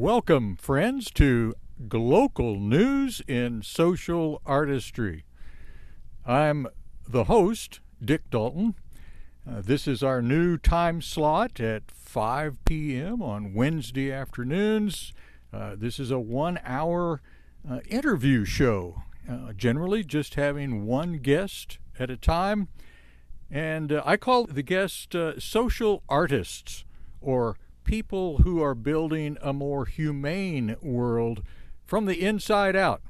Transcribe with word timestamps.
Welcome, 0.00 0.54
friends, 0.54 1.10
to 1.14 1.54
Glocal 1.88 2.60
News 2.60 3.20
in 3.26 3.62
Social 3.62 4.40
Artistry. 4.46 5.24
I'm 6.24 6.68
the 7.08 7.24
host, 7.24 7.80
Dick 8.02 8.30
Dalton. 8.30 8.76
Uh, 9.44 9.60
this 9.60 9.88
is 9.88 10.04
our 10.04 10.22
new 10.22 10.56
time 10.56 11.02
slot 11.02 11.58
at 11.58 11.90
5 11.90 12.64
p.m. 12.64 13.20
on 13.20 13.54
Wednesday 13.54 14.12
afternoons. 14.12 15.12
Uh, 15.52 15.74
this 15.76 15.98
is 15.98 16.12
a 16.12 16.20
one 16.20 16.60
hour 16.62 17.20
uh, 17.68 17.80
interview 17.88 18.44
show, 18.44 19.02
uh, 19.28 19.52
generally 19.52 20.04
just 20.04 20.36
having 20.36 20.86
one 20.86 21.14
guest 21.14 21.78
at 21.98 22.08
a 22.08 22.16
time. 22.16 22.68
And 23.50 23.90
uh, 23.90 24.04
I 24.06 24.16
call 24.16 24.46
the 24.46 24.62
guest 24.62 25.16
uh, 25.16 25.40
social 25.40 26.04
artists 26.08 26.84
or 27.20 27.56
people 27.88 28.42
who 28.42 28.62
are 28.62 28.74
building 28.74 29.38
a 29.40 29.50
more 29.50 29.86
humane 29.86 30.76
world 30.82 31.42
from 31.86 32.04
the 32.04 32.22
inside 32.22 32.76
out. 32.76 33.00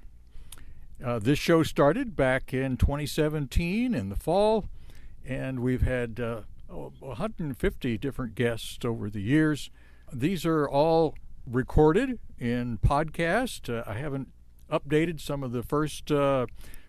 Uh, 1.05 1.19
this 1.19 1.36
show 1.36 1.64
started 1.64 2.14
back 2.14 2.55
in 2.55 2.77
2017 2.77 3.92
in 3.92 4.09
the 4.09 4.14
fall, 4.14 4.66
and 5.27 5.59
we've 5.59 5.83
had 5.83 6.20
uh, 6.20 6.42
150 6.69 7.98
different 7.98 8.36
guests 8.36 8.84
over 8.84 9.10
the 9.10 9.20
years. 9.20 9.69
These 10.12 10.46
are 10.46 10.69
all 10.69 11.16
recorded 11.45 12.20
in 12.38 12.78
podcast. 12.78 13.69
Uh, 13.69 13.83
I 13.84 13.95
haven't 13.95 14.28
updated 14.70 15.20
some 15.20 15.42
of 15.42 15.50
the 15.50 15.64
first 15.64 16.12
uh, 16.12 16.47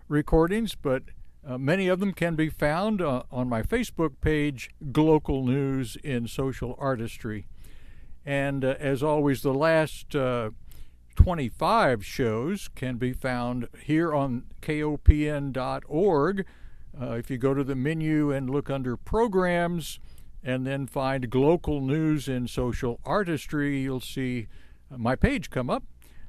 recordings, 0.08 0.75
but 0.75 1.02
uh, 1.44 1.58
many 1.58 1.88
of 1.88 1.99
them 1.99 2.13
can 2.13 2.35
be 2.35 2.49
found 2.49 3.02
uh, 3.02 3.23
on 3.31 3.49
my 3.49 3.63
Facebook 3.63 4.21
page, 4.21 4.69
Glocal 4.91 5.44
News 5.44 5.97
in 6.03 6.27
Social 6.27 6.75
Artistry. 6.77 7.47
And 8.29 8.63
uh, 8.63 8.75
as 8.77 9.01
always, 9.01 9.41
the 9.41 9.55
last 9.55 10.15
uh, 10.15 10.51
25 11.15 12.05
shows 12.05 12.69
can 12.75 12.97
be 12.97 13.11
found 13.11 13.67
here 13.83 14.13
on 14.13 14.44
kopn.org. 14.61 16.45
Uh, 17.02 17.13
if 17.13 17.31
you 17.31 17.39
go 17.39 17.55
to 17.55 17.63
the 17.63 17.73
menu 17.73 18.30
and 18.30 18.47
look 18.47 18.69
under 18.69 18.95
programs 18.95 20.00
and 20.44 20.67
then 20.67 20.85
find 20.85 21.31
Glocal 21.31 21.81
News 21.81 22.27
and 22.27 22.47
Social 22.47 23.00
Artistry, 23.03 23.80
you'll 23.80 24.00
see 24.00 24.47
my 24.95 25.16
page 25.16 25.50
come 25.50 25.72
up. 25.72 25.85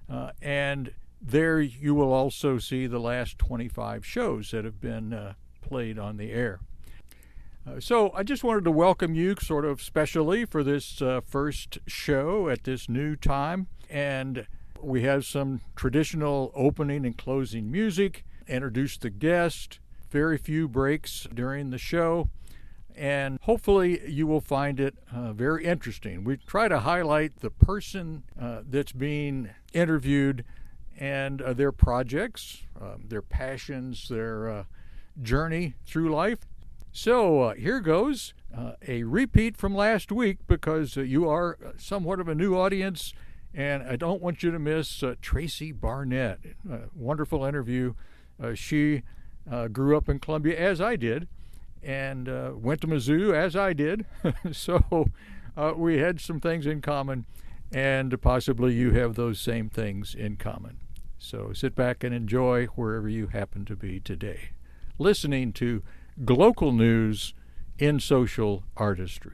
Uh, 0.09 0.31
and 0.41 0.95
there 1.21 1.61
you 1.61 1.95
will 1.95 2.15
also 2.15 2.57
see 2.57 2.87
the 2.87 2.99
last 2.99 3.39
25 3.39 4.07
shows 4.07 4.53
that 4.53 4.65
have 4.65 4.81
been 4.81 5.13
uh, 5.13 5.35
played 5.61 5.99
on 5.99 6.17
the 6.17 6.33
air. 6.33 6.61
Uh, 7.67 7.79
so 7.79 8.11
I 8.15 8.23
just 8.23 8.43
wanted 8.43 8.65
to 8.65 8.71
welcome 8.71 9.15
you, 9.15 9.35
sort 9.39 9.67
of 9.67 9.83
specially, 9.83 10.47
for 10.47 10.65
this 10.65 11.03
uh, 11.03 11.21
first 11.27 11.79
show 11.87 12.49
at 12.49 12.65
this 12.65 12.89
new 12.89 13.17
time. 13.17 13.67
And 13.91 14.47
we 14.81 15.03
have 15.03 15.27
some 15.27 15.61
traditional 15.77 16.53
opening 16.55 17.05
and 17.05 17.17
closing 17.19 17.71
music, 17.71 18.25
introduce 18.49 18.97
the 18.97 19.11
guest, 19.11 19.79
very 20.11 20.39
few 20.39 20.69
breaks 20.69 21.29
during 21.35 21.69
the 21.69 21.77
show. 21.77 22.31
And 22.97 23.39
hopefully, 23.43 24.09
you 24.09 24.27
will 24.27 24.41
find 24.41 24.81
it 24.81 24.97
uh, 25.15 25.35
very 25.35 25.67
interesting. 25.67 26.25
We 26.25 26.39
try 26.39 26.67
to 26.67 26.81
highlight 26.81 27.41
the 27.41 27.51
person 27.51 28.23
uh, 28.41 28.63
that's 28.67 28.93
being 28.93 29.51
interviewed 29.75 30.45
and 30.99 31.43
uh, 31.43 31.53
their 31.53 31.73
projects, 31.73 32.63
um, 32.81 33.05
their 33.09 33.23
passions, 33.23 34.09
their 34.09 34.65
journey 35.23 35.75
through 35.85 36.11
life. 36.11 36.39
So 36.93 37.43
uh, 37.43 37.55
here 37.55 37.81
goes 37.81 38.35
uh, 38.57 38.73
a 38.87 39.05
repeat 39.05 39.57
from 39.57 39.75
last 39.75 40.11
week 40.11 40.39
because 40.49 40.97
uh, 40.97 41.03
you 41.03 41.29
are 41.29 41.57
somewhat 41.79 42.19
of 42.19 42.27
a 42.27 42.35
new 42.35 42.57
audience, 42.57 43.15
and 43.55 43.85
I 43.85 43.95
don't 43.95 44.21
want 44.21 44.43
you 44.43 44.51
to 44.51 44.59
miss 44.59 45.03
uh, 45.03 45.15
Tracy 45.23 45.71
Barnett. 45.71 46.41
wonderful 46.95 47.45
interview. 47.45 47.95
Uh, 48.43 48.55
she 48.55 49.03
uh, 49.51 49.69
grew 49.69 49.97
up 49.97 50.09
in 50.09 50.19
Columbia 50.19 50.59
as 50.59 50.81
I 50.81 50.97
did, 50.97 51.29
and 51.81 52.27
went 52.61 52.81
to 52.81 52.89
Mizzou 52.89 53.35
as 53.35 53.55
I 53.55 53.73
did. 53.73 54.05
so 54.53 55.09
we 55.77 55.99
had 55.99 56.21
some 56.21 56.41
things 56.41 56.67
in 56.67 56.81
common, 56.81 57.25
and 57.73 58.21
possibly 58.21 58.75
you 58.75 58.91
have 58.93 59.15
those 59.15 59.41
same 59.41 59.69
things 59.71 60.15
in 60.15 60.37
common. 60.37 60.79
So 61.19 61.53
sit 61.53 61.77
back 61.77 62.03
and 62.03 62.15
enjoy 62.15 62.67
wherever 62.67 63.09
you 63.09 63.29
happen 63.29 63.65
to 63.67 63.77
be 63.77 64.01
today. 64.01 64.51
Listening 64.99 65.53
to 65.55 65.83
Glocal 66.23 66.77
News 66.77 67.33
in 67.79 67.99
Social 67.99 68.63
Artistry. 68.77 69.33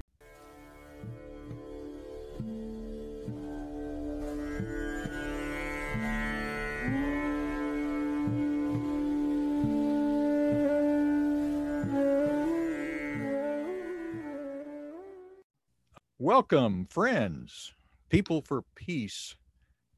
Welcome, 16.20 16.86
friends, 16.88 17.74
people 18.10 18.42
for 18.42 18.62
peace, 18.76 19.34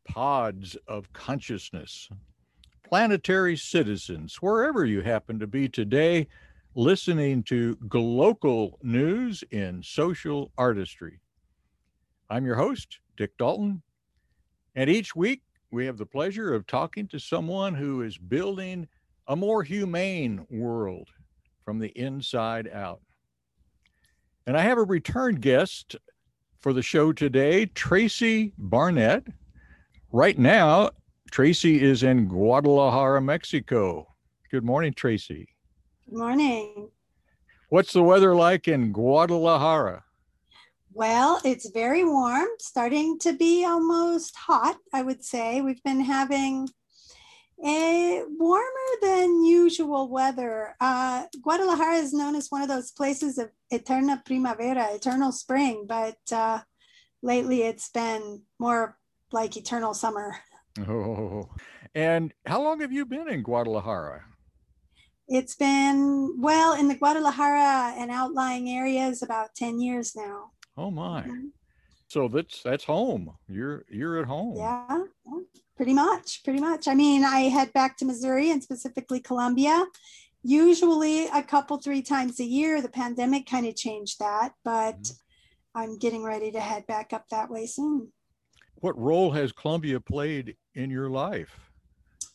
pods 0.07 0.75
of 0.87 1.13
consciousness, 1.13 2.09
planetary 2.83 3.57
citizens, 3.57 4.37
wherever 4.37 4.87
you 4.87 5.03
happen 5.03 5.39
to 5.39 5.47
be 5.47 5.69
today 5.69 6.27
listening 6.75 7.43
to 7.45 7.77
Glocal 7.87 8.73
News 8.83 9.43
in 9.51 9.83
Social 9.83 10.53
Artistry. 10.59 11.21
I'm 12.31 12.45
your 12.45 12.57
host, 12.57 12.99
Dick 13.17 13.37
Dalton, 13.39 13.83
and 14.75 14.91
each 14.91 15.17
week 15.17 15.43
we 15.71 15.87
have 15.87 15.97
the 15.97 16.07
pleasure 16.07 16.55
of 16.55 16.67
talking 16.67 17.09
to 17.09 17.19
someone 17.19 17.75
who 17.75 18.03
is 18.03 18.19
building 18.19 18.87
a 19.27 19.35
more 19.35 19.63
humane 19.63 20.47
world 20.51 21.09
from 21.65 21.79
the 21.79 21.89
inside 21.99 22.69
out. 22.73 23.01
And 24.47 24.57
I 24.57 24.63
have 24.63 24.79
a 24.79 24.85
return 24.85 25.37
guest 25.37 25.97
for 26.61 26.73
the 26.73 26.83
show 26.83 27.13
today, 27.13 27.67
Tracy 27.67 28.53
Barnett. 28.57 29.27
Right 30.13 30.39
now, 30.39 30.91
Tracy 31.31 31.83
is 31.83 32.03
in 32.03 32.29
Guadalajara, 32.29 33.21
Mexico. 33.21 34.07
Good 34.51 34.65
morning, 34.65 34.95
Tracy. 34.95 35.49
Good 36.09 36.19
morning. 36.19 36.89
What's 37.69 37.93
the 37.93 38.03
weather 38.03 38.35
like 38.35 38.67
in 38.67 38.93
Guadalajara? 38.93 40.05
Well, 40.95 41.39
it's 41.45 41.69
very 41.69 42.03
warm, 42.03 42.49
starting 42.59 43.19
to 43.19 43.35
be 43.35 43.63
almost 43.67 44.35
hot, 44.35 44.79
I 44.95 45.03
would 45.03 45.23
say. 45.23 45.61
We've 45.61 45.83
been 45.83 46.01
having 46.01 46.71
a 47.63 48.23
warmer 48.27 48.91
than 49.03 49.45
usual 49.45 50.09
weather. 50.09 50.75
Uh, 50.81 51.27
Guadalajara 51.43 51.97
is 51.97 52.15
known 52.15 52.37
as 52.37 52.49
one 52.49 52.63
of 52.63 52.69
those 52.69 52.91
places 52.91 53.37
of 53.37 53.51
eterna 53.71 54.23
primavera, 54.25 54.95
eternal 54.95 55.31
spring, 55.31 55.85
but 55.87 56.17
uh, 56.33 56.61
lately 57.23 57.65
it's 57.65 57.91
been 57.91 58.45
more 58.59 58.97
like 59.31 59.59
eternal 59.59 59.93
summer. 59.93 60.37
Oh, 60.89 61.51
and 61.95 62.33
how 62.47 62.63
long 62.63 62.81
have 62.81 62.93
you 62.93 63.05
been 63.05 63.29
in 63.29 63.43
Guadalajara? 63.43 64.25
It's 65.29 65.55
been, 65.55 66.41
well, 66.41 66.75
in 66.75 66.89
the 66.89 66.95
Guadalajara 66.95 67.95
and 67.99 68.11
outlying 68.11 68.71
areas 68.71 69.23
about 69.23 69.55
10 69.55 69.81
years 69.81 70.17
now. 70.17 70.53
Oh 70.77 70.91
my. 70.91 71.23
Mm-hmm. 71.23 71.49
So 72.09 72.27
that's 72.29 72.63
that's 72.63 72.85
home. 72.85 73.37
You're 73.49 73.85
you're 73.91 74.19
at 74.19 74.27
home. 74.27 74.57
Yeah. 74.57 75.05
Pretty 75.77 75.93
much, 75.93 76.43
pretty 76.43 76.59
much. 76.59 76.89
I 76.89 76.95
mean, 76.95 77.23
I 77.23 77.41
head 77.43 77.73
back 77.73 77.99
to 77.99 78.05
Missouri 78.05 78.51
and 78.51 78.63
specifically 78.63 79.21
Columbia, 79.21 79.85
usually 80.43 81.27
a 81.27 81.43
couple 81.43 81.77
three 81.77 82.03
times 82.03 82.41
a 82.41 82.45
year. 82.45 82.81
The 82.81 82.89
pandemic 82.89 83.47
kind 83.47 83.67
of 83.67 83.77
changed 83.77 84.19
that, 84.21 84.55
but 84.65 85.01
mm-hmm. 85.03 85.79
I'm 85.79 85.99
getting 85.99 86.25
ready 86.25 86.51
to 86.53 86.61
head 86.61 86.87
back 86.87 87.13
up 87.13 87.29
that 87.31 87.51
way 87.51 87.67
soon. 87.67 88.11
What 88.77 88.99
role 88.99 89.31
has 89.33 89.53
Columbia 89.53 90.01
played 90.01 90.57
in 90.75 90.91
your 90.91 91.11
life? 91.11 91.68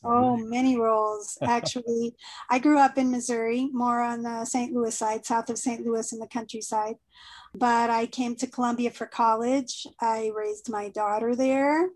Oh, 0.03 0.35
many 0.35 0.77
roles. 0.77 1.37
Actually, 1.41 2.15
I 2.49 2.59
grew 2.59 2.77
up 2.77 2.97
in 2.97 3.09
Missouri, 3.09 3.69
more 3.71 4.01
on 4.01 4.23
the 4.23 4.43
St. 4.45 4.73
Louis 4.73 4.95
side, 4.95 5.25
south 5.25 5.49
of 5.49 5.57
St. 5.57 5.85
Louis 5.85 6.11
in 6.11 6.19
the 6.19 6.27
countryside. 6.27 6.95
But 7.55 7.89
I 7.89 8.07
came 8.07 8.35
to 8.37 8.47
Columbia 8.47 8.91
for 8.91 9.05
college. 9.05 9.87
I 10.01 10.31
raised 10.35 10.69
my 10.69 10.89
daughter 10.89 11.35
there. 11.35 11.89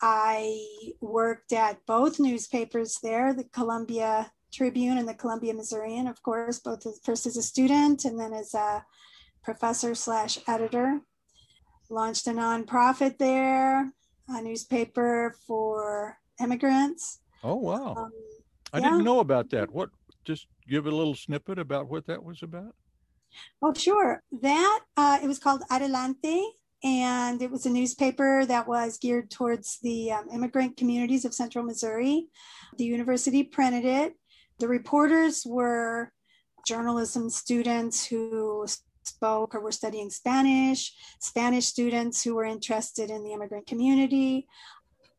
I 0.00 0.66
worked 1.00 1.52
at 1.52 1.84
both 1.86 2.20
newspapers 2.20 2.98
there, 3.02 3.32
the 3.32 3.44
Columbia 3.44 4.32
Tribune 4.52 4.98
and 4.98 5.08
the 5.08 5.14
Columbia 5.14 5.54
Missourian, 5.54 6.06
of 6.06 6.22
course, 6.22 6.58
both 6.58 6.86
as, 6.86 7.00
first 7.04 7.26
as 7.26 7.36
a 7.36 7.42
student 7.42 8.04
and 8.04 8.18
then 8.18 8.32
as 8.32 8.54
a 8.54 8.84
professor 9.42 9.94
slash 9.94 10.38
editor. 10.46 11.00
Launched 11.88 12.26
a 12.26 12.30
nonprofit 12.30 13.18
there, 13.18 13.92
a 14.28 14.42
newspaper 14.42 15.34
for 15.46 16.18
immigrants. 16.40 17.20
Oh 17.46 17.54
wow! 17.54 17.94
Um, 17.96 18.12
I 18.72 18.78
yeah. 18.78 18.90
didn't 18.90 19.04
know 19.04 19.20
about 19.20 19.50
that. 19.50 19.70
What? 19.70 19.90
Just 20.24 20.48
give 20.68 20.86
a 20.86 20.90
little 20.90 21.14
snippet 21.14 21.60
about 21.60 21.88
what 21.88 22.04
that 22.08 22.24
was 22.24 22.42
about. 22.42 22.74
Oh 23.62 23.72
sure, 23.72 24.20
that 24.42 24.80
uh, 24.96 25.18
it 25.22 25.28
was 25.28 25.38
called 25.38 25.62
Adelante, 25.70 26.42
and 26.82 27.40
it 27.40 27.52
was 27.52 27.64
a 27.64 27.70
newspaper 27.70 28.44
that 28.46 28.66
was 28.66 28.98
geared 28.98 29.30
towards 29.30 29.78
the 29.80 30.10
um, 30.10 30.28
immigrant 30.32 30.76
communities 30.76 31.24
of 31.24 31.34
central 31.34 31.64
Missouri. 31.64 32.26
The 32.78 32.84
university 32.84 33.44
printed 33.44 33.84
it. 33.84 34.14
The 34.58 34.66
reporters 34.66 35.44
were 35.46 36.10
journalism 36.66 37.30
students 37.30 38.04
who 38.04 38.66
spoke 39.04 39.54
or 39.54 39.60
were 39.60 39.70
studying 39.70 40.10
Spanish, 40.10 40.92
Spanish 41.20 41.66
students 41.66 42.24
who 42.24 42.34
were 42.34 42.44
interested 42.44 43.08
in 43.08 43.22
the 43.22 43.32
immigrant 43.32 43.68
community, 43.68 44.48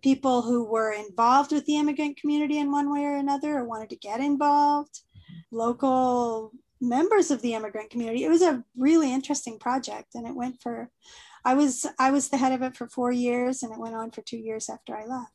people 0.02 0.42
who 0.44 0.64
were 0.64 0.92
involved 0.92 1.52
with 1.52 1.66
the 1.66 1.78
immigrant 1.78 2.18
community 2.18 2.58
in 2.60 2.72
one 2.72 2.92
way 2.92 3.04
or 3.04 3.16
another 3.16 3.58
or 3.58 3.66
wanted 3.66 3.90
to 3.90 3.96
get 3.96 4.20
involved, 4.20 5.02
local 5.52 6.52
members 6.80 7.32
of 7.32 7.42
the 7.42 7.54
immigrant 7.54 7.90
community. 7.90 8.24
It 8.24 8.30
was 8.30 8.42
a 8.42 8.64
really 8.76 9.12
interesting 9.12 9.58
project 9.58 10.16
and 10.16 10.28
it 10.28 10.36
went 10.36 10.62
for 10.62 10.92
I 11.44 11.54
was 11.54 11.86
I 11.98 12.12
was 12.12 12.30
the 12.30 12.38
head 12.38 12.52
of 12.52 12.62
it 12.62 12.76
for 12.76 12.88
4 12.88 13.12
years 13.12 13.64
and 13.64 13.72
it 13.72 13.80
went 13.80 13.96
on 13.96 14.12
for 14.12 14.22
2 14.22 14.38
years 14.38 14.70
after 14.70 14.96
I 14.96 15.06
left. 15.06 15.32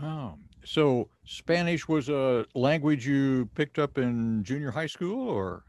Wow. 0.00 0.38
So 0.64 1.08
Spanish 1.26 1.88
was 1.88 2.08
a 2.08 2.46
language 2.54 3.06
you 3.06 3.50
picked 3.54 3.78
up 3.78 3.98
in 3.98 4.44
junior 4.44 4.70
high 4.70 4.86
school 4.86 5.28
or 5.28 5.64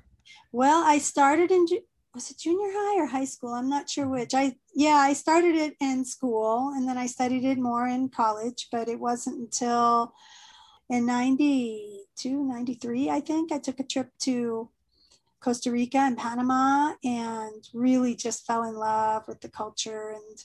Well, 0.51 0.83
I 0.85 0.99
started 0.99 1.51
in 1.51 1.65
was 2.13 2.31
it 2.31 2.39
junior 2.39 2.71
high 2.73 3.01
or 3.01 3.05
high 3.05 3.25
school? 3.25 3.53
I'm 3.53 3.69
not 3.69 3.89
sure 3.89 4.07
which. 4.07 4.33
I 4.33 4.55
yeah, 4.73 4.95
I 4.95 5.13
started 5.13 5.55
it 5.55 5.75
in 5.79 6.03
school 6.05 6.73
and 6.75 6.87
then 6.87 6.97
I 6.97 7.05
studied 7.05 7.45
it 7.45 7.57
more 7.57 7.87
in 7.87 8.09
college, 8.09 8.67
but 8.71 8.87
it 8.87 8.99
wasn't 8.99 9.39
until 9.39 10.13
in 10.89 11.05
92, 11.05 12.43
93, 12.43 13.09
I 13.09 13.19
think 13.19 13.51
I 13.51 13.59
took 13.59 13.79
a 13.79 13.83
trip 13.83 14.09
to 14.21 14.69
Costa 15.39 15.71
Rica 15.71 15.99
and 15.99 16.17
Panama 16.17 16.93
and 17.03 17.67
really 17.73 18.15
just 18.15 18.45
fell 18.45 18.63
in 18.63 18.75
love 18.75 19.27
with 19.27 19.39
the 19.41 19.49
culture 19.49 20.15
and, 20.15 20.43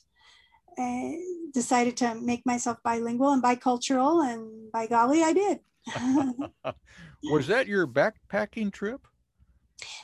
and 0.76 1.52
decided 1.52 1.96
to 1.98 2.14
make 2.14 2.44
myself 2.44 2.78
bilingual 2.84 3.32
and 3.32 3.42
bicultural 3.42 4.24
and 4.30 4.70
by 4.70 4.86
golly 4.86 5.22
I 5.22 5.32
did. 5.32 5.60
was 7.30 7.46
that 7.46 7.66
your 7.66 7.86
backpacking 7.86 8.70
trip? 8.70 9.06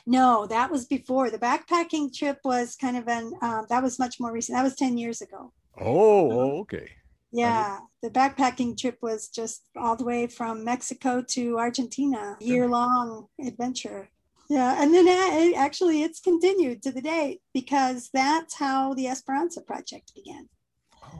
No, 0.05 0.45
that 0.47 0.71
was 0.71 0.85
before. 0.85 1.29
The 1.29 1.39
backpacking 1.39 2.13
trip 2.13 2.39
was 2.43 2.75
kind 2.75 2.97
of 2.97 3.07
an, 3.07 3.33
um, 3.41 3.65
that 3.69 3.83
was 3.83 3.99
much 3.99 4.19
more 4.19 4.31
recent. 4.31 4.57
That 4.57 4.63
was 4.63 4.75
10 4.75 4.97
years 4.97 5.21
ago. 5.21 5.53
Oh, 5.79 6.59
okay. 6.61 6.89
Yeah, 7.31 7.79
the 8.03 8.09
backpacking 8.09 8.77
trip 8.77 8.97
was 9.01 9.29
just 9.29 9.63
all 9.77 9.95
the 9.95 10.03
way 10.03 10.27
from 10.27 10.65
Mexico 10.65 11.23
to 11.29 11.57
Argentina, 11.57 12.35
year 12.41 12.67
long 12.67 13.27
adventure. 13.39 14.09
Yeah, 14.49 14.83
and 14.83 14.93
then 14.93 15.07
it, 15.07 15.55
actually 15.55 16.03
it's 16.03 16.19
continued 16.19 16.83
to 16.83 16.91
the 16.91 17.01
day 17.01 17.39
because 17.53 18.09
that's 18.13 18.55
how 18.55 18.93
the 18.95 19.07
Esperanza 19.07 19.61
project 19.61 20.13
began. 20.13 20.49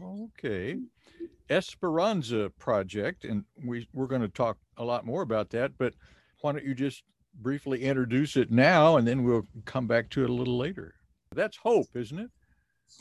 Okay. 0.03 0.79
Esperanza 1.49 2.51
project, 2.59 3.23
and 3.23 3.45
we, 3.63 3.87
we're 3.93 4.07
going 4.07 4.21
to 4.21 4.27
talk 4.27 4.57
a 4.75 4.83
lot 4.83 5.05
more 5.05 5.21
about 5.21 5.49
that, 5.51 5.71
but 5.77 5.93
why 6.41 6.51
don't 6.51 6.65
you 6.65 6.75
just 6.75 7.03
briefly 7.33 7.83
introduce 7.83 8.35
it 8.35 8.51
now 8.51 8.97
and 8.97 9.07
then 9.07 9.23
we'll 9.23 9.47
come 9.65 9.87
back 9.87 10.09
to 10.11 10.23
it 10.23 10.29
a 10.29 10.33
little 10.33 10.57
later. 10.57 10.95
That's 11.33 11.57
hope, 11.57 11.87
isn't 11.95 12.19
it? 12.19 12.29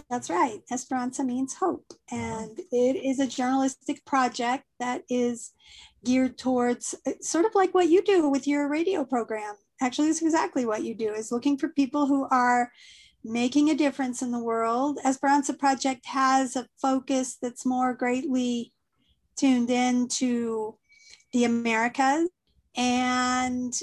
That's 0.08 0.30
right. 0.30 0.60
Esperanza 0.70 1.24
means 1.24 1.54
hope. 1.54 1.84
Uh-huh. 2.12 2.16
And 2.16 2.58
it 2.70 2.96
is 2.96 3.20
a 3.20 3.26
journalistic 3.26 4.04
project 4.04 4.64
that 4.78 5.02
is 5.08 5.52
geared 6.04 6.38
towards 6.38 6.94
uh, 7.06 7.12
sort 7.20 7.44
of 7.44 7.54
like 7.54 7.74
what 7.74 7.88
you 7.88 8.02
do 8.02 8.28
with 8.28 8.46
your 8.46 8.68
radio 8.68 9.04
program. 9.04 9.54
Actually, 9.82 10.08
it's 10.08 10.22
exactly 10.22 10.66
what 10.66 10.84
you 10.84 10.94
do 10.94 11.12
is 11.12 11.32
looking 11.32 11.56
for 11.56 11.68
people 11.70 12.06
who 12.06 12.26
are 12.30 12.70
making 13.24 13.70
a 13.70 13.74
difference 13.74 14.22
in 14.22 14.30
the 14.30 14.42
world. 14.42 14.98
Esperanza 15.04 15.54
Project 15.54 16.06
has 16.06 16.56
a 16.56 16.66
focus 16.80 17.36
that's 17.40 17.66
more 17.66 17.94
greatly 17.94 18.72
tuned 19.36 19.70
in 19.70 20.08
to 20.08 20.76
the 21.32 21.44
Americas 21.44 22.28
and 22.76 23.78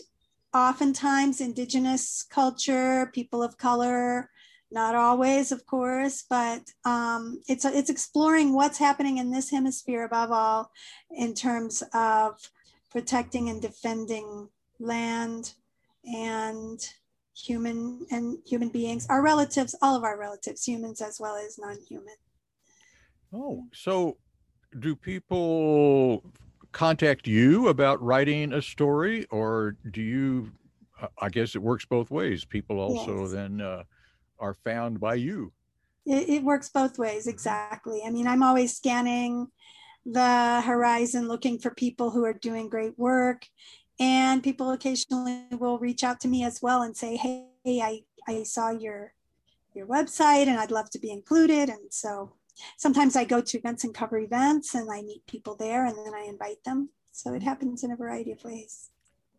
oftentimes 0.58 1.40
indigenous 1.40 2.26
culture, 2.30 3.10
people 3.14 3.44
of 3.44 3.58
color, 3.58 4.30
not 4.72 4.96
always, 4.96 5.52
of 5.52 5.66
course, 5.66 6.26
but 6.30 6.62
um, 6.84 7.42
it's 7.48 7.64
it's 7.64 7.90
exploring 7.90 8.54
what's 8.54 8.78
happening 8.78 9.18
in 9.18 9.32
this 9.32 9.50
hemisphere 9.50 10.04
above 10.04 10.32
all, 10.32 10.72
in 11.12 11.34
terms 11.34 11.84
of 11.94 12.52
protecting 12.92 13.50
and 13.50 13.62
defending 13.62 14.50
land 14.80 15.54
and 16.04 16.90
human 17.36 18.06
and 18.12 18.40
human 18.46 18.70
beings, 18.70 19.06
our 19.10 19.22
relatives, 19.22 19.76
all 19.82 19.96
of 19.96 20.04
our 20.04 20.20
relatives, 20.20 20.66
humans 20.66 21.02
as 21.02 21.20
well 21.20 21.36
as 21.36 21.58
non-human. 21.58 22.16
Oh, 23.34 23.66
so 23.74 24.18
do 24.80 24.96
people 24.96 26.24
contact 26.78 27.28
you 27.28 27.70
about 27.70 28.02
writing 28.04 28.54
a 28.54 28.62
story, 28.62 29.26
or 29.32 29.76
do 29.92 30.02
you? 30.02 30.52
Uh, 31.02 31.08
I 31.20 31.30
guess 31.30 31.56
it 31.56 31.62
works 31.62 31.86
both 31.86 32.12
ways. 32.12 32.46
People 32.46 32.80
also 32.80 33.22
yes. 33.22 33.32
then 33.32 33.62
uh, 33.62 33.84
are 34.40 34.54
found 34.54 35.00
by 35.00 35.16
you. 35.16 35.52
It, 36.06 36.30
it 36.30 36.44
works 36.44 36.70
both 36.70 37.00
ways, 37.00 37.26
exactly. 37.26 38.04
I 38.06 38.12
mean, 38.12 38.28
I'm 38.28 38.44
always 38.44 38.78
scanning 38.78 39.48
the 40.06 40.62
horizon 40.62 41.28
looking 41.28 41.58
for 41.60 41.72
people 41.72 42.12
who 42.12 42.24
are 42.24 42.34
doing 42.34 42.70
great 42.70 42.98
work 42.98 43.46
and 44.00 44.44
people 44.44 44.72
occasionally 44.72 45.44
will 45.52 45.80
reach 45.80 46.04
out 46.04 46.20
to 46.22 46.30
me 46.30 46.46
as 46.46 46.62
well 46.62 46.82
and 46.84 46.96
say 46.96 47.18
hey 47.18 47.50
i 47.68 48.02
i 48.26 48.42
saw 48.44 48.70
your 48.70 49.12
your 49.74 49.86
website 49.86 50.48
and 50.48 50.58
i'd 50.60 50.72
love 50.72 50.90
to 50.90 50.98
be 50.98 51.12
included 51.12 51.68
and 51.68 51.92
so 51.92 52.32
sometimes 52.78 53.16
I 53.16 53.24
go 53.24 53.42
to 53.42 53.58
events 53.58 53.84
and 53.84 53.94
cover 53.94 54.18
events 54.18 54.76
and 54.76 54.90
I 54.92 55.02
meet 55.02 55.26
people 55.28 55.56
there 55.56 55.86
and 55.86 55.98
then 55.98 56.14
I 56.14 56.26
invite 56.28 56.64
them. 56.64 56.90
So 57.12 57.34
it 57.34 57.44
happens 57.44 57.84
in 57.84 57.92
a 57.92 57.96
variety 57.96 58.32
of 58.32 58.44
ways. 58.44 58.90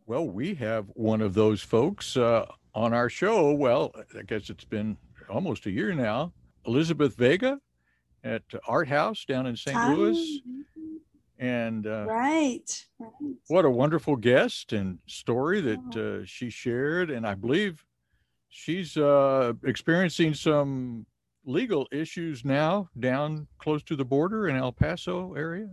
Well, 0.07 0.27
we 0.27 0.55
have 0.55 0.87
one 0.95 1.21
of 1.21 1.35
those 1.35 1.63
folks 1.63 2.17
uh, 2.17 2.47
on 2.75 2.95
our 2.95 3.09
show. 3.09 3.53
Well, 3.53 3.95
I 4.19 4.23
guess 4.23 4.51
it's 4.51 4.65
been 4.65 4.97
almost 5.29 5.67
a 5.67 5.71
year 5.71 5.95
now. 5.95 6.33
Elizabeth 6.67 7.15
Vega 7.15 7.61
at 8.25 8.43
Art 8.67 8.89
House 8.89 9.25
down 9.25 9.47
in 9.47 9.57
St. 9.57 9.77
Louis. 9.91 10.43
And 11.39 11.87
uh, 11.87 12.07
right. 12.09 12.87
right. 12.99 13.13
What 13.47 13.65
a 13.65 13.71
wonderful 13.71 14.17
guest 14.17 14.73
and 14.73 14.99
story 15.07 15.61
that 15.61 15.97
uh, 15.97 16.27
she 16.27 16.51
shared. 16.51 17.11
And 17.11 17.27
I 17.27 17.35
believe 17.35 17.85
she's 18.49 18.97
uh, 18.97 19.53
experiencing 19.65 20.35
some 20.35 21.07
legal 21.45 21.87
issues 21.93 22.45
now 22.45 22.89
down 22.99 23.47
close 23.59 23.83
to 23.85 23.97
the 23.97 24.05
border 24.05 24.49
in 24.49 24.57
El 24.57 24.73
Paso 24.73 25.35
area? 25.35 25.69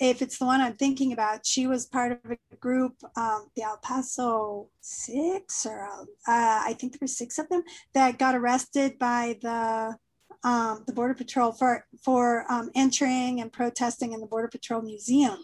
If 0.00 0.22
it's 0.22 0.38
the 0.38 0.46
one 0.46 0.60
I'm 0.60 0.74
thinking 0.74 1.12
about, 1.12 1.46
she 1.46 1.66
was 1.66 1.86
part 1.86 2.12
of 2.12 2.18
a 2.30 2.56
group, 2.56 2.94
um, 3.16 3.48
the 3.54 3.62
El 3.62 3.76
Paso 3.78 4.68
Six, 4.80 5.66
or 5.66 5.84
uh, 5.84 6.06
I 6.26 6.74
think 6.78 6.92
there 6.92 6.98
were 7.00 7.06
six 7.06 7.38
of 7.38 7.48
them 7.48 7.62
that 7.94 8.18
got 8.18 8.34
arrested 8.34 8.98
by 8.98 9.38
the 9.42 9.96
um, 10.44 10.82
the 10.86 10.92
Border 10.92 11.14
Patrol 11.14 11.52
for 11.52 11.86
for 12.02 12.50
um, 12.50 12.70
entering 12.74 13.40
and 13.40 13.52
protesting 13.52 14.12
in 14.12 14.20
the 14.20 14.26
Border 14.26 14.48
Patrol 14.48 14.82
Museum, 14.82 15.38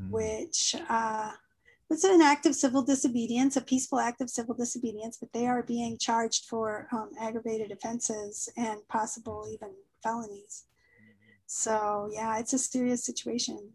mm. 0.00 0.10
which 0.10 0.74
uh, 0.88 1.32
it's 1.94 2.02
an 2.02 2.20
act 2.20 2.44
of 2.44 2.56
civil 2.56 2.82
disobedience, 2.82 3.56
a 3.56 3.60
peaceful 3.60 4.00
act 4.00 4.20
of 4.20 4.28
civil 4.28 4.54
disobedience, 4.54 5.16
but 5.16 5.32
they 5.32 5.46
are 5.46 5.62
being 5.62 5.96
charged 5.96 6.46
for 6.46 6.88
um, 6.90 7.10
aggravated 7.20 7.70
offenses 7.70 8.48
and 8.56 8.86
possible 8.88 9.46
even 9.52 9.70
felonies. 10.02 10.64
So, 11.46 12.10
yeah, 12.12 12.38
it's 12.40 12.52
a 12.52 12.58
serious 12.58 13.04
situation. 13.04 13.70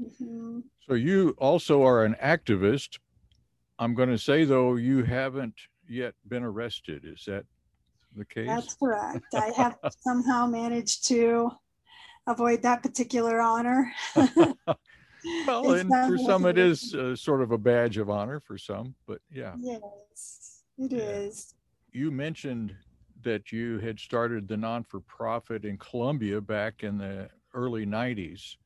Mm-hmm. 0.00 0.60
So, 0.88 0.94
you 0.94 1.36
also 1.36 1.84
are 1.84 2.06
an 2.06 2.16
activist. 2.22 2.98
I'm 3.78 3.94
going 3.94 4.08
to 4.08 4.18
say, 4.18 4.44
though, 4.44 4.76
you 4.76 5.04
haven't 5.04 5.54
yet 5.86 6.14
been 6.26 6.44
arrested. 6.44 7.04
Is 7.04 7.24
that 7.26 7.44
the 8.16 8.24
case? 8.24 8.46
That's 8.46 8.74
correct. 8.74 9.26
I 9.34 9.52
have 9.54 9.76
somehow 9.98 10.46
managed 10.46 11.06
to 11.08 11.50
avoid 12.26 12.62
that 12.62 12.82
particular 12.82 13.42
honor. 13.42 13.92
well, 15.46 15.72
and 15.72 15.88
for 15.88 16.18
some, 16.18 16.46
it 16.46 16.58
is 16.58 16.94
uh, 16.94 17.14
sort 17.16 17.42
of 17.42 17.52
a 17.52 17.58
badge 17.58 17.98
of 17.98 18.10
honor 18.10 18.40
for 18.40 18.58
some, 18.58 18.94
but 19.06 19.20
yeah. 19.32 19.54
Yes, 19.58 20.62
it 20.78 20.92
yeah. 20.92 20.98
is. 20.98 21.54
You 21.92 22.10
mentioned 22.10 22.74
that 23.22 23.50
you 23.52 23.78
had 23.78 23.98
started 23.98 24.48
the 24.48 24.56
non 24.56 24.84
for 24.84 25.00
profit 25.00 25.64
in 25.64 25.76
Columbia 25.78 26.40
back 26.40 26.82
in 26.82 26.98
the 26.98 27.28
early 27.54 27.86
90s. 27.86 28.56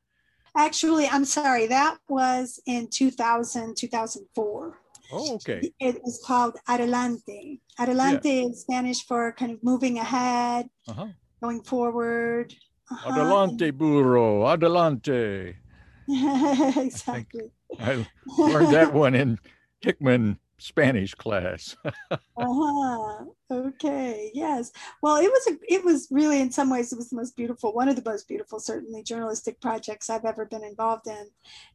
Actually, 0.56 1.06
I'm 1.06 1.24
sorry, 1.24 1.66
that 1.68 1.96
was 2.08 2.60
in 2.66 2.88
2000, 2.88 3.74
2004. 3.74 4.78
Oh, 5.14 5.34
okay. 5.34 5.72
It 5.78 6.00
was 6.02 6.22
called 6.24 6.56
Adelante. 6.68 7.60
Adelante 7.78 8.28
yeah. 8.28 8.48
is 8.48 8.62
Spanish 8.62 9.04
for 9.06 9.32
kind 9.32 9.52
of 9.52 9.62
moving 9.62 9.98
ahead, 9.98 10.68
uh-huh. 10.88 11.08
going 11.42 11.62
forward. 11.62 12.54
Uh-huh. 12.90 13.10
Adelante, 13.10 13.70
burro, 13.70 14.46
adelante. 14.46 15.56
exactly. 16.76 17.50
I, 17.78 18.06
I 18.38 18.42
learned 18.42 18.74
that 18.74 18.92
one 18.94 19.14
in 19.14 19.38
Hickman 19.80 20.38
Spanish 20.62 21.14
class. 21.14 21.76
uh-huh. 22.10 23.24
Okay. 23.50 24.30
Yes. 24.32 24.70
Well, 25.02 25.16
it 25.16 25.30
was 25.30 25.48
a, 25.48 25.58
it 25.68 25.84
was 25.84 26.08
really 26.10 26.40
in 26.40 26.52
some 26.52 26.70
ways 26.70 26.92
it 26.92 26.96
was 26.96 27.10
the 27.10 27.16
most 27.16 27.36
beautiful, 27.36 27.72
one 27.72 27.88
of 27.88 27.96
the 27.96 28.08
most 28.08 28.28
beautiful, 28.28 28.60
certainly 28.60 29.02
journalistic 29.02 29.60
projects 29.60 30.08
I've 30.08 30.24
ever 30.24 30.46
been 30.46 30.64
involved 30.64 31.08
in, 31.08 31.26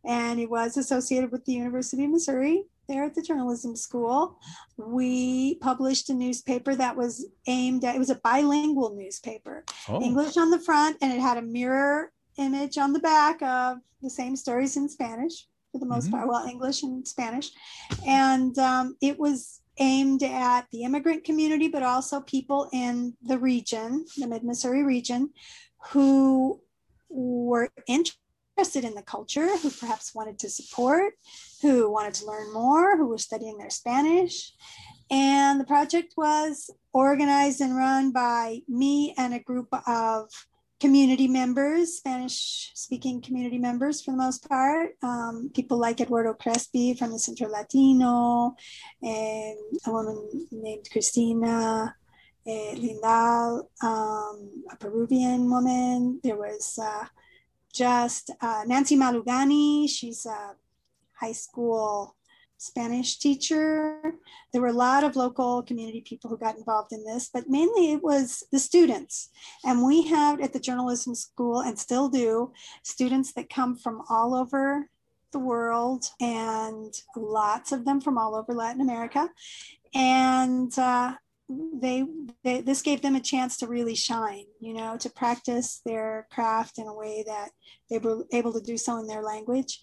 and 0.06 0.40
it 0.40 0.50
was 0.50 0.78
associated 0.78 1.32
with 1.32 1.44
the 1.46 1.54
University 1.54 2.06
of 2.06 2.12
Missouri 2.12 2.64
there 2.88 3.04
at 3.04 3.14
the 3.14 3.22
journalism 3.22 3.76
school. 3.76 4.40
We 4.78 5.56
published 5.56 6.10
a 6.10 6.14
newspaper 6.14 6.74
that 6.76 6.96
was 6.96 7.28
aimed 7.46 7.84
at 7.84 7.96
it 7.96 8.00
was 8.00 8.10
a 8.10 8.22
bilingual 8.24 8.96
newspaper, 8.96 9.66
oh. 9.90 10.02
English 10.02 10.38
on 10.38 10.50
the 10.50 10.60
front, 10.60 10.98
and 11.02 11.12
it 11.12 11.20
had 11.20 11.38
a 11.38 11.42
mirror 11.42 12.14
image 12.38 12.78
on 12.78 12.94
the 12.94 13.00
back 13.00 13.42
of 13.42 13.78
the 14.02 14.10
same 14.10 14.36
stories 14.36 14.78
in 14.78 14.90
Spanish 14.90 15.48
for 15.72 15.80
the 15.80 15.86
most 15.86 16.06
mm-hmm. 16.06 16.18
part, 16.18 16.28
well, 16.28 16.48
English 16.48 16.84
and 16.84 17.08
Spanish. 17.08 17.52
And 18.06 18.58
um, 18.58 18.96
it 19.02 19.20
was 19.20 19.62
aimed 19.80 20.24
at 20.24 20.66
the 20.72 20.84
immigrant 20.84 21.24
community, 21.24 21.68
but 21.68 21.84
also 21.84 22.22
people 22.22 22.70
in 22.74 23.16
the 23.22 23.38
region, 23.38 24.06
the 24.18 24.28
mid 24.28 24.44
Missouri 24.44 24.84
region, 24.84 25.32
who 25.90 26.62
were 27.10 27.70
interested 27.88 28.84
in 28.84 28.96
the 28.96 29.04
culture, 29.04 29.56
who 29.58 29.70
perhaps 29.70 30.16
wanted 30.16 30.40
to 30.40 30.50
support, 30.50 31.14
who 31.62 31.92
wanted 31.92 32.14
to 32.16 32.26
learn 32.26 32.52
more, 32.54 32.98
who 32.98 33.08
were 33.08 33.18
studying 33.18 33.58
their 33.58 33.70
Spanish. 33.70 34.54
And 35.10 35.60
the 35.60 35.66
project 35.66 36.16
was 36.18 36.70
organized 36.92 37.62
and 37.62 37.78
run 37.78 38.12
by 38.12 38.62
me 38.68 39.14
and 39.18 39.34
a 39.34 39.40
group 39.40 39.68
of 39.88 40.30
community 40.80 41.28
members, 41.28 41.98
Spanish 41.98 42.72
speaking 42.76 43.22
community 43.22 43.58
members 43.58 44.02
for 44.02 44.12
the 44.12 44.18
most 44.18 44.48
part, 44.48 44.92
um, 45.02 45.50
people 45.54 45.78
like 45.78 46.00
Eduardo 46.00 46.34
Crespi 46.34 46.94
from 46.94 47.12
the 47.12 47.20
Centro 47.20 47.48
Latino, 47.48 48.56
and 49.02 49.58
a 49.86 49.92
woman 49.92 50.48
named 50.52 50.88
Christina 50.92 51.96
eh, 52.46 52.76
Lindal, 52.76 53.68
um, 53.84 54.64
a 54.72 54.76
Peruvian 54.80 55.50
woman. 55.50 56.20
There 56.24 56.38
was 56.38 56.80
uh, 56.82 57.06
just 57.74 58.32
uh, 58.42 58.64
Nancy 58.68 58.98
Malugani, 58.98 59.90
she's 59.90 60.26
a 60.26 60.56
high 61.20 61.32
school 61.32 62.17
Spanish 62.58 63.20
teacher. 63.20 64.02
There 64.52 64.62
were 64.62 64.68
a 64.68 64.74
lot 64.74 65.04
of 65.04 65.16
local 65.16 65.62
community 65.64 66.02
people 66.02 66.30
who 66.30 66.38
got 66.38 66.58
involved 66.58 66.92
in 66.92 67.06
this, 67.06 67.30
but 67.32 67.50
mainly 67.50 67.92
it 67.92 68.04
was 68.04 68.44
the 68.52 68.60
students. 68.60 69.30
And 69.64 69.86
we 69.86 70.08
have 70.08 70.42
at 70.42 70.54
the 70.54 70.60
journalism 70.60 71.16
school, 71.16 71.62
and 71.62 71.78
still 71.78 72.10
do, 72.10 72.52
students 72.84 73.34
that 73.34 73.50
come 73.50 73.76
from 73.76 74.04
all 74.10 74.34
over 74.34 74.90
the 75.34 75.40
world 75.40 76.06
and 76.20 76.94
lots 77.16 77.72
of 77.72 77.86
them 77.86 78.02
from 78.02 78.18
all 78.18 78.36
over 78.36 78.54
Latin 78.54 78.82
America. 78.82 79.30
And 79.94 80.78
uh, 80.80 81.16
they, 81.50 82.06
they, 82.44 82.62
this 82.62 82.82
gave 82.82 83.02
them 83.02 83.16
a 83.16 83.22
chance 83.22 83.58
to 83.58 83.68
really 83.68 83.96
shine, 83.96 84.46
you 84.60 84.74
know, 84.74 84.98
to 84.98 85.10
practice 85.10 85.82
their 85.86 86.28
craft 86.32 86.78
in 86.78 86.88
a 86.88 86.94
way 86.94 87.24
that 87.28 87.52
they 87.90 87.98
were 88.00 88.26
able 88.34 88.54
to 88.54 88.62
do 88.62 88.78
so 88.78 88.98
in 88.98 89.08
their 89.08 89.22
language. 89.22 89.82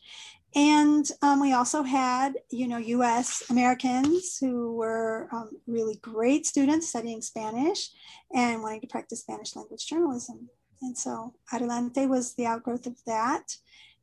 And 0.54 1.04
um, 1.20 1.40
we 1.40 1.52
also 1.52 1.82
had, 1.82 2.34
you 2.50 2.68
know, 2.68 2.78
US 2.78 3.50
Americans 3.50 4.38
who 4.38 4.76
were 4.76 5.28
um, 5.32 5.50
really 5.66 5.96
great 5.96 6.46
students 6.46 6.88
studying 6.88 7.23
Spanish 7.23 7.90
and 8.32 8.62
wanting 8.62 8.80
to 8.82 8.87
practice 8.87 9.20
Spanish 9.20 9.56
language 9.56 9.87
journalism. 9.87 10.49
And 10.80 10.96
so 10.96 11.34
Adelante 11.52 12.06
was 12.06 12.34
the 12.34 12.46
outgrowth 12.46 12.87
of 12.87 12.96
that. 13.06 13.56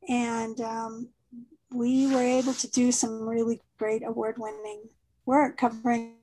And 0.09 0.59
um, 0.61 1.09
we 1.73 2.13
were 2.13 2.21
able 2.21 2.53
to 2.53 2.69
do 2.69 2.91
some 2.91 3.27
really 3.27 3.61
great 3.77 4.03
award 4.05 4.35
winning 4.37 4.89
work 5.25 5.57
covering 5.57 6.15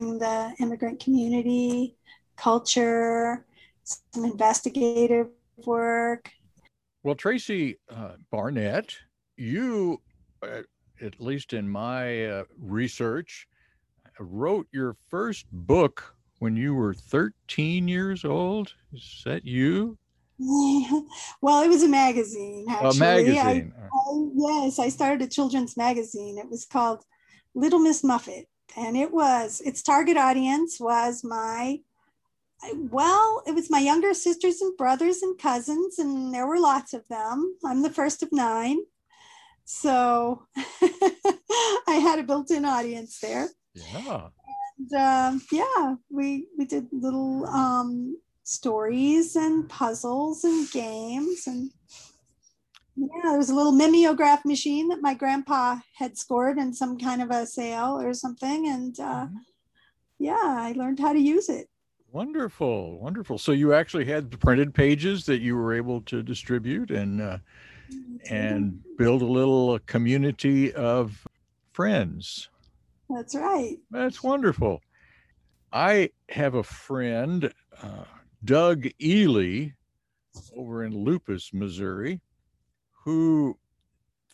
the 0.00 0.52
immigrant 0.60 1.00
community, 1.00 1.96
culture, 2.36 3.46
some 3.84 4.24
investigative 4.24 5.28
work. 5.64 6.30
Well, 7.04 7.14
Tracy 7.14 7.78
uh, 7.88 8.12
Barnett 8.30 8.96
you, 9.42 10.00
uh, 10.42 10.62
at 11.00 11.20
least 11.20 11.52
in 11.52 11.68
my 11.68 12.26
uh, 12.26 12.44
research, 12.58 13.46
wrote 14.18 14.68
your 14.72 14.94
first 15.10 15.46
book 15.50 16.14
when 16.38 16.56
you 16.56 16.74
were 16.74 16.94
13 16.94 17.88
years 17.88 18.24
old. 18.24 18.72
Is 18.92 19.22
that 19.24 19.44
you? 19.44 19.98
well, 20.38 21.62
it 21.62 21.68
was 21.68 21.82
a 21.82 21.88
magazine. 21.88 22.66
Actually. 22.70 22.96
A 22.96 23.00
magazine. 23.00 23.72
I, 23.76 23.84
I, 23.84 24.28
yes, 24.34 24.78
I 24.78 24.88
started 24.88 25.22
a 25.22 25.28
children's 25.28 25.76
magazine. 25.76 26.38
It 26.38 26.48
was 26.48 26.64
called 26.64 27.04
Little 27.54 27.78
Miss 27.78 28.02
Muffet, 28.02 28.48
and 28.76 28.96
it 28.96 29.12
was 29.12 29.60
its 29.64 29.82
target 29.82 30.16
audience 30.16 30.78
was 30.80 31.22
my 31.24 31.80
well, 32.76 33.42
it 33.44 33.56
was 33.56 33.70
my 33.70 33.80
younger 33.80 34.14
sisters 34.14 34.60
and 34.60 34.76
brothers 34.76 35.20
and 35.22 35.36
cousins, 35.36 35.98
and 35.98 36.32
there 36.32 36.46
were 36.46 36.60
lots 36.60 36.94
of 36.94 37.06
them. 37.08 37.56
I'm 37.64 37.82
the 37.82 37.90
first 37.90 38.22
of 38.22 38.30
nine. 38.30 38.78
So 39.72 40.42
I 40.56 41.94
had 41.94 42.18
a 42.18 42.22
built-in 42.22 42.64
audience 42.64 43.18
there. 43.20 43.48
Yeah. 43.74 44.28
And 44.78 44.92
um, 44.92 45.42
yeah, 45.50 45.94
we 46.10 46.46
we 46.58 46.66
did 46.66 46.88
little 46.92 47.46
um, 47.46 48.18
stories 48.44 49.34
and 49.34 49.68
puzzles 49.68 50.44
and 50.44 50.70
games 50.70 51.46
and 51.46 51.70
yeah, 52.96 53.06
there 53.24 53.38
was 53.38 53.48
a 53.48 53.54
little 53.54 53.72
mimeograph 53.72 54.44
machine 54.44 54.88
that 54.88 55.00
my 55.00 55.14
grandpa 55.14 55.78
had 55.96 56.18
scored 56.18 56.58
in 56.58 56.74
some 56.74 56.98
kind 56.98 57.22
of 57.22 57.30
a 57.30 57.46
sale 57.46 57.98
or 57.98 58.12
something, 58.12 58.68
and 58.68 59.00
uh, 59.00 59.24
mm-hmm. 59.24 59.36
yeah, 60.18 60.36
I 60.38 60.74
learned 60.76 61.00
how 61.00 61.14
to 61.14 61.18
use 61.18 61.48
it. 61.48 61.68
Wonderful, 62.10 62.98
wonderful. 63.00 63.38
So 63.38 63.52
you 63.52 63.72
actually 63.72 64.04
had 64.04 64.30
the 64.30 64.36
printed 64.36 64.74
pages 64.74 65.24
that 65.24 65.40
you 65.40 65.56
were 65.56 65.72
able 65.72 66.02
to 66.02 66.22
distribute, 66.22 66.90
and 66.90 67.22
uh, 67.22 67.38
and 68.30 68.80
build 68.96 69.22
a 69.22 69.26
little 69.26 69.78
community 69.80 70.72
of 70.72 71.26
friends. 71.72 72.48
That's 73.08 73.34
right. 73.34 73.76
That's 73.90 74.22
wonderful. 74.22 74.80
I 75.72 76.10
have 76.28 76.54
a 76.54 76.62
friend, 76.62 77.52
uh, 77.82 78.04
Doug 78.44 78.86
Elley, 79.00 79.74
over 80.56 80.84
in 80.84 80.96
Lupus, 80.96 81.52
Missouri, 81.52 82.20
who 83.04 83.58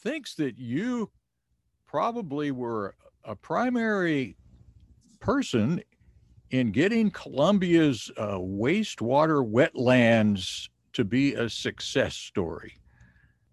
thinks 0.02 0.34
that 0.36 0.58
you 0.58 1.10
probably 1.86 2.50
were 2.50 2.94
a 3.24 3.34
primary 3.34 4.36
person 5.20 5.82
in 6.50 6.72
getting 6.72 7.10
Columbia's 7.10 8.10
uh, 8.16 8.36
wastewater 8.38 9.46
wetlands 9.46 10.68
to 10.92 11.04
be 11.04 11.34
a 11.34 11.48
success 11.48 12.14
story. 12.14 12.78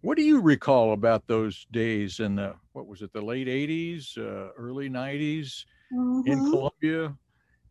What 0.06 0.18
do 0.18 0.24
you 0.24 0.40
recall 0.40 0.94
about 0.94 1.26
those 1.26 1.66
days 1.72 2.20
in 2.20 2.36
the 2.36 2.54
what 2.74 2.86
was 2.86 3.02
it 3.02 3.12
the 3.12 3.24
late 3.24 3.48
'80s, 3.48 4.16
uh, 4.20 4.52
early 4.56 4.88
'90s 4.88 5.66
mm-hmm. 5.92 6.32
in 6.32 6.52
Columbia, 6.52 7.16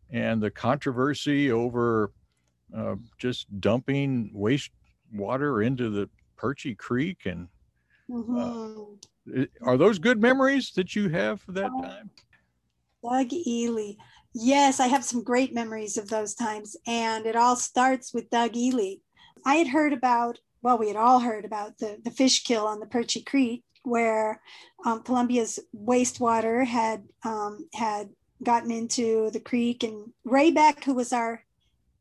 and 0.09 0.43
the 0.43 0.51
controversy 0.51 1.49
over 1.49 2.11
uh, 2.75 2.95
just 3.17 3.47
dumping 3.61 4.33
wastewater 4.35 5.65
into 5.65 5.89
the 5.89 6.09
Perche 6.35 6.77
Creek 6.77 7.25
and 7.25 7.47
uh, 8.11 8.17
mm-hmm. 8.17 9.43
are 9.61 9.77
those 9.77 9.97
good 9.97 10.21
memories 10.21 10.73
that 10.75 10.93
you 10.93 11.07
have 11.07 11.39
for 11.39 11.53
that 11.53 11.71
time? 11.81 12.09
Doug 13.01 13.31
Elley. 13.31 13.97
Yes, 14.33 14.81
I 14.81 14.87
have 14.87 15.05
some 15.05 15.23
great 15.23 15.53
memories 15.53 15.95
of 15.95 16.09
those 16.09 16.35
times. 16.35 16.75
And 16.85 17.25
it 17.27 17.37
all 17.37 17.55
starts 17.55 18.13
with 18.13 18.29
Doug 18.29 18.57
Elley. 18.57 18.99
I 19.45 19.55
had 19.55 19.67
heard 19.67 19.93
about 19.93 20.39
well, 20.65 20.79
we 20.79 20.87
had 20.87 20.97
all 20.97 21.19
heard 21.19 21.45
about 21.45 21.77
the, 21.77 21.99
the 22.03 22.09
fish 22.09 22.43
kill 22.43 22.65
on 22.65 22.79
the 22.79 22.87
Perche 22.87 23.23
Creek, 23.23 23.63
where 23.83 24.41
um, 24.83 25.03
Columbia's 25.03 25.59
wastewater 25.77 26.65
had 26.65 27.03
um, 27.23 27.69
had 27.75 28.09
gotten 28.41 28.71
into 28.71 29.29
the 29.29 29.39
creek, 29.39 29.83
and 29.83 30.11
Ray 30.23 30.49
Beck, 30.49 30.83
who 30.83 30.95
was 30.95 31.13
our 31.13 31.43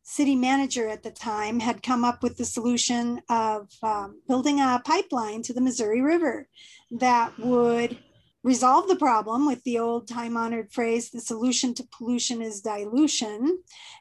city 0.03 0.35
manager 0.35 0.89
at 0.89 1.03
the 1.03 1.11
time, 1.11 1.61
had 1.61 1.83
come 1.83 2.07
up 2.07 2.23
with 2.23 2.39
the 2.39 2.45
solution 2.47 3.21
of 3.29 3.69
um, 3.83 4.23
building 4.29 4.61
a 4.61 4.81
pipeline 4.83 5.43
to 5.43 5.53
the 5.53 5.61
Missouri 5.61 6.01
River 6.01 6.49
that 6.91 7.39
would 7.39 7.99
resolve 8.45 8.87
the 8.89 8.97
problem 8.97 9.47
with 9.47 9.65
the 9.65 9.79
old 9.79 10.07
time 10.07 10.37
honored 10.37 10.71
phrase 10.71 11.11
the 11.11 11.21
solution 11.21 11.75
to 11.75 11.89
pollution 11.91 12.43
is 12.43 12.61
dilution. 12.61 13.59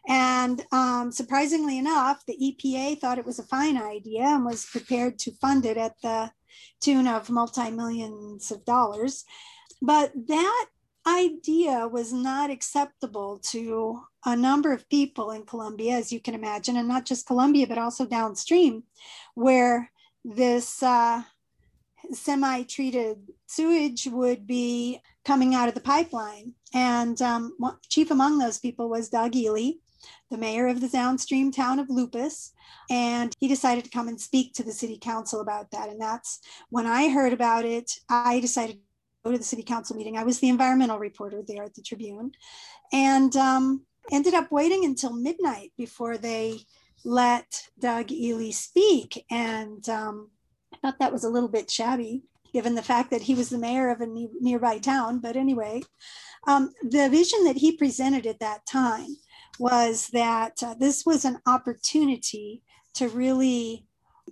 And 0.08 0.64
um, 0.72 1.12
surprisingly 1.12 1.80
enough, 1.80 2.24
the 2.28 2.38
EPA 2.38 3.00
thought 3.00 3.18
it 3.18 3.26
was 3.26 3.40
a 3.40 3.44
fine 3.44 3.78
idea 3.78 4.24
and 4.24 4.46
was 4.46 4.66
prepared 4.66 5.18
to 5.20 5.32
fund 5.32 5.66
it 5.66 5.78
at 5.78 6.00
the 6.02 6.30
tune 6.82 7.08
of 7.08 7.30
multi 7.30 7.72
millions 7.72 8.52
of 8.52 8.66
dollars. 8.66 9.24
But 9.82 10.12
that 10.28 10.66
idea 11.08 11.88
was 11.88 12.12
not 12.12 12.50
acceptable 12.50 13.40
to 13.44 14.02
a 14.26 14.36
number 14.36 14.74
of 14.74 14.90
people 14.90 15.32
in 15.32 15.46
Columbia, 15.46 15.96
as 15.96 16.12
you 16.12 16.20
can 16.20 16.36
imagine, 16.36 16.76
and 16.76 16.88
not 16.88 17.06
just 17.06 17.28
Columbia, 17.28 17.66
but 17.66 17.78
also 17.78 18.06
downstream, 18.06 18.84
where 19.36 19.90
this 20.24 20.84
uh, 20.84 21.24
semi 22.12 22.64
treated 22.64 23.18
sewage 23.48 24.08
would 24.08 24.46
be 24.46 25.00
coming 25.26 25.56
out 25.56 25.68
of 25.68 25.74
the 25.74 25.82
pipeline. 25.82 26.54
And 26.74 27.22
um, 27.22 27.56
chief 27.90 28.12
among 28.12 28.38
those 28.38 28.60
people 28.60 28.90
was 28.90 29.10
Doug 29.10 29.36
Elley, 29.36 29.80
the 30.30 30.38
mayor 30.38 30.68
of 30.68 30.82
the 30.82 30.90
downstream 30.90 31.52
town 31.52 31.80
of 31.80 31.90
Lupus. 31.90 32.52
And 32.90 33.34
he 33.40 33.48
decided 33.48 33.84
to 33.86 33.90
come 33.90 34.08
and 34.08 34.20
speak 34.20 34.54
to 34.54 34.64
the 34.64 34.72
city 34.72 34.98
council 35.00 35.42
about 35.42 35.72
that. 35.72 35.90
And 35.90 36.02
that's 36.02 36.40
when 36.70 36.86
I 36.86 37.10
heard 37.10 37.34
about 37.34 37.66
it, 37.66 38.00
I 38.10 38.40
decided 38.40 38.74
to 38.76 38.82
go 39.24 39.32
to 39.32 39.38
the 39.38 39.44
city 39.44 39.64
council 39.64 39.96
meeting. 39.96 40.18
I 40.18 40.24
was 40.24 40.40
the 40.40 40.50
environmental 40.50 41.00
reporter 41.00 41.42
there 41.48 41.64
at 41.64 41.76
the 41.76 41.82
Tribune 41.82 42.34
and 42.92 43.36
um, 43.36 43.86
ended 44.12 44.34
up 44.34 44.52
waiting 44.52 44.84
until 44.84 45.14
midnight 45.14 45.72
before 45.78 46.18
they 46.18 46.60
let 47.06 47.68
Doug 47.80 48.12
Elley 48.12 48.52
speak. 48.52 49.26
And 49.30 49.88
um, 49.90 50.30
thought 50.84 51.00
that 51.00 51.14
was 51.14 51.24
a 51.24 51.30
little 51.30 51.50
bit 51.50 51.72
shabby 51.72 52.24
given 52.54 52.76
the 52.76 52.84
fact 52.84 53.10
that 53.10 53.24
he 53.24 53.34
was 53.34 53.50
the 53.50 53.58
mayor 53.58 53.90
of 53.90 54.00
a 54.02 54.08
nearby 54.40 54.78
town. 54.78 55.20
But 55.20 55.36
anyway, 55.36 55.82
um, 56.48 56.72
the 56.84 57.10
vision 57.10 57.46
that 57.46 57.58
he 57.58 57.76
presented 57.76 58.28
at 58.28 58.40
that 58.42 58.66
time 58.68 59.18
was 59.58 60.10
that 60.10 60.62
uh, 60.62 60.76
this 60.80 61.06
was 61.06 61.26
an 61.26 61.40
opportunity 61.48 62.62
to 62.94 63.10
really 63.10 63.88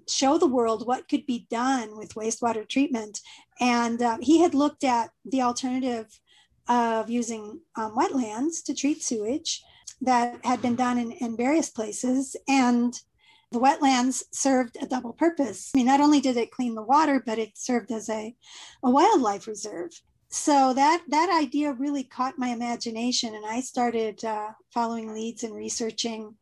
show 0.08 0.38
the 0.38 0.48
world 0.48 0.86
what 0.86 1.08
could 1.10 1.26
be 1.26 1.48
done 1.50 1.98
with 1.98 2.14
wastewater 2.14 2.68
treatment. 2.68 3.22
And 3.60 4.02
uh, 4.02 4.18
he 4.22 4.42
had 4.42 4.54
looked 4.54 4.84
at 4.84 5.10
the 5.26 5.42
alternative 5.42 6.20
of 6.68 7.10
using 7.10 7.62
um, 7.76 7.96
wetlands 7.96 8.64
to 8.66 8.76
treat 8.76 9.02
sewage 9.02 9.64
that 10.02 10.44
had 10.46 10.62
been 10.62 10.76
done 10.76 10.98
in, 10.98 11.12
in 11.12 11.36
various 11.36 11.70
places. 11.70 12.36
And 12.48 12.94
the 13.52 13.60
wetlands 13.60 14.24
served 14.32 14.78
a 14.82 14.88
double 14.88 15.14
purpose. 15.14 15.72
I 15.74 15.80
mean, 15.80 15.88
not 15.88 16.02
only 16.02 16.22
did 16.22 16.38
it 16.38 16.52
clean 16.52 16.74
the 16.76 16.82
water, 16.82 17.22
but 17.26 17.38
it 17.38 17.58
served 17.58 17.92
as 17.92 18.10
a, 18.10 18.36
a 18.84 18.90
wildlife 18.90 19.48
reserve. 19.48 19.92
So 20.30 20.74
that 20.74 21.04
that 21.10 21.30
idea 21.30 21.74
really 21.74 22.06
caught 22.06 22.40
my 22.40 22.48
imagination, 22.48 23.36
and 23.36 23.46
I 23.46 23.60
started 23.60 24.24
uh, 24.24 24.52
following 24.74 25.14
leads 25.14 25.44
and 25.44 25.54
researching 25.54 26.36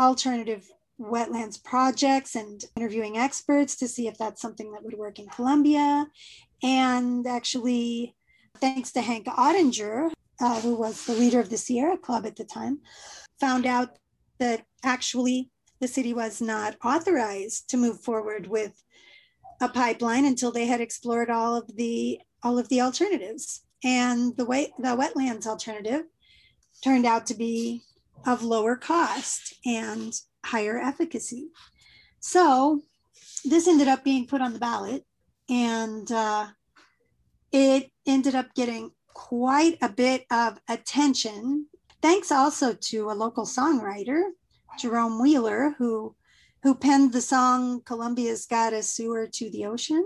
alternative 0.00 0.66
wetlands 1.00 1.62
projects 1.62 2.34
and 2.34 2.64
interviewing 2.76 3.18
experts 3.18 3.76
to 3.76 3.86
see 3.86 4.08
if 4.08 4.18
that's 4.18 4.42
something 4.42 4.72
that 4.72 4.82
would 4.82 4.98
work 4.98 5.20
in 5.20 5.28
Columbia. 5.28 6.08
And 6.62 7.24
actually, 7.26 8.16
thanks 8.60 8.90
to 8.92 9.00
Hank 9.00 9.26
Ottinger, 9.26 10.10
uh, 10.40 10.60
who 10.60 10.74
was 10.74 11.06
the 11.06 11.12
leader 11.12 11.38
of 11.38 11.50
the 11.50 11.56
Sierra 11.56 11.96
Club 11.96 12.26
at 12.26 12.34
the 12.34 12.44
time, 12.44 12.80
found 13.38 13.64
out 13.64 13.90
that 14.40 14.64
actually 14.82 15.50
the 15.80 15.88
city 15.88 16.14
was 16.14 16.40
not 16.40 16.76
authorized 16.84 17.68
to 17.70 17.76
move 17.76 18.00
forward 18.00 18.46
with 18.46 18.82
a 19.60 19.68
pipeline 19.68 20.24
until 20.24 20.52
they 20.52 20.66
had 20.66 20.80
explored 20.80 21.30
all 21.30 21.56
of 21.56 21.76
the 21.76 22.20
all 22.42 22.58
of 22.58 22.68
the 22.68 22.80
alternatives. 22.80 23.62
And 23.84 24.36
the 24.36 24.44
way 24.44 24.72
the 24.78 24.96
wetlands 24.96 25.46
alternative 25.46 26.04
turned 26.82 27.06
out 27.06 27.26
to 27.26 27.34
be 27.34 27.82
of 28.26 28.42
lower 28.42 28.76
cost 28.76 29.54
and 29.64 30.12
higher 30.44 30.78
efficacy. 30.78 31.48
So 32.20 32.82
this 33.44 33.68
ended 33.68 33.88
up 33.88 34.02
being 34.02 34.26
put 34.26 34.40
on 34.40 34.52
the 34.52 34.58
ballot, 34.58 35.04
and 35.48 36.10
uh, 36.10 36.48
it 37.52 37.90
ended 38.06 38.34
up 38.34 38.54
getting 38.54 38.90
quite 39.14 39.78
a 39.80 39.88
bit 39.88 40.26
of 40.30 40.58
attention. 40.68 41.66
Thanks 42.02 42.32
also 42.32 42.74
to 42.74 43.10
a 43.10 43.14
local 43.14 43.44
songwriter 43.44 44.30
Jerome 44.78 45.20
Wheeler, 45.20 45.74
who 45.78 46.14
who 46.62 46.74
penned 46.74 47.12
the 47.12 47.20
song 47.20 47.82
"Columbia's 47.82 48.46
Got 48.46 48.72
a 48.72 48.82
Sewer 48.82 49.26
to 49.26 49.50
the 49.50 49.66
Ocean." 49.66 50.04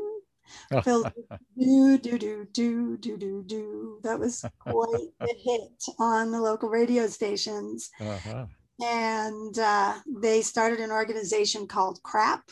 Filled 0.83 1.13
do 1.57 1.99
do 1.99 2.19
do 2.19 2.47
do 2.53 2.97
do 2.97 3.17
do 3.17 3.43
do. 3.47 4.01
That 4.03 4.19
was 4.19 4.45
quite 4.59 5.09
a 5.21 5.27
hit 5.27 5.85
on 5.99 6.33
the 6.33 6.41
local 6.41 6.69
radio 6.69 7.07
stations. 7.07 7.91
Uh-huh. 8.01 8.47
And 8.83 9.59
uh, 9.59 9.99
they 10.21 10.43
started 10.43 10.81
an 10.81 10.91
organization 10.91 11.67
called 11.67 12.03
CRAP, 12.03 12.43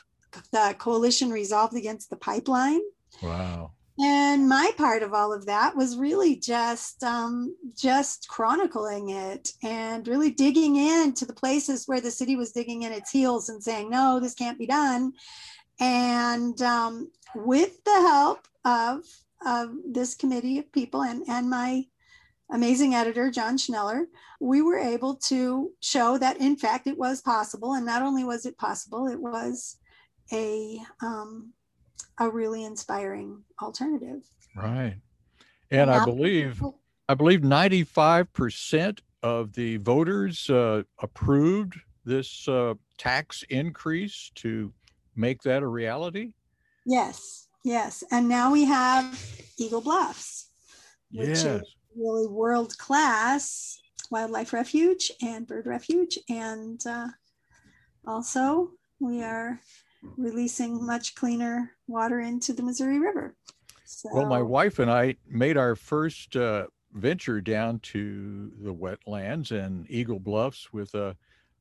the 0.53 0.77
Coalition 0.79 1.31
Resolved 1.31 1.75
Against 1.75 2.11
the 2.11 2.17
Pipeline. 2.17 2.83
Wow 3.23 3.73
and 4.01 4.49
my 4.49 4.71
part 4.77 5.03
of 5.03 5.13
all 5.13 5.33
of 5.33 5.47
that 5.47 5.77
was 5.77 5.97
really 5.97 6.37
just 6.37 7.03
um, 7.03 7.57
just 7.77 8.29
chronicling 8.29 9.11
it 9.11 9.53
and 9.63 10.07
really 10.07 10.31
digging 10.31 10.77
into 10.77 11.25
the 11.25 11.33
places 11.33 11.87
where 11.87 12.01
the 12.01 12.11
city 12.11 12.37
was 12.37 12.53
digging 12.53 12.83
in 12.83 12.93
its 12.93 13.11
heels 13.11 13.49
and 13.49 13.63
saying 13.63 13.91
no 13.91 14.21
this 14.21 14.35
can't 14.35 14.59
be 14.59 14.67
done. 14.67 15.13
And 15.81 16.61
um, 16.63 17.11
with 17.35 17.83
the 17.85 17.91
help 17.91 18.47
of 18.65 19.05
of 19.45 19.71
this 19.89 20.15
committee 20.15 20.59
of 20.59 20.73
people 20.73 21.03
and 21.03 21.23
and 21.29 21.49
my 21.49 21.85
amazing 22.51 22.95
editor 22.95 23.31
john 23.31 23.57
schneller 23.57 24.05
we 24.41 24.63
were 24.63 24.79
able 24.79 25.15
to 25.15 25.73
show 25.81 26.19
that 26.19 26.39
in 26.39 26.57
fact 26.57 26.87
it 26.87 26.99
was 26.99 27.21
possible. 27.21 27.75
And 27.75 27.87
not 27.87 28.03
only 28.03 28.25
was 28.25 28.47
it 28.47 28.59
possible 28.59 29.07
it 29.09 29.21
was 29.21 29.77
a 30.33 30.81
um, 31.03 31.53
a 32.19 32.29
really 32.29 32.65
inspiring 32.65 33.45
alternative. 33.63 34.23
Right. 34.57 34.97
And 35.71 35.91
I 35.91 36.05
believe 36.05 36.63
I 37.09 37.15
believe 37.15 37.41
95% 37.41 39.01
of 39.23 39.53
the 39.55 39.79
voters 39.79 40.49
uh, 40.51 40.83
approved 41.01 41.75
this 42.05 42.47
uh, 42.49 42.75
tax 42.97 43.45
increase 43.49 44.31
to 44.37 44.73
make 45.17 45.43
that 45.43 45.63
a 45.63 45.67
reality. 45.67 46.33
Yes, 46.85 47.49
yes. 47.65 48.05
And 48.11 48.29
now 48.29 48.53
we 48.53 48.65
have 48.65 49.21
Eagle 49.59 49.81
Bluffs, 49.81 50.51
which 51.11 51.29
yes. 51.29 51.45
is 51.45 51.77
really 51.97 52.27
world 52.27 52.77
class 52.79 53.81
wildlife 54.11 54.53
refuge 54.53 55.11
and 55.23 55.47
bird 55.47 55.67
refuge. 55.67 56.19
And 56.29 56.81
uh, 56.87 57.09
also, 58.07 58.71
we 59.01 59.23
are 59.23 59.61
releasing 60.17 60.85
much 60.85 61.15
cleaner 61.15 61.73
water 61.87 62.21
into 62.21 62.53
the 62.53 62.63
Missouri 62.63 62.99
River. 62.99 63.35
So, 63.85 64.11
well, 64.13 64.27
my 64.27 64.43
wife 64.43 64.79
and 64.79 64.91
I 64.91 65.17
made 65.29 65.57
our 65.57 65.75
first 65.75 66.37
uh, 66.37 66.67
venture 66.93 67.41
down 67.41 67.79
to 67.81 68.53
the 68.63 68.75
wetlands 68.75 69.51
and 69.51 69.91
Eagle 69.91 70.19
Bluffs 70.19 70.73
with 70.73 70.95
a, 70.95 71.17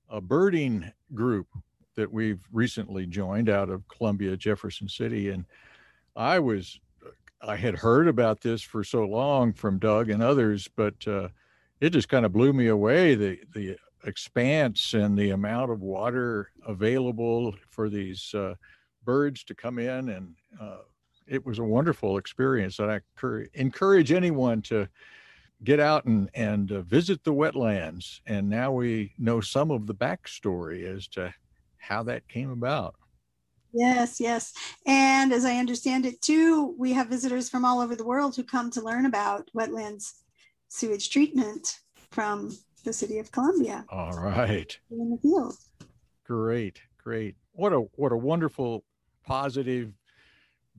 a 0.10 0.20
birding 0.20 0.92
group 1.14 1.48
that 1.96 2.12
we've 2.12 2.42
recently 2.52 3.06
joined 3.06 3.50
out 3.50 3.70
of 3.70 3.88
Columbia, 3.88 4.38
Jefferson 4.38 4.88
City. 4.88 5.30
And 5.30 5.46
I 6.16 6.40
was, 6.40 6.80
I 7.42 7.56
had 7.56 7.76
heard 7.76 8.08
about 8.08 8.42
this 8.42 8.62
for 8.62 8.84
so 8.84 9.04
long 9.06 9.54
from 9.54 9.80
Doug 9.80 10.10
and 10.10 10.22
others, 10.22 10.70
but 10.76 11.08
uh, 11.08 11.30
it 11.80 11.90
just 11.90 12.10
kind 12.10 12.26
of 12.26 12.34
blew 12.34 12.54
me 12.54 12.68
away 12.68 13.16
the, 13.16 13.40
the 13.54 13.78
expanse 14.08 14.94
and 14.94 15.18
the 15.18 15.30
amount 15.32 15.72
of 15.72 15.82
water 15.82 16.50
available 16.66 17.54
for 17.70 17.90
these 17.90 18.34
uh, 18.34 18.56
birds 19.04 19.44
to 19.44 19.54
come 19.54 19.78
in 19.78 20.10
and 20.10 20.36
uh, 20.60 20.80
it 21.28 21.46
was 21.46 21.60
a 21.60 21.64
wonderful 21.64 22.18
experience 22.18 22.80
and 22.80 22.92
i 22.92 23.00
encourage 23.54 24.12
anyone 24.12 24.62
to 24.62 24.88
get 25.64 25.80
out 25.80 26.06
and, 26.06 26.30
and 26.34 26.72
uh, 26.72 26.82
visit 26.82 27.24
the 27.24 27.34
wetlands. 27.34 28.22
And 28.26 28.50
now 28.50 28.72
we 28.72 29.14
know 29.18 29.42
some 29.42 29.72
of 29.72 29.88
the 29.88 29.96
backstory 29.96 30.84
as 30.84 31.08
to 31.10 31.34
how 31.78 32.04
that 32.04 32.28
came 32.28 32.52
about. 32.52 32.96
Yes 33.74 34.20
yes. 34.20 34.54
And 34.86 35.34
as 35.34 35.46
i 35.46 35.58
understand 35.58 36.06
it 36.06 36.22
too 36.22 36.76
we 36.78 36.94
have 36.94 37.08
visitors 37.08 37.50
from 37.50 37.66
all 37.66 37.80
over 37.80 37.96
the 37.96 38.06
world 38.06 38.36
who 38.36 38.44
come 38.44 38.72
to 38.72 38.82
learn 38.82 39.06
about 39.06 39.50
wetlands 39.56 40.14
sewage 40.70 41.10
treatment 41.10 41.80
from 42.12 42.58
the 42.88 42.94
city 42.94 43.20
of 43.20 43.32
Columbia. 43.32 43.86
All 43.90 44.14
right. 44.14 44.80
In 44.90 45.12
the 45.12 45.18
field. 45.18 45.56
Great, 46.24 46.82
great. 47.04 47.36
What 47.52 47.74
a 47.74 47.82
what 47.96 48.12
a 48.12 48.18
wonderful, 48.18 48.86
positive, 49.26 49.92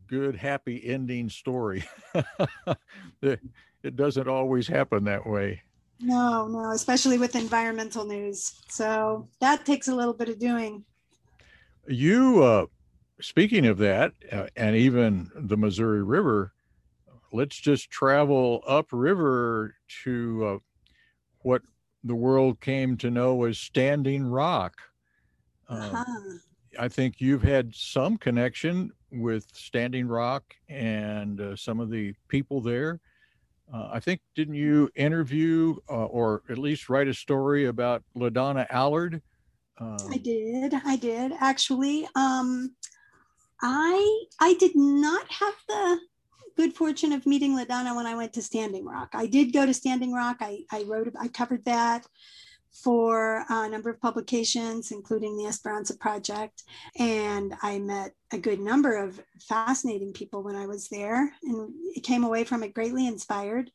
good, 0.07 0.35
happy 0.35 0.83
ending 0.85 1.29
story. 1.29 1.85
it 3.23 3.95
doesn't 3.95 4.27
always 4.27 4.67
happen 4.67 5.05
that 5.05 5.27
way. 5.27 5.63
No, 6.01 6.47
no, 6.47 6.71
especially 6.71 7.19
with 7.19 7.37
environmental 7.37 8.05
news. 8.05 8.63
So 8.69 9.29
that 9.41 9.67
takes 9.67 9.89
a 9.89 9.95
little 9.95 10.15
bit 10.15 10.29
of 10.29 10.39
doing. 10.39 10.85
You, 11.87 12.43
uh, 12.43 12.67
speaking 13.21 13.67
of 13.67 13.79
that, 13.79 14.13
uh, 14.33 14.47
and 14.57 14.77
even 14.77 15.31
the 15.35 15.57
Missouri 15.57 16.03
River, 16.03 16.53
let's 17.33 17.57
just 17.57 17.91
travel 17.91 18.63
upriver 18.67 19.75
to 20.05 20.47
uh, 20.47 20.59
what 21.41 21.63
the 22.05 22.15
world 22.15 22.61
came 22.61 22.97
to 22.99 23.11
know 23.11 23.45
as 23.45 23.59
Standing 23.59 24.25
Rock. 24.25 24.81
Um, 25.69 25.81
uh-huh. 25.81 26.39
I 26.79 26.89
think 26.89 27.21
you've 27.21 27.43
had 27.43 27.75
some 27.75 28.17
connection 28.17 28.93
with 29.11 29.47
Standing 29.53 30.07
Rock 30.07 30.55
and 30.69 31.41
uh, 31.41 31.57
some 31.57 31.81
of 31.81 31.91
the 31.91 32.15
people 32.29 32.61
there. 32.61 33.01
Uh, 33.73 33.91
I 33.93 34.01
think 34.01 34.21
didn't 34.35 34.55
you 34.55 34.91
interview 34.95 35.77
uh, 35.91 36.07
or 36.07 36.43
at 36.49 36.59
least 36.59 36.89
write 36.89 37.09
a 37.09 37.15
story 37.15 37.67
about 37.67 38.03
LaDonna 38.17 38.67
Allard? 38.71 39.21
Um, 39.79 39.99
I 40.11 40.17
did. 40.17 40.75
I 40.85 40.97
did 40.97 41.33
actually. 41.41 42.09
Um, 42.15 42.75
I 43.61 44.25
I 44.41 44.55
did 44.55 44.73
not 44.75 45.31
have 45.31 45.55
the 45.69 46.01
good 46.59 46.75
fortune 46.75 47.13
of 47.13 47.25
meeting 47.25 47.57
LaDonna 47.57 47.95
when 47.95 48.05
I 48.05 48.17
went 48.17 48.33
to 48.33 48.43
Standing 48.43 48.85
Rock. 48.85 49.11
I 49.15 49.27
did 49.27 49.53
go 49.53 49.65
to 49.65 49.73
Standing 49.73 50.13
Rock. 50.13 50.39
I, 50.41 50.65
I 50.73 50.83
wrote, 50.89 51.15
I 51.19 51.29
covered 51.29 51.65
that 51.67 52.05
for 52.73 53.45
a 53.49 53.69
number 53.69 53.91
of 53.91 54.01
publications, 54.01 54.91
including 54.91 55.37
the 55.37 55.47
Esperanza 55.47 55.97
Project. 55.97 56.65
And 56.99 57.55
I 57.63 57.79
met 57.79 58.13
a 58.33 58.39
good 58.39 58.59
number 58.59 58.97
of 58.97 59.23
fascinating 59.41 60.13
people 60.13 60.43
when 60.43 60.57
I 60.57 60.67
was 60.67 60.89
there 60.89 61.33
and 61.45 61.73
came 62.03 62.25
away 62.25 62.43
from 62.43 62.65
it 62.65 62.75
greatly 62.75 63.07
inspired. 63.07 63.71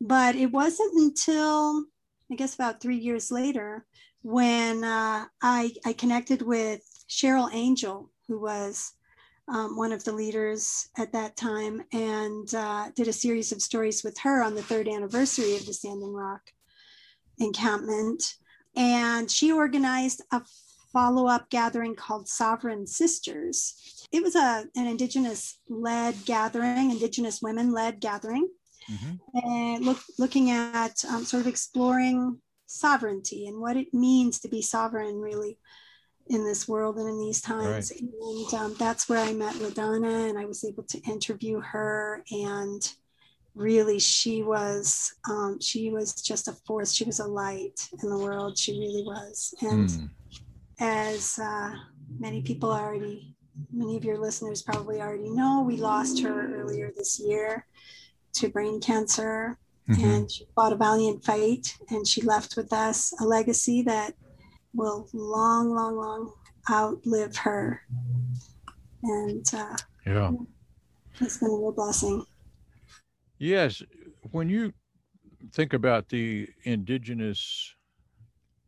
But 0.00 0.34
it 0.34 0.50
wasn't 0.50 0.92
until, 0.94 1.84
I 2.32 2.34
guess, 2.34 2.56
about 2.56 2.80
three 2.80 2.98
years 2.98 3.30
later 3.30 3.86
when 4.22 4.82
uh, 4.82 5.26
I, 5.40 5.72
I 5.86 5.92
connected 5.92 6.42
with 6.42 6.80
Cheryl 7.08 7.48
Angel, 7.52 8.10
who 8.26 8.40
was 8.40 8.92
um, 9.48 9.76
one 9.76 9.92
of 9.92 10.04
the 10.04 10.12
leaders 10.12 10.88
at 10.96 11.12
that 11.12 11.36
time, 11.36 11.82
and 11.92 12.54
uh, 12.54 12.90
did 12.94 13.08
a 13.08 13.12
series 13.12 13.52
of 13.52 13.62
stories 13.62 14.02
with 14.02 14.18
her 14.18 14.42
on 14.42 14.54
the 14.54 14.62
third 14.62 14.88
anniversary 14.88 15.56
of 15.56 15.66
the 15.66 15.74
Standing 15.74 16.12
Rock 16.14 16.42
encampment. 17.38 18.34
And 18.76 19.30
she 19.30 19.52
organized 19.52 20.22
a 20.32 20.42
follow 20.92 21.26
up 21.26 21.50
gathering 21.50 21.94
called 21.94 22.28
Sovereign 22.28 22.86
Sisters. 22.86 24.06
It 24.12 24.22
was 24.22 24.36
a, 24.36 24.64
an 24.76 24.86
Indigenous 24.86 25.58
led 25.68 26.14
gathering, 26.24 26.90
Indigenous 26.90 27.42
women 27.42 27.72
led 27.72 28.00
gathering, 28.00 28.48
mm-hmm. 28.90 29.46
and 29.46 29.84
look, 29.84 29.98
looking 30.18 30.50
at 30.50 31.04
um, 31.04 31.24
sort 31.24 31.42
of 31.42 31.46
exploring 31.48 32.38
sovereignty 32.66 33.46
and 33.46 33.60
what 33.60 33.76
it 33.76 33.92
means 33.92 34.40
to 34.40 34.48
be 34.48 34.62
sovereign, 34.62 35.20
really 35.20 35.58
in 36.28 36.44
this 36.44 36.66
world 36.66 36.96
and 36.96 37.08
in 37.08 37.20
these 37.20 37.40
times. 37.40 37.92
Right. 37.92 38.00
And 38.00 38.54
um, 38.54 38.76
that's 38.78 39.08
where 39.08 39.18
I 39.18 39.32
met 39.32 39.54
LaDonna 39.54 40.28
and 40.28 40.38
I 40.38 40.46
was 40.46 40.64
able 40.64 40.84
to 40.84 40.98
interview 41.00 41.60
her. 41.60 42.22
And 42.30 42.90
really, 43.54 43.98
she 43.98 44.42
was 44.42 45.14
um, 45.28 45.60
she 45.60 45.90
was 45.90 46.14
just 46.14 46.48
a 46.48 46.52
force. 46.52 46.92
She 46.92 47.04
was 47.04 47.20
a 47.20 47.26
light 47.26 47.88
in 48.02 48.08
the 48.08 48.18
world. 48.18 48.58
She 48.58 48.78
really 48.78 49.02
was. 49.02 49.54
And 49.60 49.88
mm. 49.88 50.08
as 50.80 51.38
uh, 51.38 51.74
many 52.18 52.42
people 52.42 52.72
already, 52.72 53.34
many 53.72 53.96
of 53.96 54.04
your 54.04 54.18
listeners 54.18 54.62
probably 54.62 55.00
already 55.00 55.30
know, 55.30 55.62
we 55.66 55.76
lost 55.76 56.22
her 56.22 56.54
earlier 56.56 56.90
this 56.96 57.20
year 57.20 57.66
to 58.34 58.48
brain 58.48 58.80
cancer. 58.80 59.58
Mm-hmm. 59.90 60.02
And 60.02 60.32
she 60.32 60.46
fought 60.54 60.72
a 60.72 60.76
valiant 60.76 61.22
fight, 61.22 61.76
and 61.90 62.08
she 62.08 62.22
left 62.22 62.56
with 62.56 62.72
us 62.72 63.12
a 63.20 63.24
legacy 63.26 63.82
that 63.82 64.14
will 64.74 65.08
long, 65.12 65.70
long, 65.70 65.96
long 65.96 66.32
outlive 66.70 67.36
her. 67.36 67.80
And 69.02 69.46
uh, 69.54 69.76
yeah, 70.06 70.30
it's 71.20 71.38
been 71.38 71.48
a 71.48 71.52
real 71.52 71.72
blessing. 71.72 72.24
Yes, 73.38 73.82
when 74.30 74.48
you 74.48 74.72
think 75.52 75.72
about 75.72 76.08
the 76.08 76.48
indigenous 76.64 77.74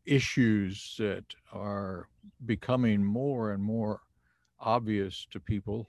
issues 0.04 0.94
that 0.98 1.24
are 1.52 2.08
becoming 2.44 3.02
more 3.02 3.52
and 3.52 3.62
more 3.62 4.00
obvious 4.60 5.26
to 5.30 5.40
people, 5.40 5.88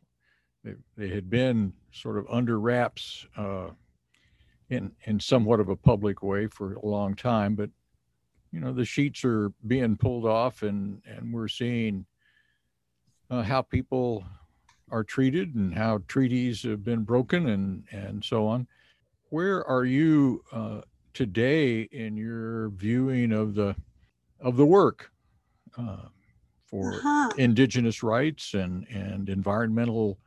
they, 0.64 0.74
they 0.98 1.10
had 1.10 1.30
been 1.30 1.74
sort 1.92 2.18
of 2.18 2.26
under 2.30 2.60
wraps 2.60 3.26
uh, 3.38 3.68
in 4.70 4.92
in 5.06 5.20
somewhat 5.20 5.60
of 5.60 5.70
a 5.70 5.76
public 5.76 6.24
way 6.24 6.48
for 6.48 6.74
a 6.74 6.86
long 6.86 7.16
time, 7.16 7.56
but 7.56 7.70
you 8.52 8.60
know 8.60 8.74
the 8.74 8.86
sheets 8.86 9.24
are 9.24 9.52
being 9.66 9.98
pulled 9.98 10.26
off 10.26 10.64
and 10.64 11.02
and 11.06 11.34
we're 11.34 11.48
seeing 11.48 12.06
uh, 13.30 13.42
how 13.42 13.62
people 13.62 14.24
are 14.92 15.04
treated 15.04 15.56
and 15.56 15.74
how 15.74 16.00
treaties 16.08 16.64
have 16.64 16.84
been 16.84 17.04
broken 17.04 17.50
and 17.50 17.84
and 17.92 18.24
so 18.24 18.48
on 18.48 18.68
where 19.30 19.66
are 19.68 19.86
you 19.86 20.44
uh, 20.52 20.82
today 21.14 21.82
in 21.92 22.16
your 22.16 22.70
viewing 22.70 23.32
of 23.32 23.56
the 23.56 23.76
of 24.40 24.56
the 24.56 24.66
work 24.66 25.12
uh, 25.78 26.08
for 26.66 26.94
uh-huh. 26.94 27.30
indigenous 27.38 28.04
rights 28.04 28.54
and 28.54 28.88
and 28.90 29.30
environmental 29.30 30.18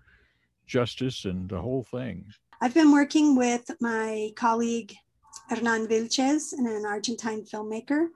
justice 0.66 1.24
and 1.24 1.48
the 1.48 1.60
whole 1.60 1.82
thing 1.84 2.24
i've 2.60 2.74
been 2.74 2.92
working 2.92 3.34
with 3.34 3.70
my 3.80 4.30
colleague 4.36 4.94
Hernan 5.48 5.86
Vilches, 5.86 6.52
an 6.52 6.84
Argentine 6.86 7.42
filmmaker, 7.42 8.08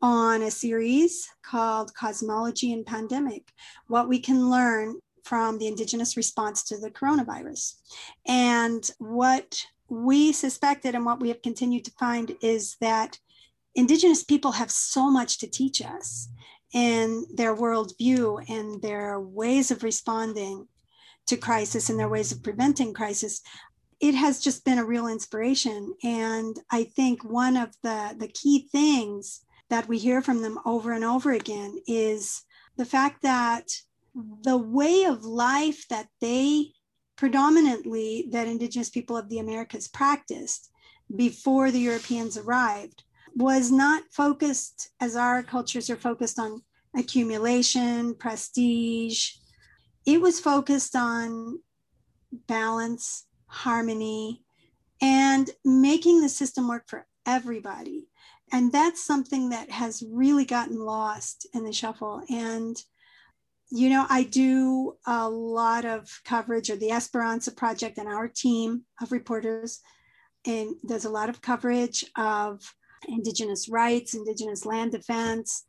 on 0.00 0.42
a 0.42 0.50
series 0.50 1.28
called 1.42 1.94
Cosmology 1.94 2.72
and 2.72 2.86
Pandemic 2.86 3.52
What 3.88 4.08
We 4.08 4.20
Can 4.20 4.50
Learn 4.50 5.00
from 5.24 5.58
the 5.58 5.66
Indigenous 5.66 6.16
Response 6.16 6.62
to 6.64 6.78
the 6.78 6.90
Coronavirus. 6.90 7.74
And 8.26 8.88
what 8.98 9.66
we 9.88 10.32
suspected 10.32 10.94
and 10.94 11.04
what 11.04 11.20
we 11.20 11.28
have 11.28 11.42
continued 11.42 11.84
to 11.86 11.90
find 11.92 12.36
is 12.40 12.76
that 12.80 13.18
Indigenous 13.74 14.24
people 14.24 14.52
have 14.52 14.70
so 14.70 15.10
much 15.10 15.38
to 15.38 15.46
teach 15.46 15.82
us 15.82 16.28
in 16.72 17.24
their 17.34 17.54
worldview 17.54 18.48
and 18.48 18.80
their 18.82 19.20
ways 19.20 19.70
of 19.70 19.82
responding 19.82 20.66
to 21.26 21.36
crisis 21.36 21.90
and 21.90 21.98
their 21.98 22.08
ways 22.08 22.32
of 22.32 22.42
preventing 22.42 22.92
crisis 22.92 23.40
it 24.00 24.14
has 24.14 24.40
just 24.40 24.64
been 24.64 24.78
a 24.78 24.84
real 24.84 25.08
inspiration. 25.08 25.94
And 26.04 26.58
I 26.70 26.84
think 26.84 27.24
one 27.24 27.56
of 27.56 27.70
the, 27.82 28.14
the 28.18 28.28
key 28.28 28.68
things 28.70 29.40
that 29.70 29.88
we 29.88 29.98
hear 29.98 30.22
from 30.22 30.42
them 30.42 30.58
over 30.64 30.92
and 30.92 31.04
over 31.04 31.32
again 31.32 31.78
is 31.86 32.42
the 32.76 32.84
fact 32.84 33.22
that 33.22 33.68
the 34.42 34.56
way 34.56 35.04
of 35.04 35.24
life 35.24 35.86
that 35.88 36.08
they 36.20 36.72
predominantly 37.16 38.28
that 38.30 38.46
indigenous 38.46 38.88
people 38.88 39.16
of 39.16 39.28
the 39.28 39.38
americas 39.38 39.88
practiced 39.88 40.70
before 41.14 41.70
the 41.70 41.80
europeans 41.80 42.36
arrived 42.36 43.02
was 43.34 43.70
not 43.70 44.02
focused 44.10 44.90
as 45.00 45.16
our 45.16 45.42
cultures 45.42 45.90
are 45.90 45.96
focused 45.96 46.38
on 46.38 46.62
accumulation 46.96 48.14
prestige 48.14 49.32
it 50.06 50.20
was 50.20 50.40
focused 50.40 50.96
on 50.96 51.58
balance 52.46 53.26
harmony, 53.48 54.44
and 55.00 55.50
making 55.64 56.20
the 56.20 56.28
system 56.28 56.68
work 56.68 56.84
for 56.86 57.06
everybody. 57.26 58.08
And 58.52 58.72
that's 58.72 59.04
something 59.04 59.50
that 59.50 59.70
has 59.70 60.02
really 60.10 60.44
gotten 60.44 60.78
lost 60.78 61.46
in 61.52 61.64
the 61.64 61.72
shuffle. 61.72 62.22
And, 62.30 62.76
you 63.70 63.90
know, 63.90 64.06
I 64.08 64.22
do 64.22 64.94
a 65.06 65.28
lot 65.28 65.84
of 65.84 66.08
coverage 66.24 66.70
of 66.70 66.80
the 66.80 66.90
Esperanza 66.90 67.52
Project 67.52 67.98
and 67.98 68.08
our 68.08 68.28
team 68.28 68.84
of 69.02 69.12
reporters. 69.12 69.80
And 70.46 70.76
there's 70.82 71.04
a 71.04 71.10
lot 71.10 71.28
of 71.28 71.42
coverage 71.42 72.04
of 72.16 72.62
Indigenous 73.06 73.68
rights, 73.68 74.14
Indigenous 74.14 74.64
land 74.64 74.92
defense, 74.92 75.66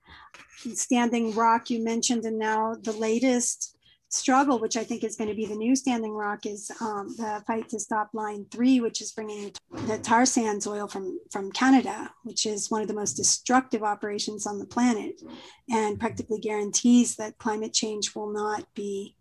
Standing 0.73 1.35
Rock, 1.35 1.69
you 1.69 1.83
mentioned, 1.83 2.25
and 2.25 2.39
now 2.39 2.75
the 2.81 2.93
latest 2.93 3.77
struggle, 4.09 4.59
which 4.59 4.75
I 4.75 4.83
think 4.83 5.03
is 5.03 5.15
going 5.15 5.29
to 5.29 5.35
be 5.35 5.45
the 5.45 5.55
new 5.55 5.75
standing 5.75 6.13
rock, 6.13 6.45
is 6.45 6.71
um, 6.81 7.15
the 7.17 7.43
fight 7.45 7.69
to 7.69 7.79
stop 7.79 8.09
Line 8.13 8.45
3, 8.51 8.81
which 8.81 9.01
is 9.01 9.11
bringing 9.11 9.53
the 9.87 9.99
tar 9.99 10.25
sands 10.25 10.67
oil 10.67 10.87
from, 10.87 11.19
from 11.31 11.51
Canada, 11.51 12.11
which 12.23 12.45
is 12.45 12.71
one 12.71 12.81
of 12.81 12.87
the 12.87 12.93
most 12.93 13.13
destructive 13.13 13.83
operations 13.83 14.47
on 14.47 14.57
the 14.57 14.65
planet 14.65 15.21
and 15.69 15.99
practically 15.99 16.39
guarantees 16.39 17.15
that 17.15 17.37
climate 17.37 17.73
change 17.73 18.15
will 18.15 18.31
not 18.33 18.65
be 18.73 19.15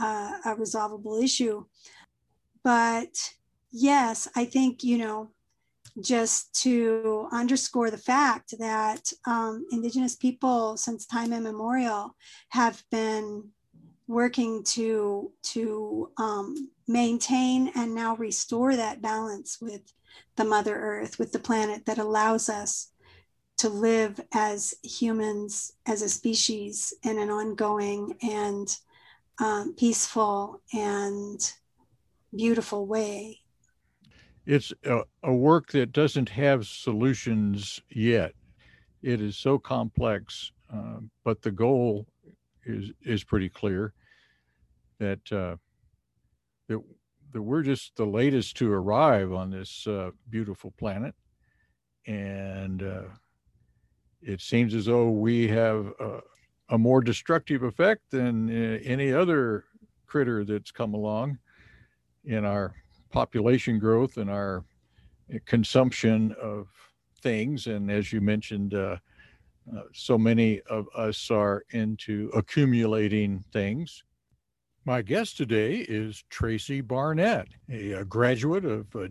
uh, 0.00 0.32
a 0.46 0.54
resolvable 0.56 1.22
issue. 1.22 1.64
But 2.64 3.34
yes, 3.70 4.28
I 4.34 4.46
think, 4.46 4.82
you 4.82 4.96
know, 4.96 5.30
just 6.00 6.54
to 6.62 7.28
underscore 7.32 7.90
the 7.90 7.98
fact 7.98 8.54
that 8.58 9.12
um, 9.26 9.66
Indigenous 9.70 10.16
people, 10.16 10.78
since 10.78 11.04
time 11.04 11.34
immemorial, 11.34 12.16
have 12.48 12.82
been 12.90 13.50
working 14.06 14.62
to 14.64 15.30
to 15.42 16.10
um, 16.18 16.70
maintain 16.88 17.70
and 17.74 17.94
now 17.94 18.16
restore 18.16 18.76
that 18.76 19.00
balance 19.00 19.58
with 19.60 19.92
the 20.36 20.44
mother 20.44 20.74
earth 20.76 21.18
with 21.18 21.32
the 21.32 21.38
planet 21.38 21.86
that 21.86 21.98
allows 21.98 22.48
us 22.48 22.88
to 23.58 23.68
live 23.68 24.20
as 24.34 24.74
humans 24.82 25.72
as 25.86 26.02
a 26.02 26.08
species 26.08 26.92
in 27.04 27.18
an 27.18 27.30
ongoing 27.30 28.16
and 28.22 28.76
um, 29.38 29.74
peaceful 29.74 30.60
and 30.72 31.52
beautiful 32.34 32.86
way. 32.86 33.38
It's 34.46 34.72
a, 34.84 35.02
a 35.22 35.32
work 35.32 35.70
that 35.72 35.92
doesn't 35.92 36.28
have 36.30 36.66
solutions 36.66 37.80
yet. 37.88 38.32
It 39.02 39.20
is 39.20 39.36
so 39.36 39.58
complex 39.58 40.50
uh, 40.72 41.00
but 41.24 41.42
the 41.42 41.50
goal 41.50 42.06
is 42.64 42.90
is 43.02 43.24
pretty 43.24 43.48
clear 43.48 43.92
that 44.98 45.32
uh, 45.32 45.56
that 46.68 46.80
that 47.32 47.42
we're 47.42 47.62
just 47.62 47.96
the 47.96 48.04
latest 48.04 48.56
to 48.58 48.72
arrive 48.72 49.32
on 49.32 49.50
this 49.50 49.86
uh, 49.86 50.10
beautiful 50.28 50.72
planet, 50.78 51.14
and 52.06 52.82
uh, 52.82 53.08
it 54.20 54.40
seems 54.40 54.74
as 54.74 54.86
though 54.86 55.10
we 55.10 55.48
have 55.48 55.92
a, 56.68 56.78
more 56.78 57.02
destructive 57.02 57.64
effect 57.64 58.00
than 58.10 58.48
uh, 58.48 58.78
any 58.82 59.12
other 59.12 59.64
critter 60.06 60.42
that's 60.42 60.70
come 60.70 60.94
along 60.94 61.38
in 62.24 62.46
our 62.46 62.74
population 63.10 63.78
growth 63.78 64.16
and 64.16 64.30
our 64.30 64.64
consumption 65.44 66.34
of 66.40 66.68
things. 67.20 67.66
And 67.66 67.90
as 67.90 68.10
you 68.10 68.22
mentioned, 68.22 68.74
uh, 69.76 69.82
so 69.92 70.18
many 70.18 70.60
of 70.62 70.86
us 70.96 71.30
are 71.30 71.64
into 71.70 72.30
accumulating 72.34 73.44
things. 73.52 74.04
My 74.84 75.02
guest 75.02 75.36
today 75.36 75.76
is 75.88 76.24
Tracy 76.28 76.80
Barnett, 76.80 77.48
a, 77.70 77.92
a 77.92 78.04
graduate 78.04 78.64
of 78.64 78.86
uh, 78.96 79.08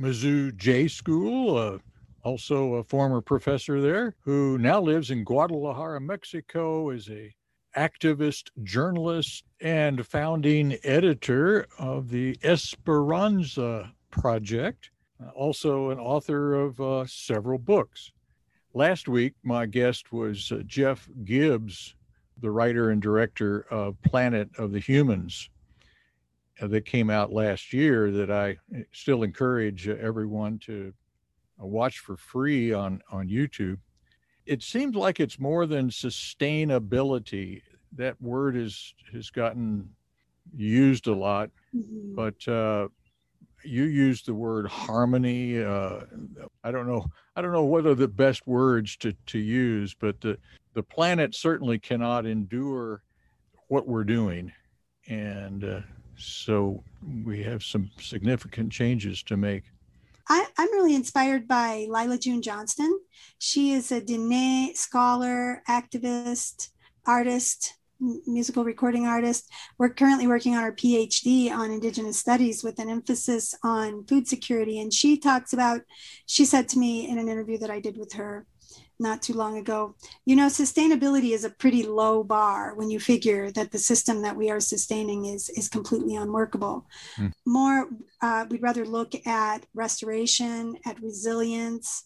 Mizzou 0.00 0.54
J 0.56 0.88
School, 0.88 1.56
uh, 1.56 1.78
also 2.22 2.74
a 2.74 2.84
former 2.84 3.20
professor 3.20 3.80
there, 3.80 4.14
who 4.20 4.58
now 4.58 4.80
lives 4.80 5.10
in 5.10 5.24
Guadalajara, 5.24 6.00
Mexico, 6.00 6.90
is 6.90 7.08
a 7.08 7.34
activist, 7.76 8.48
journalist, 8.62 9.44
and 9.60 10.06
founding 10.06 10.76
editor 10.82 11.66
of 11.78 12.10
the 12.10 12.36
Esperanza 12.42 13.92
Project, 14.10 14.90
uh, 15.22 15.30
also 15.30 15.90
an 15.90 15.98
author 15.98 16.54
of 16.54 16.80
uh, 16.80 17.06
several 17.06 17.58
books. 17.58 18.12
Last 18.76 19.08
week, 19.08 19.32
my 19.42 19.64
guest 19.64 20.12
was 20.12 20.52
uh, 20.52 20.58
Jeff 20.66 21.08
Gibbs, 21.24 21.94
the 22.42 22.50
writer 22.50 22.90
and 22.90 23.00
director 23.00 23.64
of 23.70 23.96
Planet 24.02 24.50
of 24.58 24.70
the 24.70 24.78
Humans, 24.78 25.48
uh, 26.60 26.66
that 26.66 26.84
came 26.84 27.08
out 27.08 27.32
last 27.32 27.72
year. 27.72 28.10
That 28.10 28.30
I 28.30 28.58
uh, 28.76 28.80
still 28.92 29.22
encourage 29.22 29.88
uh, 29.88 29.94
everyone 29.98 30.58
to 30.66 30.92
watch 31.56 32.00
for 32.00 32.18
free 32.18 32.74
on 32.74 33.00
on 33.10 33.30
YouTube. 33.30 33.78
It 34.44 34.62
seems 34.62 34.94
like 34.94 35.20
it's 35.20 35.40
more 35.40 35.64
than 35.64 35.88
sustainability. 35.88 37.62
That 37.92 38.20
word 38.20 38.56
is 38.56 38.94
has 39.10 39.30
gotten 39.30 39.88
used 40.54 41.06
a 41.06 41.14
lot, 41.14 41.48
mm-hmm. 41.74 42.14
but 42.14 42.46
uh, 42.46 42.88
you 43.66 43.84
used 43.84 44.26
the 44.26 44.34
word 44.34 44.66
harmony. 44.66 45.62
Uh, 45.62 46.00
I 46.64 46.70
don't 46.70 46.86
know. 46.86 47.06
I 47.34 47.42
don't 47.42 47.52
know 47.52 47.64
what 47.64 47.86
are 47.86 47.94
the 47.94 48.08
best 48.08 48.46
words 48.46 48.96
to 48.98 49.12
to 49.26 49.38
use, 49.38 49.94
but 49.94 50.20
the 50.20 50.38
the 50.74 50.82
planet 50.82 51.34
certainly 51.34 51.78
cannot 51.78 52.26
endure 52.26 53.02
what 53.68 53.86
we're 53.88 54.04
doing, 54.04 54.52
and 55.08 55.64
uh, 55.64 55.80
so 56.16 56.82
we 57.24 57.42
have 57.42 57.62
some 57.62 57.90
significant 57.98 58.72
changes 58.72 59.22
to 59.24 59.36
make. 59.36 59.64
I, 60.28 60.46
am 60.58 60.72
really 60.72 60.94
inspired 60.94 61.46
by 61.46 61.86
Lyla 61.88 62.18
June 62.18 62.42
Johnston. 62.42 62.98
She 63.38 63.72
is 63.72 63.92
a 63.92 64.00
Diné 64.00 64.76
scholar, 64.76 65.62
activist, 65.68 66.70
artist, 67.06 67.75
musical 68.00 68.64
recording 68.64 69.06
artist. 69.06 69.50
We're 69.78 69.90
currently 69.90 70.26
working 70.26 70.54
on 70.54 70.62
our 70.62 70.72
PhD 70.72 71.50
on 71.50 71.70
Indigenous 71.70 72.18
studies 72.18 72.62
with 72.62 72.78
an 72.78 72.90
emphasis 72.90 73.54
on 73.62 74.04
food 74.06 74.28
security. 74.28 74.80
And 74.80 74.92
she 74.92 75.16
talks 75.18 75.52
about, 75.52 75.82
she 76.26 76.44
said 76.44 76.68
to 76.70 76.78
me 76.78 77.08
in 77.08 77.18
an 77.18 77.28
interview 77.28 77.58
that 77.58 77.70
I 77.70 77.80
did 77.80 77.96
with 77.96 78.12
her 78.14 78.46
not 78.98 79.20
too 79.20 79.34
long 79.34 79.58
ago, 79.58 79.94
you 80.24 80.34
know, 80.34 80.46
sustainability 80.46 81.32
is 81.32 81.44
a 81.44 81.50
pretty 81.50 81.82
low 81.82 82.24
bar 82.24 82.74
when 82.76 82.88
you 82.88 82.98
figure 82.98 83.50
that 83.52 83.70
the 83.70 83.78
system 83.78 84.22
that 84.22 84.36
we 84.36 84.50
are 84.50 84.60
sustaining 84.60 85.26
is, 85.26 85.50
is 85.50 85.68
completely 85.68 86.16
unworkable. 86.16 86.86
Mm. 87.18 87.32
More, 87.46 87.88
uh, 88.22 88.46
we'd 88.48 88.62
rather 88.62 88.86
look 88.86 89.12
at 89.26 89.66
restoration, 89.74 90.76
at 90.86 91.00
resilience, 91.02 92.04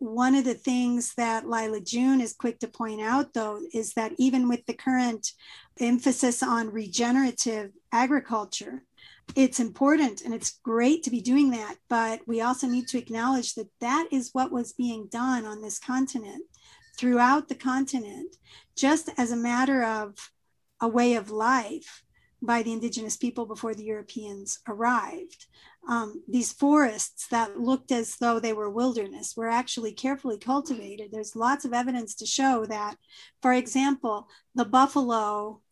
one 0.00 0.34
of 0.34 0.44
the 0.44 0.54
things 0.54 1.12
that 1.14 1.46
Lyla 1.46 1.82
June 1.82 2.22
is 2.22 2.32
quick 2.32 2.58
to 2.60 2.68
point 2.68 3.02
out, 3.02 3.34
though, 3.34 3.60
is 3.74 3.92
that 3.92 4.12
even 4.16 4.48
with 4.48 4.64
the 4.64 4.72
current 4.72 5.32
emphasis 5.78 6.42
on 6.42 6.72
regenerative 6.72 7.72
agriculture, 7.92 8.82
it's 9.36 9.60
important 9.60 10.22
and 10.22 10.32
it's 10.32 10.58
great 10.64 11.02
to 11.02 11.10
be 11.10 11.20
doing 11.20 11.50
that. 11.50 11.76
But 11.90 12.20
we 12.26 12.40
also 12.40 12.66
need 12.66 12.88
to 12.88 12.98
acknowledge 12.98 13.54
that 13.54 13.68
that 13.82 14.08
is 14.10 14.30
what 14.32 14.50
was 14.50 14.72
being 14.72 15.06
done 15.12 15.44
on 15.44 15.60
this 15.60 15.78
continent 15.78 16.44
throughout 16.96 17.48
the 17.48 17.54
continent, 17.54 18.36
just 18.74 19.10
as 19.18 19.30
a 19.30 19.36
matter 19.36 19.84
of 19.84 20.14
a 20.80 20.88
way 20.88 21.14
of 21.14 21.30
life 21.30 22.02
by 22.40 22.62
the 22.62 22.72
indigenous 22.72 23.18
people 23.18 23.44
before 23.44 23.74
the 23.74 23.84
Europeans 23.84 24.60
arrived 24.66 25.44
um, 25.88 26.22
these 26.28 26.52
forests 26.52 27.26
that 27.28 27.58
looked 27.58 27.90
as 27.90 28.16
though 28.16 28.38
they 28.38 28.52
were 28.52 28.70
wilderness 28.70 29.34
were 29.36 29.48
actually 29.48 29.92
carefully 29.92 30.38
cultivated. 30.38 31.10
There's 31.10 31.34
lots 31.34 31.64
of 31.64 31.72
evidence 31.72 32.14
to 32.16 32.26
show 32.26 32.66
that, 32.66 32.96
for 33.42 33.52
example, 33.52 34.28
the 34.54 34.64
buffalo, 34.64 35.62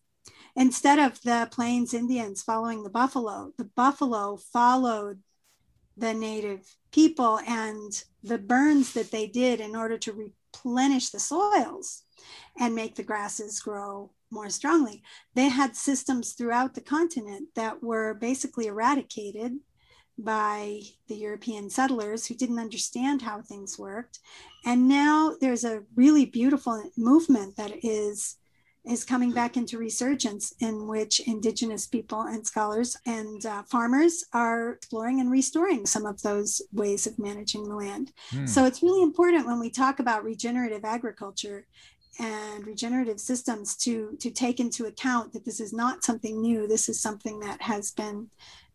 instead 0.57 0.99
of 0.99 1.21
the 1.23 1.49
Plains 1.53 1.94
Indians 1.94 2.42
following 2.42 2.83
the 2.83 2.90
buffalo, 2.90 3.53
the 3.59 3.71
buffalo 3.77 4.37
followed 4.37 5.23
the 5.97 6.14
native 6.14 6.77
people 6.92 7.40
and 7.47 8.05
the 8.23 8.38
burns 8.38 8.94
that 8.94 9.11
they 9.11 9.27
did 9.27 9.61
in 9.61 9.77
order 9.77 9.99
to 9.99 10.12
replenish 10.12 11.11
the 11.11 11.21
soils 11.21 12.05
and 12.59 12.75
make 12.75 12.94
the 12.94 13.03
grasses 13.03 13.61
grow 13.61 14.11
more 14.31 14.51
strongly. 14.51 15.03
They 15.35 15.49
had 15.49 15.77
systems 15.77 16.33
throughout 16.33 16.75
the 16.75 16.81
continent 16.81 17.49
that 17.55 17.83
were 17.83 18.14
basically 18.14 18.66
eradicated 18.66 19.59
by 20.19 20.81
the 21.07 21.15
European 21.15 21.71
settlers 21.71 22.27
who 22.27 22.35
didn't 22.35 22.59
understand 22.59 23.23
how 23.23 23.41
things 23.41 23.79
worked. 23.79 24.19
And 24.65 24.89
now 24.89 25.37
there's 25.41 25.65
a 25.65 25.85
really 25.95 26.27
beautiful 26.27 26.91
movement 26.97 27.57
that 27.57 27.85
is 27.85 28.37
is 28.85 29.05
coming 29.05 29.33
back 29.33 29.57
into 29.57 29.77
resurgence 29.77 30.55
in 30.61 30.87
which 30.87 31.21
indigenous 31.21 31.87
people 31.87 32.23
and 32.23 32.47
scholars 32.47 32.97
and 33.05 33.45
uh, 33.45 33.63
farmers 33.65 34.25
are 34.33 34.73
exploring 34.73 35.21
and 35.21 35.31
restoring 35.31 35.85
some 35.85 36.07
of 36.07 36.23
those 36.23 36.63
ways 36.73 37.07
of 37.07 37.19
managing 37.19 37.69
the 37.69 37.75
land. 37.75 38.13
Hmm. 38.31 38.47
So 38.47 38.65
it's 38.65 38.83
really 38.83 39.03
important 39.03 39.47
when 39.47 39.61
we 39.61 39.69
talk 39.69 39.99
about 39.99 40.25
regenerative 40.25 40.87
agriculture 40.87 41.67
and 42.19 42.67
regenerative 42.67 43.21
systems 43.21 43.77
to 43.77 44.17
to 44.21 44.31
take 44.31 44.59
into 44.59 44.87
account 44.87 45.33
that 45.33 45.45
this 45.45 45.61
is 45.61 45.73
not 45.73 46.03
something 46.03 46.41
new 46.41 46.67
this 46.67 46.89
is 46.89 47.01
something 47.01 47.39
that 47.39 47.63
has 47.63 47.93
been 47.93 48.29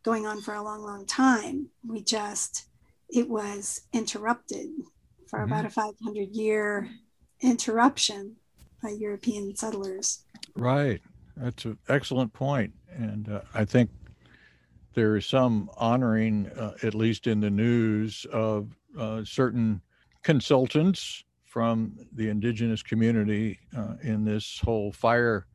going 0.04 0.26
on 0.26 0.42
for 0.42 0.54
a 0.54 0.62
long, 0.62 0.84
long 0.84 1.06
time. 1.06 1.68
We 1.88 2.02
just, 2.02 2.68
it 3.10 3.30
was 3.30 3.82
interrupted 3.94 4.70
for 5.28 5.40
mm-hmm. 5.40 5.52
about 5.52 5.66
a 5.66 5.70
500 5.70 6.30
year 6.30 6.90
interruption 7.42 8.36
by 8.82 8.90
European 8.90 9.56
settlers. 9.56 10.24
Right. 10.56 11.02
That's 11.38 11.66
an 11.66 11.78
excellent 11.90 12.34
point. 12.34 12.74
And 12.96 13.30
uh, 13.30 13.42
I 13.54 13.66
think 13.66 13.90
there 14.94 15.16
is 15.16 15.26
some 15.26 15.70
honoring, 15.78 16.48
uh, 16.58 16.74
at 16.84 16.94
least 16.94 17.28
in 17.28 17.40
the 17.40 17.50
news, 17.50 18.26
of 18.32 18.76
uh, 18.98 19.24
certain 19.24 19.82
consultants 20.22 21.24
from 21.46 21.96
the 22.14 22.30
indigenous 22.30 22.84
community 22.84 23.60
uh, 23.76 23.96
in 24.04 24.24
this 24.24 24.60
whole 24.60 24.92
fire 24.92 25.48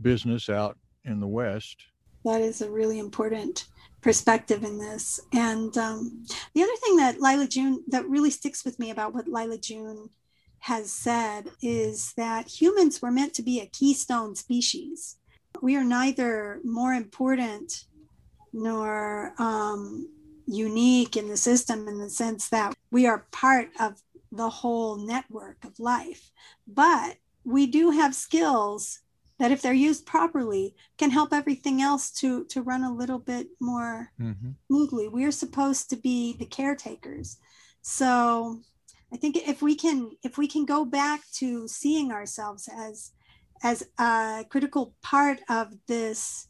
business 0.00 0.48
out 0.48 0.78
in 1.04 1.20
the 1.20 1.26
West. 1.26 1.84
That 2.24 2.40
is 2.40 2.62
a 2.62 2.70
really 2.70 2.98
important 2.98 3.66
perspective 4.02 4.64
in 4.64 4.78
this. 4.78 5.20
And 5.32 5.76
um, 5.78 6.24
the 6.54 6.62
other 6.62 6.76
thing 6.76 6.96
that 6.96 7.20
Lyla 7.20 7.46
June, 7.46 7.84
that 7.88 8.08
really 8.08 8.30
sticks 8.30 8.64
with 8.64 8.78
me 8.78 8.90
about 8.90 9.14
what 9.14 9.28
Lyla 9.28 9.58
June 9.58 10.10
has 10.60 10.92
said 10.92 11.50
is 11.62 12.12
that 12.16 12.48
humans 12.48 13.00
were 13.00 13.10
meant 13.10 13.34
to 13.34 13.42
be 13.42 13.60
a 13.60 13.66
keystone 13.66 14.34
species. 14.36 15.16
We 15.60 15.76
are 15.76 15.84
neither 15.84 16.60
more 16.64 16.92
important 16.92 17.84
nor 18.52 19.34
um, 19.38 20.08
unique 20.46 21.16
in 21.16 21.28
the 21.28 21.36
system 21.36 21.88
in 21.88 21.98
the 21.98 22.10
sense 22.10 22.48
that 22.50 22.74
we 22.90 23.06
are 23.06 23.26
part 23.32 23.70
of 23.80 24.00
the 24.30 24.48
whole 24.48 24.96
network 24.96 25.64
of 25.64 25.78
life. 25.78 26.30
But 26.66 27.16
we 27.44 27.66
do 27.66 27.90
have 27.90 28.14
skills 28.14 29.00
that 29.42 29.50
if 29.50 29.60
they're 29.60 29.72
used 29.72 30.06
properly 30.06 30.72
can 30.98 31.10
help 31.10 31.32
everything 31.32 31.82
else 31.82 32.12
to 32.12 32.44
to 32.44 32.62
run 32.62 32.84
a 32.84 32.94
little 32.94 33.18
bit 33.18 33.48
more 33.58 34.12
mm-hmm. 34.20 34.50
smoothly 34.68 35.08
we're 35.08 35.32
supposed 35.32 35.90
to 35.90 35.96
be 35.96 36.36
the 36.38 36.46
caretakers 36.46 37.38
so 37.80 38.60
i 39.12 39.16
think 39.16 39.36
if 39.36 39.60
we 39.60 39.74
can 39.74 40.12
if 40.22 40.38
we 40.38 40.46
can 40.46 40.64
go 40.64 40.84
back 40.84 41.22
to 41.32 41.66
seeing 41.66 42.12
ourselves 42.12 42.68
as 42.72 43.10
as 43.64 43.82
a 43.98 44.44
critical 44.48 44.94
part 45.02 45.40
of 45.48 45.72
this 45.88 46.46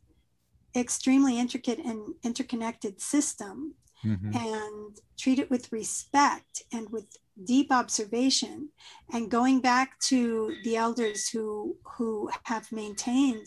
extremely 0.76 1.38
intricate 1.38 1.78
and 1.78 2.14
interconnected 2.22 3.00
system 3.00 3.74
mm-hmm. 4.04 4.36
and 4.36 4.98
treat 5.18 5.38
it 5.38 5.50
with 5.50 5.72
respect 5.72 6.62
and 6.74 6.90
with 6.90 7.16
deep 7.44 7.72
observation 7.72 8.68
and 9.12 9.30
going 9.30 9.60
back 9.60 9.98
to 10.00 10.54
the 10.64 10.76
elders 10.76 11.28
who 11.28 11.76
who 11.96 12.30
have 12.44 12.70
maintained 12.70 13.46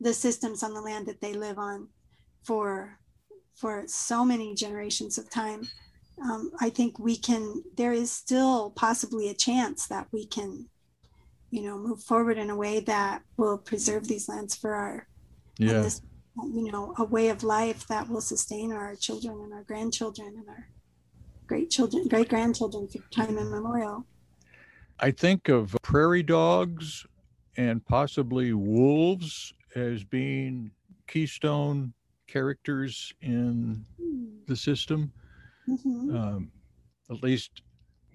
the 0.00 0.14
systems 0.14 0.62
on 0.62 0.72
the 0.72 0.80
land 0.80 1.06
that 1.06 1.20
they 1.20 1.34
live 1.34 1.58
on 1.58 1.88
for 2.42 2.98
for 3.54 3.84
so 3.86 4.24
many 4.24 4.54
generations 4.54 5.18
of 5.18 5.28
time 5.28 5.62
um, 6.24 6.50
i 6.60 6.70
think 6.70 6.98
we 6.98 7.16
can 7.16 7.62
there 7.76 7.92
is 7.92 8.10
still 8.10 8.70
possibly 8.70 9.28
a 9.28 9.34
chance 9.34 9.86
that 9.86 10.06
we 10.10 10.26
can 10.26 10.66
you 11.50 11.62
know 11.62 11.78
move 11.78 12.02
forward 12.02 12.38
in 12.38 12.50
a 12.50 12.56
way 12.56 12.80
that 12.80 13.22
will 13.36 13.58
preserve 13.58 14.08
these 14.08 14.28
lands 14.28 14.54
for 14.54 14.74
our 14.74 15.06
yeah. 15.58 15.88
you 16.44 16.70
know, 16.70 16.94
a 16.98 17.04
way 17.04 17.28
of 17.28 17.42
life 17.42 17.86
that 17.88 18.08
will 18.08 18.20
sustain 18.20 18.72
our 18.72 18.94
children 18.94 19.40
and 19.40 19.52
our 19.52 19.64
grandchildren 19.64 20.34
and 20.38 20.48
our 20.48 20.68
great 21.48 21.70
children, 21.70 22.06
great 22.06 22.28
grandchildren 22.28 22.86
for 22.86 22.98
time 23.10 23.38
immemorial. 23.38 24.04
I 25.00 25.10
think 25.10 25.48
of 25.48 25.74
prairie 25.82 26.22
dogs 26.22 27.06
and 27.56 27.84
possibly 27.84 28.52
wolves 28.52 29.52
as 29.74 30.04
being 30.04 30.70
keystone 31.06 31.92
characters 32.26 33.12
in 33.22 33.84
the 34.46 34.56
system. 34.56 35.12
Mm-hmm. 35.68 36.16
Um, 36.16 36.52
at 37.10 37.22
least 37.22 37.62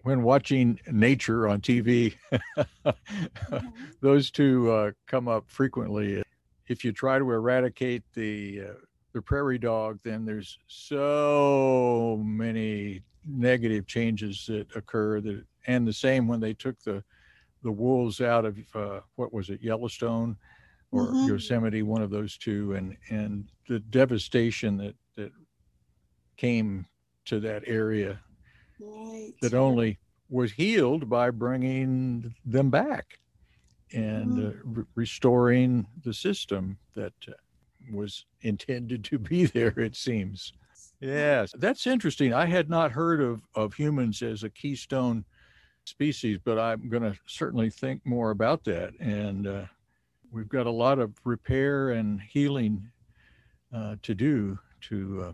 when 0.04 0.22
watching 0.22 0.80
nature 0.92 1.48
on 1.48 1.62
TV, 1.62 2.16
mm-hmm. 2.32 3.68
those 4.02 4.30
two 4.30 4.72
uh, 4.72 4.92
come 5.08 5.28
up 5.28 5.46
frequently. 5.48 6.22
If 6.68 6.86
you 6.86 6.92
try 6.92 7.18
to 7.18 7.32
eradicate 7.32 8.04
the 8.14 8.62
uh, 8.62 8.74
the 9.14 9.22
prairie 9.22 9.60
dog, 9.60 10.00
then 10.04 10.26
there's 10.26 10.58
so 10.68 12.20
many 12.26 13.02
negative 13.26 13.88
changes 13.88 14.46
that 14.48 14.68
occur 14.76 15.22
that 15.22 15.44
and 15.68 15.88
the 15.88 15.94
same 15.94 16.28
when 16.28 16.40
they 16.40 16.54
took 16.54 16.80
the 16.84 17.04
the 17.64 17.72
wolves 17.72 18.22
out 18.22 18.46
of 18.46 18.58
uh, 18.76 19.00
what 19.16 19.34
was 19.34 19.50
it 19.50 19.62
Yellowstone 19.62 20.36
or 20.92 21.08
mm-hmm. 21.08 21.30
Yosemite, 21.30 21.82
one 21.82 22.02
of 22.02 22.12
those 22.12 22.38
two, 22.38 22.74
and 22.74 22.96
and 23.10 23.46
the 23.68 23.80
devastation 23.80 24.78
that 24.78 24.96
that 25.16 25.32
came 26.38 26.86
to 27.26 27.40
that 27.40 27.64
area 27.66 28.20
right. 28.80 29.34
that 29.42 29.54
only 29.54 29.98
was 30.30 30.52
healed 30.52 31.10
by 31.10 31.30
bringing 31.30 32.34
them 32.46 32.70
back 32.70 33.20
and 33.94 34.34
mm-hmm. 34.34 34.48
uh, 34.48 34.62
re- 34.64 34.86
restoring 34.96 35.86
the 36.04 36.14
system 36.14 36.78
that 36.96 37.14
uh, 37.28 37.34
was 37.92 38.26
intended 38.42 39.04
to 39.04 39.18
be 39.18 39.46
there. 39.58 39.80
It 39.80 39.96
seems. 39.96 40.54
Yes, 41.04 41.54
that's 41.58 41.86
interesting. 41.86 42.34
I 42.34 42.46
had 42.46 42.70
not 42.70 42.94
heard 42.94 43.20
of, 43.22 43.42
of 43.56 43.74
humans 43.74 44.22
as 44.22 44.44
a 44.44 44.50
keystone 44.50 45.26
species, 45.84 46.40
but 46.42 46.58
I'm 46.58 46.88
going 46.88 47.04
to 47.04 47.14
certainly 47.28 47.70
think 47.70 48.06
more 48.06 48.32
about 48.32 48.64
that. 48.64 48.94
And 49.02 49.46
uh, 49.46 49.66
we've 50.32 50.48
got 50.48 50.66
a 50.66 50.72
lot 50.72 51.00
of 51.00 51.12
repair 51.26 51.90
and 51.90 52.22
healing 52.22 52.90
uh, 53.76 53.98
to 54.02 54.16
do 54.16 54.58
to 54.84 55.26
uh, 55.28 55.34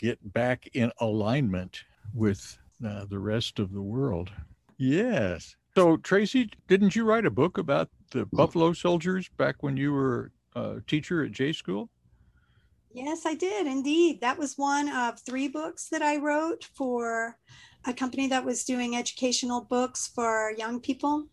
get 0.00 0.32
back 0.32 0.68
in 0.74 0.90
alignment 1.00 1.84
with 2.12 2.58
uh, 2.84 3.04
the 3.08 3.20
rest 3.20 3.60
of 3.60 3.72
the 3.72 3.82
world. 3.82 4.32
Yes. 4.78 5.54
So, 5.76 5.96
Tracy, 5.98 6.50
didn't 6.66 6.96
you 6.96 7.04
write 7.04 7.24
a 7.24 7.30
book 7.30 7.58
about 7.58 7.88
the 8.10 8.26
Buffalo 8.32 8.72
Soldiers 8.72 9.28
back 9.36 9.62
when 9.62 9.76
you 9.76 9.92
were 9.92 10.32
a 10.56 10.80
teacher 10.88 11.22
at 11.22 11.30
J 11.30 11.52
School? 11.52 11.88
Yes, 13.00 13.24
I 13.24 13.34
did 13.34 13.68
indeed. 13.68 14.20
That 14.20 14.38
was 14.38 14.58
one 14.58 14.88
of 14.88 15.20
three 15.20 15.46
books 15.46 15.88
that 15.90 16.02
I 16.02 16.16
wrote 16.16 16.64
for 16.74 17.38
a 17.86 17.94
company 17.94 18.26
that 18.26 18.44
was 18.44 18.64
doing 18.64 18.96
educational 18.96 19.60
books 19.60 20.10
for 20.12 20.52
young 20.58 20.80
people. 20.80 21.26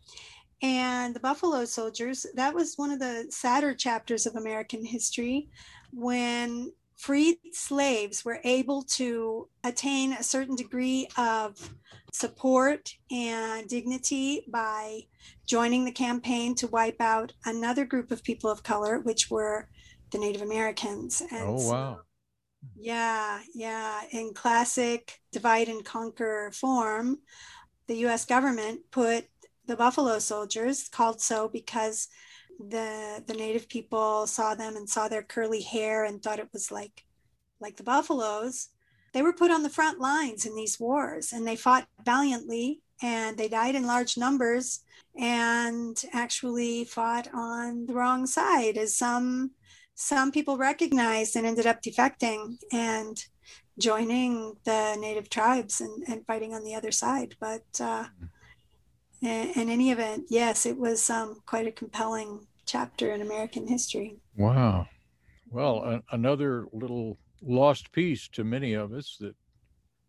And 0.62 1.15
the 1.15 1.19
Buffalo 1.19 1.65
Soldiers, 1.65 2.28
that 2.36 2.54
was 2.54 2.75
one 2.75 2.91
of 2.91 2.99
the 2.99 3.25
sadder 3.32 3.73
chapters 3.73 4.28
of 4.28 4.36
American 4.36 4.86
history 4.86 5.49
when 5.91 6.71
freed 6.97 7.39
slaves 7.51 8.23
were 8.23 8.41
able 8.43 8.84
to 8.84 9.49
attain 9.63 10.13
a 10.13 10.21
certain 10.21 10.56
degree 10.56 11.08
of 11.17 11.73
support 12.13 12.93
and 13.10 13.67
dignity 13.67 14.45
by 14.54 14.99
joining 15.47 15.84
the 15.84 15.91
campaign 15.91 16.54
to 16.56 16.67
wipe 16.67 17.01
out 17.01 17.34
another 17.43 17.86
group 17.86 18.12
of 18.12 18.23
people 18.23 18.51
of 18.51 18.62
color, 18.62 18.99
which 18.99 19.32
were 19.32 19.67
the 20.11 20.17
Native 20.17 20.41
Americans. 20.41 21.21
And 21.21 21.43
oh, 21.43 21.69
wow. 21.69 21.99
yeah, 22.75 23.39
yeah. 23.53 24.01
In 24.11 24.33
classic 24.33 25.19
divide 25.31 25.67
and 25.67 25.83
conquer 25.83 26.51
form, 26.53 27.19
the 27.87 28.05
US 28.07 28.25
government 28.25 28.81
put 28.91 29.25
the 29.67 29.75
Buffalo 29.75 30.19
Soldiers, 30.19 30.87
called 30.87 31.21
so 31.21 31.47
because 31.47 32.07
the 32.59 33.23
the 33.27 33.33
native 33.33 33.67
people 33.67 34.25
saw 34.27 34.55
them 34.55 34.75
and 34.75 34.89
saw 34.89 35.07
their 35.07 35.23
curly 35.23 35.61
hair 35.61 36.05
and 36.05 36.21
thought 36.21 36.39
it 36.39 36.49
was 36.53 36.71
like 36.71 37.03
like 37.59 37.75
the 37.75 37.83
buffaloes 37.83 38.69
they 39.13 39.21
were 39.21 39.33
put 39.33 39.51
on 39.51 39.63
the 39.63 39.69
front 39.69 39.99
lines 39.99 40.45
in 40.45 40.55
these 40.55 40.79
wars 40.79 41.33
and 41.33 41.47
they 41.47 41.55
fought 41.55 41.87
valiantly 42.03 42.81
and 43.01 43.37
they 43.37 43.47
died 43.47 43.75
in 43.75 43.85
large 43.85 44.17
numbers 44.17 44.81
and 45.17 46.03
actually 46.13 46.83
fought 46.83 47.27
on 47.33 47.85
the 47.85 47.93
wrong 47.93 48.25
side 48.25 48.77
as 48.77 48.95
some 48.95 49.51
some 49.95 50.31
people 50.31 50.58
recognized 50.58 51.36
and 51.36 51.45
ended 51.45 51.65
up 51.65 51.81
defecting 51.81 52.58
and 52.71 53.17
joining 53.79 54.55
the 54.65 54.95
native 54.99 55.29
tribes 55.29 55.81
and, 55.81 56.03
and 56.08 56.25
fighting 56.25 56.53
on 56.53 56.63
the 56.63 56.75
other 56.75 56.91
side. 56.91 57.36
But 57.39 57.63
uh, 57.79 58.05
in, 59.21 59.51
in, 59.55 59.69
any 59.69 59.91
event, 59.91 60.25
yes, 60.29 60.65
it 60.65 60.77
was 60.77 61.10
um, 61.10 61.41
quite 61.45 61.67
a 61.67 61.71
compelling 61.71 62.45
chapter 62.65 63.12
in 63.13 63.21
American 63.21 63.67
history. 63.67 64.17
Wow. 64.36 64.88
Well, 65.49 65.84
a- 65.84 66.15
another 66.15 66.65
little 66.73 67.17
lost 67.41 67.91
piece 67.91 68.27
to 68.29 68.43
many 68.43 68.73
of 68.73 68.91
us 68.91 69.17
that 69.21 69.36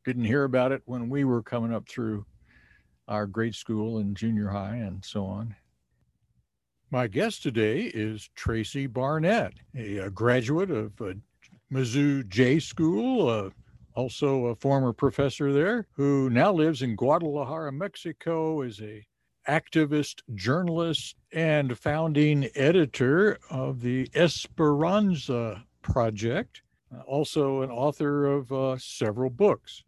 didn't 0.04 0.24
hear 0.24 0.44
about 0.44 0.72
it 0.72 0.82
when 0.84 1.08
we 1.08 1.24
were 1.24 1.42
coming 1.42 1.72
up 1.72 1.88
through 1.88 2.26
our 3.08 3.26
grade 3.26 3.54
school 3.54 3.98
and 3.98 4.16
junior 4.16 4.48
high 4.48 4.76
and 4.76 5.04
so 5.04 5.24
on. 5.24 5.54
My 6.92 7.08
guest 7.08 7.42
today 7.42 7.90
is 7.92 8.30
Tracy 8.36 8.86
Barnett, 8.86 9.54
a, 9.74 9.96
a 9.98 10.10
graduate 10.10 10.70
of 10.70 10.92
uh, 11.00 11.14
Mizzou 11.72 12.28
J 12.28 12.60
School, 12.60 13.28
uh, 13.28 13.50
also 13.96 14.46
a 14.46 14.54
former 14.54 14.92
professor 14.92 15.52
there, 15.52 15.88
who 15.96 16.30
now 16.30 16.52
lives 16.52 16.82
in 16.82 16.94
Guadalajara, 16.94 17.72
Mexico, 17.72 18.62
is 18.62 18.80
a 18.80 19.04
activist, 19.48 20.20
journalist, 20.36 21.16
and 21.32 21.76
founding 21.76 22.48
editor 22.54 23.38
of 23.50 23.80
the 23.80 24.08
Esperanza 24.14 25.64
Project, 25.82 26.62
also 27.04 27.62
an 27.62 27.70
author 27.70 28.26
of 28.26 28.52
uh, 28.52 28.76
several 28.78 29.30
books. 29.30 29.82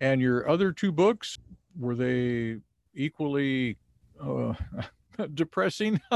And 0.00 0.18
your 0.18 0.48
other 0.48 0.72
two 0.72 0.92
books, 0.92 1.38
were 1.78 1.94
they 1.94 2.56
equally 2.94 3.76
uh, 4.18 4.54
depressing? 5.34 6.00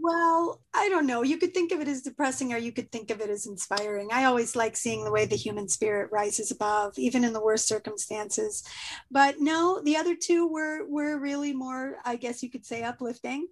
well, 0.00 0.60
I 0.74 0.88
don't 0.88 1.06
know. 1.06 1.22
You 1.22 1.38
could 1.38 1.54
think 1.54 1.72
of 1.72 1.80
it 1.80 1.88
as 1.88 2.02
depressing 2.02 2.52
or 2.52 2.58
you 2.58 2.72
could 2.72 2.90
think 2.92 3.10
of 3.10 3.20
it 3.20 3.30
as 3.30 3.46
inspiring. 3.46 4.08
I 4.12 4.24
always 4.24 4.56
like 4.56 4.76
seeing 4.76 5.04
the 5.04 5.10
way 5.10 5.26
the 5.26 5.36
human 5.36 5.68
spirit 5.68 6.10
rises 6.12 6.50
above, 6.50 6.98
even 6.98 7.24
in 7.24 7.32
the 7.32 7.42
worst 7.42 7.66
circumstances. 7.66 8.64
But 9.10 9.40
no, 9.40 9.80
the 9.82 9.96
other 9.96 10.14
two 10.16 10.46
were 10.46 10.86
were 10.88 11.18
really 11.18 11.52
more, 11.52 11.96
I 12.04 12.16
guess 12.16 12.42
you 12.42 12.50
could 12.50 12.66
say, 12.66 12.82
uplifting. 12.82 13.48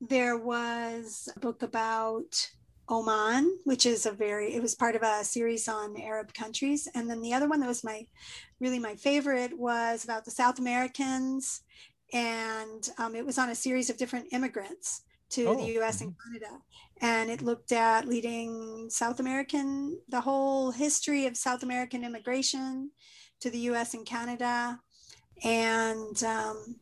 There 0.00 0.36
was 0.36 1.28
a 1.34 1.40
book 1.40 1.62
about 1.62 2.50
Oman, 2.88 3.58
which 3.64 3.86
is 3.86 4.06
a 4.06 4.12
very, 4.12 4.54
it 4.54 4.62
was 4.62 4.74
part 4.74 4.94
of 4.94 5.02
a 5.02 5.24
series 5.24 5.68
on 5.68 6.00
Arab 6.00 6.32
countries. 6.34 6.86
And 6.94 7.10
then 7.10 7.20
the 7.20 7.32
other 7.32 7.48
one 7.48 7.60
that 7.60 7.68
was 7.68 7.82
my, 7.82 8.06
really 8.60 8.78
my 8.78 8.94
favorite 8.94 9.58
was 9.58 10.04
about 10.04 10.24
the 10.24 10.30
South 10.30 10.58
Americans 10.58 11.62
and 12.12 12.88
um, 12.98 13.14
it 13.14 13.24
was 13.24 13.38
on 13.38 13.50
a 13.50 13.54
series 13.54 13.90
of 13.90 13.96
different 13.96 14.32
immigrants 14.32 15.02
to 15.30 15.46
oh. 15.46 15.56
the 15.56 15.78
US 15.80 16.00
and 16.00 16.10
mm-hmm. 16.10 16.32
Canada. 16.32 16.62
And 17.02 17.30
it 17.30 17.42
looked 17.42 17.72
at 17.72 18.06
leading 18.06 18.88
South 18.88 19.20
American, 19.20 19.98
the 20.08 20.20
whole 20.20 20.70
history 20.70 21.26
of 21.26 21.36
South 21.36 21.62
American 21.62 22.04
immigration 22.04 22.90
to 23.40 23.50
the 23.50 23.58
US 23.70 23.94
and 23.94 24.06
Canada, 24.06 24.78
and, 25.44 26.22
um, 26.24 26.76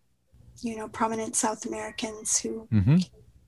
you 0.60 0.76
know, 0.76 0.88
prominent 0.88 1.34
South 1.34 1.66
Americans 1.66 2.38
who, 2.38 2.68
mm-hmm. 2.72 2.98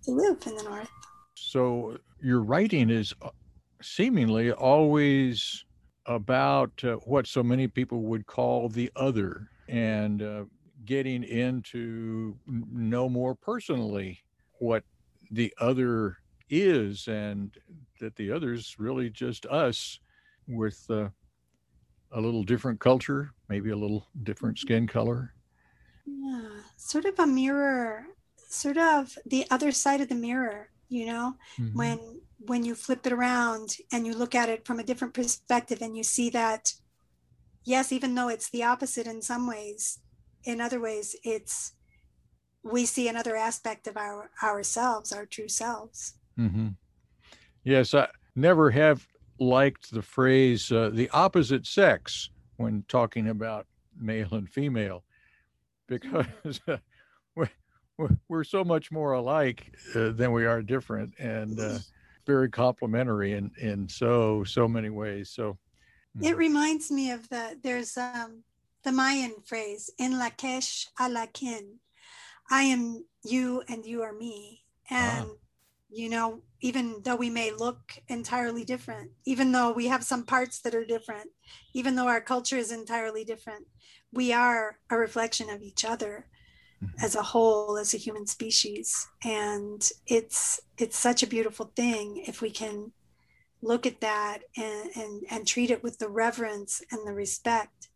live 0.08 0.38
in 0.46 0.56
the 0.56 0.62
North. 0.64 0.90
So 1.34 1.98
your 2.20 2.42
writing 2.42 2.90
is 2.90 3.14
uh, 3.22 3.28
seemingly 3.80 4.50
always 4.50 5.64
about 6.06 6.72
uh, 6.82 6.94
what 7.04 7.26
so 7.26 7.42
many 7.42 7.68
people 7.68 8.02
would 8.02 8.26
call 8.26 8.68
the 8.68 8.90
other. 8.96 9.48
And 9.68 10.22
uh, 10.22 10.44
getting 10.86 11.24
into 11.24 12.36
know 12.46 13.08
more 13.08 13.34
personally 13.34 14.22
what 14.58 14.84
the 15.30 15.52
other 15.60 16.16
is 16.48 17.08
and 17.08 17.56
that 18.00 18.14
the 18.16 18.30
other's 18.30 18.76
really 18.78 19.10
just 19.10 19.46
us 19.46 19.98
with 20.46 20.84
uh, 20.90 21.08
a 22.12 22.20
little 22.20 22.42
different 22.42 22.80
culture, 22.80 23.32
maybe 23.48 23.70
a 23.70 23.76
little 23.76 24.06
different 24.22 24.58
skin 24.58 24.86
mm-hmm. 24.86 24.98
color. 24.98 25.34
Yeah, 26.06 26.48
sort 26.76 27.04
of 27.04 27.18
a 27.18 27.26
mirror, 27.26 28.06
sort 28.48 28.78
of 28.78 29.18
the 29.26 29.44
other 29.50 29.72
side 29.72 30.00
of 30.00 30.08
the 30.08 30.14
mirror, 30.14 30.70
you 30.88 31.06
know, 31.06 31.34
mm-hmm. 31.58 31.76
when 31.76 32.20
when 32.38 32.64
you 32.64 32.74
flip 32.74 33.04
it 33.06 33.12
around 33.12 33.76
and 33.90 34.06
you 34.06 34.14
look 34.14 34.34
at 34.34 34.48
it 34.48 34.66
from 34.66 34.78
a 34.78 34.84
different 34.84 35.14
perspective 35.14 35.80
and 35.80 35.96
you 35.96 36.04
see 36.04 36.30
that 36.30 36.74
yes, 37.64 37.90
even 37.92 38.14
though 38.14 38.28
it's 38.28 38.48
the 38.50 38.62
opposite 38.62 39.06
in 39.06 39.20
some 39.20 39.46
ways, 39.46 39.98
in 40.46 40.60
other 40.60 40.80
ways, 40.80 41.14
it's 41.22 41.72
we 42.62 42.86
see 42.86 43.08
another 43.08 43.36
aspect 43.36 43.86
of 43.86 43.96
our 43.96 44.30
ourselves, 44.42 45.12
our 45.12 45.26
true 45.26 45.48
selves. 45.48 46.14
Mm-hmm. 46.38 46.68
Yes, 47.64 47.94
I 47.94 48.08
never 48.34 48.70
have 48.70 49.06
liked 49.38 49.90
the 49.92 50.02
phrase 50.02 50.72
uh, 50.72 50.90
the 50.92 51.10
opposite 51.10 51.66
sex 51.66 52.30
when 52.56 52.84
talking 52.88 53.28
about 53.28 53.66
male 53.98 54.28
and 54.32 54.48
female 54.48 55.04
because 55.86 56.26
uh, 56.68 56.76
we're, 57.34 57.50
we're 58.28 58.44
so 58.44 58.64
much 58.64 58.90
more 58.90 59.12
alike 59.12 59.74
uh, 59.94 60.10
than 60.10 60.32
we 60.32 60.46
are 60.46 60.62
different 60.62 61.12
and 61.18 61.58
uh, 61.60 61.78
very 62.26 62.48
complementary 62.48 63.32
in, 63.34 63.50
in 63.60 63.88
so, 63.88 64.42
so 64.44 64.66
many 64.66 64.90
ways. 64.90 65.30
So 65.30 65.58
it 66.20 66.34
mm. 66.34 66.36
reminds 66.36 66.90
me 66.90 67.10
of 67.10 67.28
the, 67.28 67.58
there's 67.62 67.96
um, 67.96 68.42
the 68.86 68.92
Mayan 68.92 69.34
phrase, 69.44 69.90
in 69.98 70.12
Lakesh 70.12 70.86
alakin. 71.00 71.78
I 72.48 72.62
am 72.62 73.04
you 73.24 73.64
and 73.68 73.84
you 73.84 74.02
are 74.02 74.12
me. 74.12 74.62
And, 74.88 75.26
ah. 75.28 75.34
you 75.90 76.08
know, 76.08 76.42
even 76.60 77.02
though 77.02 77.16
we 77.16 77.28
may 77.28 77.50
look 77.50 77.80
entirely 78.06 78.64
different, 78.64 79.10
even 79.24 79.50
though 79.50 79.72
we 79.72 79.88
have 79.88 80.04
some 80.04 80.24
parts 80.24 80.60
that 80.60 80.74
are 80.74 80.84
different, 80.84 81.30
even 81.74 81.96
though 81.96 82.06
our 82.06 82.20
culture 82.20 82.56
is 82.56 82.70
entirely 82.70 83.24
different, 83.24 83.66
we 84.12 84.32
are 84.32 84.78
a 84.88 84.96
reflection 84.96 85.50
of 85.50 85.62
each 85.62 85.84
other 85.84 86.28
mm-hmm. 86.80 87.04
as 87.04 87.16
a 87.16 87.22
whole 87.22 87.76
as 87.76 87.92
a 87.92 87.98
human 87.98 88.26
species 88.26 89.08
and 89.24 89.90
it's 90.06 90.60
it's 90.78 90.96
such 90.96 91.22
a 91.22 91.26
beautiful 91.26 91.72
thing 91.74 92.22
if 92.26 92.40
we 92.40 92.50
can 92.50 92.92
look 93.62 93.84
at 93.84 94.00
that 94.00 94.38
and 94.56 94.90
and, 94.96 95.22
and 95.30 95.46
treat 95.46 95.70
it 95.70 95.82
with 95.82 95.98
the 95.98 96.08
reverence 96.08 96.82
and 96.92 97.06
the 97.06 97.12
respect 97.12 97.88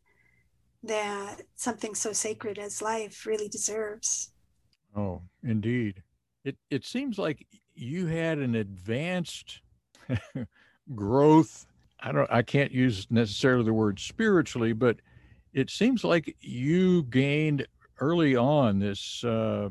that 0.82 1.42
something 1.56 1.94
so 1.94 2.12
sacred 2.12 2.58
as 2.58 2.80
life 2.82 3.26
really 3.26 3.48
deserves 3.48 4.32
oh 4.96 5.20
indeed 5.42 6.02
it 6.44 6.56
it 6.70 6.84
seems 6.84 7.18
like 7.18 7.46
you 7.74 8.06
had 8.06 8.38
an 8.38 8.54
advanced 8.54 9.60
growth 10.94 11.66
i 12.00 12.10
don't 12.10 12.30
i 12.30 12.42
can't 12.42 12.72
use 12.72 13.06
necessarily 13.10 13.64
the 13.64 13.72
word 13.72 13.98
spiritually 13.98 14.72
but 14.72 14.96
it 15.52 15.70
seems 15.70 16.04
like 16.04 16.36
you 16.40 17.02
gained 17.04 17.66
early 18.00 18.36
on 18.36 18.78
this 18.78 19.24
uh, 19.24 19.68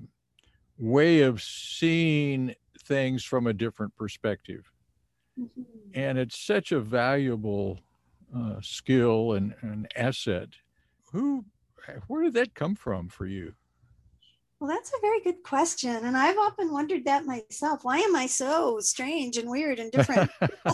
way 0.77 1.21
of 1.21 1.41
seeing 1.41 2.53
things 2.83 3.23
from 3.23 3.47
a 3.47 3.53
different 3.53 3.95
perspective. 3.95 4.71
Mm-hmm. 5.39 5.61
And 5.93 6.17
it's 6.17 6.39
such 6.39 6.71
a 6.71 6.79
valuable 6.79 7.79
uh, 8.35 8.55
skill 8.61 9.33
and, 9.33 9.55
and 9.61 9.87
asset. 9.95 10.49
Who, 11.11 11.45
where 12.07 12.23
did 12.23 12.33
that 12.33 12.55
come 12.55 12.75
from 12.75 13.09
for 13.09 13.25
you? 13.25 13.53
Well, 14.59 14.69
that's 14.69 14.89
a 14.89 15.01
very 15.01 15.21
good 15.21 15.41
question. 15.41 15.95
And 16.05 16.17
I've 16.17 16.37
often 16.37 16.73
wondered 16.73 17.05
that 17.05 17.25
myself. 17.25 17.79
Why 17.83 17.99
am 17.99 18.13
I 18.13 18.25
so 18.25 18.79
strange 18.81 19.37
and 19.37 19.49
weird 19.49 19.79
and 19.79 19.89
different? 19.89 20.29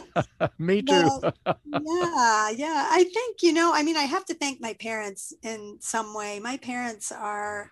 Me 0.57 0.81
too. 0.81 1.07
but, 1.21 1.59
yeah, 1.63 2.49
yeah. 2.49 2.87
I 2.89 3.05
think, 3.13 3.43
you 3.43 3.53
know, 3.53 3.71
I 3.73 3.83
mean, 3.83 3.95
I 3.95 4.03
have 4.03 4.25
to 4.25 4.33
thank 4.33 4.59
my 4.59 4.73
parents 4.73 5.33
in 5.43 5.77
some 5.81 6.15
way. 6.15 6.39
My 6.39 6.57
parents 6.57 7.11
are 7.11 7.71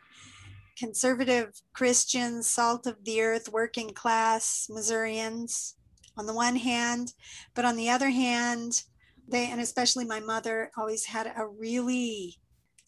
conservative 0.77 1.59
Christians, 1.73 2.47
salt 2.47 2.85
of 2.85 3.03
the 3.05 3.21
earth, 3.21 3.49
working 3.51 3.89
class 3.89 4.67
Missourians 4.69 5.75
on 6.15 6.27
the 6.27 6.33
one 6.33 6.57
hand. 6.57 7.13
But 7.55 7.65
on 7.65 7.75
the 7.75 7.89
other 7.89 8.11
hand, 8.11 8.83
they, 9.27 9.47
and 9.47 9.59
especially 9.59 10.05
my 10.05 10.19
mother, 10.19 10.69
always 10.77 11.05
had 11.05 11.25
a 11.25 11.47
really 11.47 12.37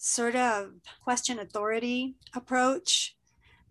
sort 0.06 0.36
of 0.36 0.72
question 1.04 1.40
authority 1.40 2.16
approach 2.36 3.16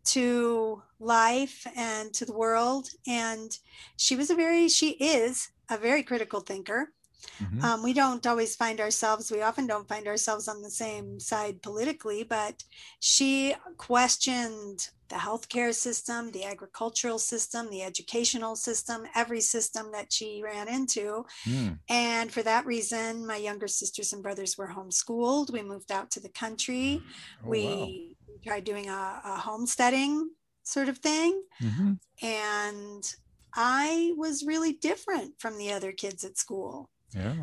to 0.04 0.82
life 0.98 1.64
and 1.76 2.12
to 2.12 2.24
the 2.24 2.34
world. 2.34 2.88
And 3.06 3.56
she 3.96 4.16
was 4.16 4.30
a 4.30 4.34
very, 4.34 4.68
she 4.68 4.90
is 4.90 5.50
a 5.70 5.78
very 5.78 6.02
critical 6.02 6.40
thinker. 6.40 6.92
Mm-hmm. 7.42 7.64
Um, 7.64 7.82
we 7.82 7.92
don't 7.92 8.26
always 8.26 8.56
find 8.56 8.80
ourselves, 8.80 9.30
we 9.30 9.42
often 9.42 9.66
don't 9.66 9.88
find 9.88 10.06
ourselves 10.06 10.48
on 10.48 10.62
the 10.62 10.70
same 10.70 11.18
side 11.20 11.62
politically, 11.62 12.22
but 12.22 12.62
she 13.00 13.54
questioned 13.76 14.88
the 15.08 15.16
healthcare 15.16 15.74
system, 15.74 16.30
the 16.30 16.44
agricultural 16.44 17.18
system, 17.18 17.68
the 17.70 17.82
educational 17.82 18.56
system, 18.56 19.04
every 19.14 19.40
system 19.40 19.90
that 19.92 20.12
she 20.12 20.42
ran 20.42 20.66
into. 20.68 21.24
Mm. 21.46 21.78
And 21.88 22.32
for 22.32 22.42
that 22.42 22.66
reason, 22.66 23.26
my 23.26 23.36
younger 23.36 23.68
sisters 23.68 24.12
and 24.12 24.22
brothers 24.22 24.56
were 24.56 24.68
homeschooled. 24.68 25.52
We 25.52 25.62
moved 25.62 25.92
out 25.92 26.10
to 26.12 26.20
the 26.20 26.30
country. 26.30 27.02
Oh, 27.44 27.48
we 27.48 27.66
wow. 27.66 28.34
tried 28.44 28.64
doing 28.64 28.88
a, 28.88 29.20
a, 29.24 29.36
homesteading 29.38 30.30
sort 30.62 30.88
of 30.88 30.98
thing. 30.98 31.42
Mm-hmm. 31.62 31.92
And 32.24 33.14
I 33.54 34.14
was 34.16 34.44
really 34.44 34.72
different 34.72 35.34
from 35.38 35.58
the 35.58 35.72
other 35.72 35.92
kids 35.92 36.24
at 36.24 36.38
school. 36.38 36.90
Yeah. 37.14 37.34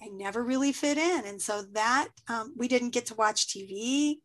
I, 0.00 0.06
I 0.06 0.08
never 0.08 0.42
really 0.42 0.72
fit 0.72 0.98
in. 0.98 1.26
And 1.26 1.40
so 1.40 1.62
that 1.72 2.08
um, 2.28 2.54
we 2.56 2.68
didn't 2.68 2.90
get 2.90 3.06
to 3.06 3.14
watch 3.14 3.48
TV, 3.48 4.18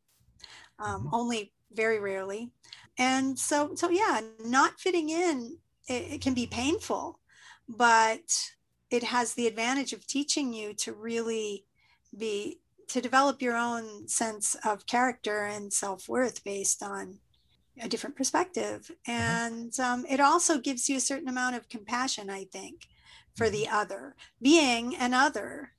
um, 0.80 1.02
mm-hmm. 1.02 1.14
only 1.14 1.54
very 1.72 2.00
rarely. 2.00 2.52
And 2.98 3.38
so, 3.38 3.74
so 3.76 3.90
yeah, 3.90 4.22
not 4.44 4.80
fitting 4.80 5.10
in, 5.10 5.58
it, 5.88 6.14
it 6.14 6.22
can 6.22 6.34
be 6.34 6.46
painful, 6.46 7.20
but 7.68 8.52
it 8.90 9.04
has 9.04 9.34
the 9.34 9.48
advantage 9.48 9.94
of 9.94 10.06
teaching 10.06 10.54
you 10.54 10.74
to 10.76 10.94
really 10.94 11.66
be 12.16 12.60
to 12.90 13.02
develop 13.02 13.42
your 13.42 13.58
own 13.58 14.08
sense 14.08 14.56
of 14.64 14.86
character 14.86 15.46
and 15.46 15.74
self-worth 15.74 16.44
based 16.44 16.84
on 16.84 17.18
a 17.82 17.90
different 17.90 18.16
perspective 18.16 18.92
mm-hmm. 19.08 19.12
and 19.12 19.80
um, 19.80 20.06
it 20.08 20.20
also 20.20 20.60
gives 20.60 20.88
you 20.88 20.98
a 20.98 21.02
certain 21.02 21.28
amount 21.28 21.56
of 21.56 21.70
compassion 21.70 22.30
i 22.30 22.44
think 22.52 22.86
for 23.36 23.50
the 23.50 23.64
mm-hmm. 23.64 23.76
other, 23.76 24.16
being 24.42 24.96
an 24.96 25.14
other. 25.14 25.72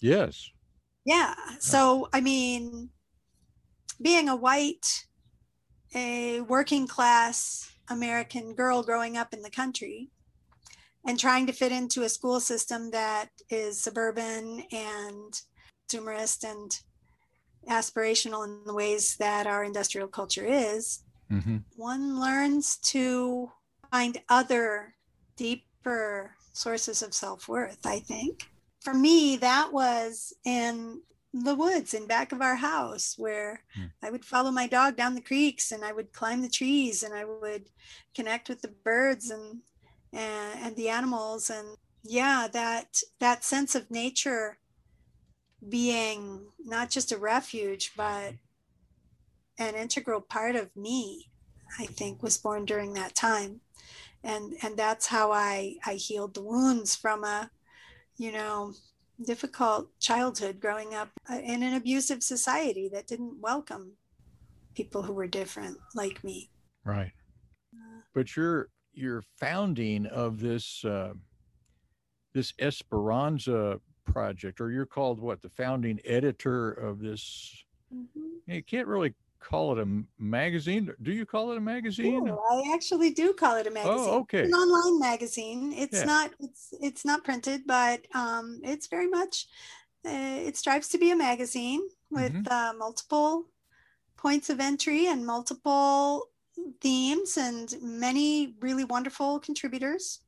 Yes. 0.00 0.50
Yeah. 1.04 1.34
So, 1.60 2.08
I 2.12 2.20
mean, 2.20 2.90
being 4.02 4.28
a 4.28 4.36
white, 4.36 5.06
a 5.94 6.40
working 6.40 6.86
class 6.86 7.70
American 7.88 8.54
girl 8.54 8.82
growing 8.82 9.16
up 9.16 9.32
in 9.32 9.42
the 9.42 9.50
country 9.50 10.10
and 11.06 11.18
trying 11.18 11.46
to 11.46 11.52
fit 11.52 11.72
into 11.72 12.02
a 12.02 12.08
school 12.08 12.40
system 12.40 12.90
that 12.90 13.28
is 13.48 13.80
suburban 13.80 14.64
and 14.72 15.40
consumerist 15.88 16.44
and 16.44 16.80
aspirational 17.68 18.44
in 18.44 18.60
the 18.66 18.74
ways 18.74 19.16
that 19.18 19.46
our 19.46 19.64
industrial 19.64 20.08
culture 20.08 20.44
is, 20.44 21.04
mm-hmm. 21.30 21.58
one 21.76 22.20
learns 22.20 22.76
to 22.78 23.50
find 23.90 24.18
other 24.28 24.94
deeper 25.36 26.35
sources 26.56 27.02
of 27.02 27.14
self 27.14 27.48
worth, 27.48 27.84
I 27.86 27.98
think. 28.00 28.48
For 28.80 28.94
me, 28.94 29.36
that 29.36 29.72
was 29.72 30.32
in 30.44 31.00
the 31.32 31.54
woods 31.54 31.92
in 31.92 32.06
back 32.06 32.32
of 32.32 32.40
our 32.40 32.54
house 32.54 33.14
where 33.18 33.60
mm. 33.78 33.90
I 34.02 34.10
would 34.10 34.24
follow 34.24 34.50
my 34.50 34.66
dog 34.66 34.96
down 34.96 35.14
the 35.14 35.20
creeks 35.20 35.70
and 35.70 35.84
I 35.84 35.92
would 35.92 36.12
climb 36.12 36.40
the 36.40 36.48
trees 36.48 37.02
and 37.02 37.14
I 37.14 37.24
would 37.24 37.68
connect 38.14 38.48
with 38.48 38.62
the 38.62 38.72
birds 38.84 39.30
and 39.30 39.60
and, 40.12 40.60
and 40.60 40.76
the 40.76 40.88
animals 40.88 41.50
and 41.50 41.76
yeah 42.02 42.48
that 42.52 43.02
that 43.18 43.44
sense 43.44 43.74
of 43.74 43.90
nature 43.90 44.58
being 45.68 46.46
not 46.64 46.90
just 46.90 47.12
a 47.12 47.18
refuge 47.18 47.92
but 47.96 48.34
an 49.58 49.74
integral 49.74 50.20
part 50.20 50.56
of 50.56 50.74
me 50.74 51.28
I 51.78 51.86
think 51.86 52.22
was 52.22 52.38
born 52.38 52.64
during 52.64 52.94
that 52.94 53.14
time 53.14 53.60
and 54.26 54.54
and 54.62 54.76
that's 54.76 55.06
how 55.06 55.32
I 55.32 55.76
I 55.86 55.94
healed 55.94 56.34
the 56.34 56.42
wounds 56.42 56.96
from 56.96 57.24
a 57.24 57.50
you 58.16 58.32
know 58.32 58.74
difficult 59.24 59.88
childhood 59.98 60.60
growing 60.60 60.94
up 60.94 61.08
uh, 61.30 61.38
in 61.38 61.62
an 61.62 61.74
abusive 61.74 62.22
society 62.22 62.90
that 62.92 63.06
didn't 63.06 63.40
welcome 63.40 63.92
people 64.74 65.02
who 65.02 65.14
were 65.14 65.26
different 65.26 65.78
like 65.94 66.22
me. 66.22 66.50
Right. 66.84 67.12
Uh, 67.74 68.00
but 68.14 68.36
your 68.36 68.68
your 68.92 69.22
founding 69.38 70.06
of 70.06 70.40
this 70.40 70.84
uh, 70.84 71.14
this 72.34 72.52
esperanza 72.58 73.80
project 74.04 74.60
or 74.60 74.70
you're 74.70 74.86
called 74.86 75.20
what 75.20 75.40
the 75.40 75.50
founding 75.50 76.00
editor 76.04 76.72
of 76.72 77.00
this? 77.00 77.64
Mm-hmm. 77.94 78.52
you 78.52 78.64
can't 78.64 78.88
really 78.88 79.14
call 79.40 79.72
it 79.72 79.82
a 79.82 80.02
magazine. 80.18 80.92
Do 81.02 81.12
you 81.12 81.26
call 81.26 81.52
it 81.52 81.58
a 81.58 81.60
magazine? 81.60 82.28
I 82.28 82.72
actually 82.74 83.10
do 83.10 83.32
call 83.32 83.56
it 83.56 83.66
a 83.66 83.70
oh, 83.70 83.74
magazine. 83.74 83.98
Oh, 83.98 84.20
okay. 84.20 84.40
It's 84.40 84.48
an 84.48 84.54
online 84.54 85.00
magazine. 85.00 85.72
It's 85.72 86.00
yeah. 86.00 86.04
not 86.04 86.30
it's 86.40 86.74
it's 86.80 87.04
not 87.04 87.24
printed, 87.24 87.62
but 87.66 88.00
um, 88.14 88.60
it's 88.62 88.86
very 88.86 89.08
much 89.08 89.46
uh, 90.06 90.38
it 90.46 90.56
strives 90.56 90.88
to 90.88 90.98
be 90.98 91.10
a 91.10 91.16
magazine 91.16 91.80
with 92.10 92.32
mm-hmm. 92.32 92.52
uh, 92.52 92.72
multiple 92.78 93.44
points 94.16 94.50
of 94.50 94.60
entry 94.60 95.06
and 95.06 95.26
multiple 95.26 96.28
themes 96.80 97.36
and 97.36 97.74
many 97.82 98.54
really 98.60 98.84
wonderful 98.84 99.38
contributors 99.38 100.20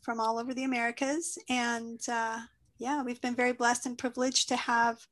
from 0.00 0.20
all 0.20 0.38
over 0.38 0.54
the 0.54 0.64
Americas. 0.64 1.38
And 1.48 2.00
uh, 2.10 2.40
yeah, 2.78 3.02
we've 3.02 3.20
been 3.20 3.34
very 3.34 3.52
blessed 3.52 3.86
and 3.86 3.98
privileged 3.98 4.48
to 4.48 4.56
have 4.56 5.06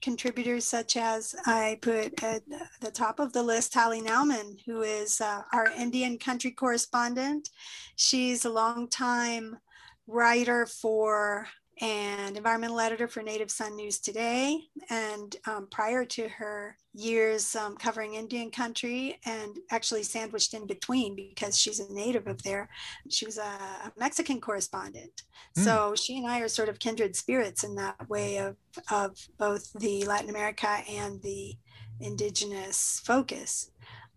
contributors 0.00 0.64
such 0.64 0.96
as 0.96 1.34
I 1.46 1.78
put 1.82 2.22
at 2.22 2.42
the 2.80 2.90
top 2.90 3.20
of 3.20 3.32
the 3.32 3.42
list 3.42 3.72
Talli 3.72 4.00
Nauman, 4.00 4.58
who 4.66 4.82
is 4.82 5.20
uh, 5.20 5.42
our 5.52 5.68
Indian 5.76 6.18
country 6.18 6.50
correspondent. 6.50 7.50
She's 7.96 8.44
a 8.44 8.50
longtime 8.50 9.58
writer 10.06 10.66
for 10.66 11.46
and 11.80 12.36
environmental 12.36 12.78
editor 12.78 13.08
for 13.08 13.22
Native 13.22 13.50
Sun 13.50 13.74
News 13.76 13.98
Today. 13.98 14.60
And 14.90 15.34
um, 15.46 15.66
prior 15.70 16.04
to 16.04 16.28
her 16.28 16.76
years 16.92 17.56
um, 17.56 17.76
covering 17.76 18.14
Indian 18.14 18.50
country 18.50 19.18
and 19.24 19.58
actually 19.70 20.02
sandwiched 20.02 20.52
in 20.52 20.66
between 20.66 21.16
because 21.16 21.58
she's 21.58 21.80
a 21.80 21.92
native 21.92 22.26
of 22.26 22.42
there, 22.42 22.68
she 23.08 23.24
was 23.24 23.38
a, 23.38 23.42
a 23.42 23.92
Mexican 23.98 24.40
correspondent. 24.40 25.22
Mm. 25.56 25.64
So 25.64 25.94
she 25.94 26.18
and 26.18 26.26
I 26.26 26.40
are 26.40 26.48
sort 26.48 26.68
of 26.68 26.78
kindred 26.78 27.16
spirits 27.16 27.64
in 27.64 27.74
that 27.76 28.08
way 28.10 28.38
of, 28.38 28.56
of 28.90 29.16
both 29.38 29.72
the 29.72 30.04
Latin 30.04 30.28
America 30.28 30.78
and 30.88 31.22
the 31.22 31.54
indigenous 32.00 33.00
focus 33.04 33.70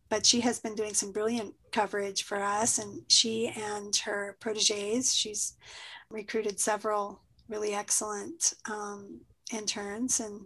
but 0.10 0.26
she 0.26 0.42
has 0.42 0.60
been 0.60 0.76
doing 0.76 0.94
some 0.94 1.12
brilliant 1.12 1.54
coverage 1.72 2.24
for 2.24 2.42
us 2.42 2.78
and 2.78 3.02
she 3.10 3.48
and 3.48 3.96
her 3.98 4.38
proteges 4.40 5.14
she's 5.14 5.58
recruited 6.10 6.60
several 6.60 7.20
really 7.48 7.74
excellent 7.74 8.54
um, 8.70 9.22
interns 9.52 10.20
and 10.20 10.42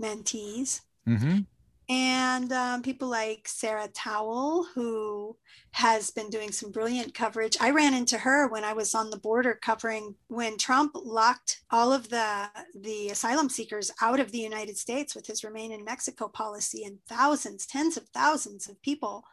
mentees. 0.00 0.80
Mm-hmm. 1.08 1.40
And 1.86 2.50
um, 2.50 2.82
people 2.82 3.08
like 3.08 3.46
Sarah 3.46 3.88
Towle, 3.88 4.64
who 4.74 5.36
has 5.72 6.10
been 6.10 6.30
doing 6.30 6.50
some 6.50 6.72
brilliant 6.72 7.12
coverage. 7.12 7.58
I 7.60 7.70
ran 7.70 7.92
into 7.92 8.16
her 8.16 8.48
when 8.48 8.64
I 8.64 8.72
was 8.72 8.94
on 8.94 9.10
the 9.10 9.18
border 9.18 9.58
covering 9.60 10.14
when 10.28 10.56
Trump 10.56 10.92
locked 10.94 11.60
all 11.70 11.92
of 11.92 12.08
the, 12.08 12.48
the 12.74 13.10
asylum 13.10 13.50
seekers 13.50 13.90
out 14.00 14.18
of 14.18 14.32
the 14.32 14.38
United 14.38 14.78
States 14.78 15.14
with 15.14 15.26
his 15.26 15.44
remain 15.44 15.72
in 15.72 15.84
Mexico 15.84 16.26
policy, 16.26 16.84
and 16.84 16.98
thousands, 17.06 17.66
tens 17.66 17.98
of 17.98 18.08
thousands 18.08 18.66
of 18.66 18.80
people 18.80 19.24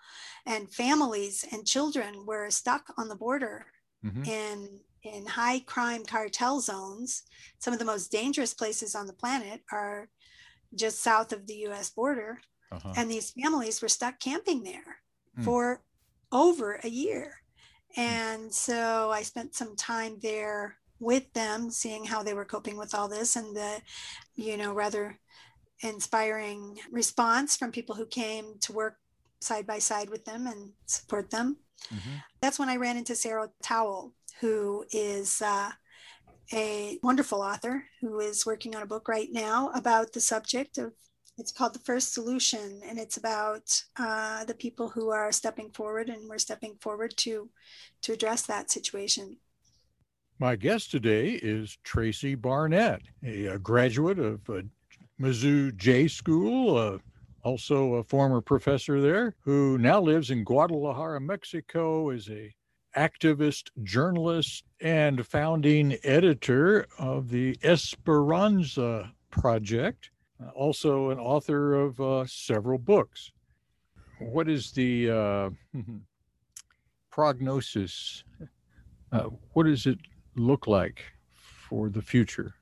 and 0.45 0.73
families 0.73 1.45
and 1.53 1.65
children 1.65 2.25
were 2.25 2.49
stuck 2.49 2.91
on 2.97 3.07
the 3.07 3.15
border 3.15 3.67
mm-hmm. 4.03 4.25
in 4.25 4.79
in 5.03 5.25
high 5.25 5.59
crime 5.59 6.05
cartel 6.05 6.59
zones, 6.59 7.23
some 7.59 7.73
of 7.73 7.79
the 7.79 7.85
most 7.85 8.11
dangerous 8.11 8.53
places 8.53 8.95
on 8.95 9.07
the 9.07 9.13
planet 9.13 9.61
are 9.71 10.09
just 10.75 11.01
south 11.01 11.33
of 11.33 11.47
the 11.47 11.67
US 11.67 11.89
border. 11.89 12.41
Uh-huh. 12.71 12.93
And 12.95 13.09
these 13.09 13.31
families 13.31 13.81
were 13.81 13.89
stuck 13.89 14.19
camping 14.19 14.63
there 14.63 14.97
mm. 15.37 15.43
for 15.43 15.81
over 16.31 16.79
a 16.83 16.87
year. 16.87 17.41
Hmm. 17.93 18.01
And 18.01 18.53
so 18.53 19.11
I 19.11 19.23
spent 19.23 19.55
some 19.55 19.75
time 19.75 20.17
there 20.21 20.77
with 20.99 21.33
them, 21.33 21.69
seeing 21.69 22.05
how 22.05 22.23
they 22.23 22.33
were 22.33 22.45
coping 22.45 22.77
with 22.77 22.95
all 22.95 23.09
this 23.09 23.35
and 23.35 23.55
the, 23.55 23.81
you 24.35 24.55
know, 24.55 24.71
rather 24.71 25.19
inspiring 25.81 26.77
response 26.91 27.57
from 27.57 27.71
people 27.71 27.95
who 27.95 28.05
came 28.05 28.57
to 28.61 28.71
work 28.71 28.97
side 29.41 29.65
by 29.65 29.79
side 29.79 30.09
with 30.09 30.23
them 30.25 30.47
and 30.47 30.71
support 30.85 31.31
them. 31.31 31.57
Mm-hmm. 31.93 32.17
That's 32.41 32.59
when 32.59 32.69
I 32.69 32.77
ran 32.77 32.97
into 32.97 33.15
Sarah 33.15 33.49
Towle, 33.63 34.13
who 34.39 34.85
is 34.91 35.41
uh, 35.41 35.71
a 36.53 36.99
wonderful 37.03 37.41
author 37.41 37.85
who 37.99 38.19
is 38.19 38.45
working 38.45 38.75
on 38.75 38.81
a 38.81 38.87
book 38.87 39.07
right 39.07 39.29
now 39.31 39.71
about 39.73 40.13
the 40.13 40.21
subject 40.21 40.77
of 40.77 40.93
it's 41.37 41.51
called 41.51 41.73
the 41.73 41.79
first 41.79 42.13
solution 42.13 42.81
and 42.85 42.99
it's 42.99 43.17
about 43.17 43.83
uh, 43.97 44.43
the 44.45 44.53
people 44.53 44.89
who 44.89 45.09
are 45.09 45.31
stepping 45.31 45.71
forward 45.71 46.09
and 46.09 46.29
we're 46.29 46.37
stepping 46.37 46.75
forward 46.81 47.13
to 47.17 47.49
to 48.01 48.13
address 48.13 48.43
that 48.43 48.69
situation. 48.69 49.37
My 50.39 50.55
guest 50.55 50.91
today 50.91 51.39
is 51.41 51.77
tracy 51.83 52.35
barnett 52.35 53.01
a, 53.23 53.45
a 53.47 53.59
graduate 53.59 54.19
of 54.19 54.41
uh, 54.49 54.61
mizzou 55.19 55.75
j 55.77 56.07
school 56.07 56.77
uh, 56.77 56.97
also 57.43 57.95
a 57.95 58.03
former 58.03 58.41
professor 58.41 59.01
there 59.01 59.35
who 59.39 59.77
now 59.77 59.99
lives 60.01 60.31
in 60.31 60.43
guadalajara 60.43 61.19
mexico 61.19 62.09
is 62.09 62.29
a 62.29 62.53
activist, 62.95 63.69
journalist, 63.83 64.63
and 64.79 65.25
founding 65.25 65.97
editor 66.03 66.87
of 66.97 67.29
the 67.29 67.57
Esperanza 67.63 69.11
Project, 69.29 70.09
uh, 70.43 70.49
also 70.49 71.09
an 71.09 71.19
author 71.19 71.73
of 71.73 71.99
uh, 72.01 72.25
several 72.25 72.77
books. 72.77 73.31
What 74.19 74.49
is 74.49 74.71
the 74.71 75.09
uh, 75.09 75.49
prognosis? 77.11 78.23
Uh, 79.11 79.29
what 79.53 79.65
does 79.65 79.85
it 79.85 79.99
look 80.35 80.67
like 80.67 81.01
for 81.33 81.89
the 81.89 82.01
future? 82.01 82.55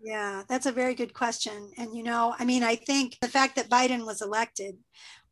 Yeah, 0.00 0.44
that's 0.48 0.66
a 0.66 0.72
very 0.72 0.94
good 0.94 1.12
question. 1.12 1.72
And, 1.76 1.96
you 1.96 2.04
know, 2.04 2.34
I 2.38 2.44
mean, 2.44 2.62
I 2.62 2.76
think 2.76 3.18
the 3.20 3.28
fact 3.28 3.56
that 3.56 3.68
Biden 3.68 4.06
was 4.06 4.22
elected 4.22 4.76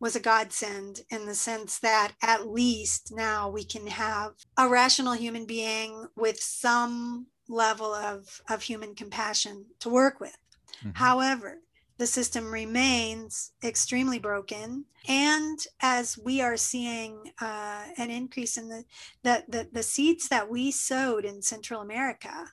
was 0.00 0.16
a 0.16 0.20
godsend 0.20 1.02
in 1.08 1.26
the 1.26 1.34
sense 1.34 1.78
that 1.78 2.12
at 2.22 2.48
least 2.48 3.12
now 3.14 3.48
we 3.48 3.64
can 3.64 3.86
have 3.86 4.32
a 4.58 4.68
rational 4.68 5.14
human 5.14 5.46
being 5.46 6.08
with 6.16 6.40
some 6.40 7.26
level 7.48 7.94
of, 7.94 8.40
of 8.50 8.62
human 8.62 8.94
compassion 8.94 9.66
to 9.80 9.88
work 9.88 10.18
with. 10.20 10.36
Mm-hmm. 10.80 10.90
However, 10.94 11.58
the 11.98 12.06
system 12.06 12.52
remains 12.52 13.52
extremely 13.64 14.18
broken. 14.18 14.84
And 15.08 15.58
as 15.80 16.18
we 16.18 16.40
are 16.42 16.56
seeing 16.56 17.30
uh, 17.40 17.84
an 17.96 18.10
increase 18.10 18.56
in 18.56 18.68
the, 18.68 18.84
the, 19.22 19.44
the, 19.48 19.68
the 19.72 19.82
seeds 19.82 20.28
that 20.28 20.50
we 20.50 20.72
sowed 20.72 21.24
in 21.24 21.40
Central 21.40 21.80
America 21.80 22.48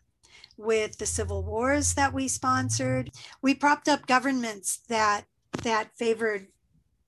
with 0.64 0.98
the 0.98 1.06
civil 1.06 1.44
wars 1.44 1.94
that 1.94 2.14
we 2.14 2.28
sponsored. 2.28 3.12
We 3.42 3.54
propped 3.54 3.88
up 3.88 4.08
governments 4.08 4.80
that 4.90 5.26
that 5.64 5.90
favored 5.96 6.48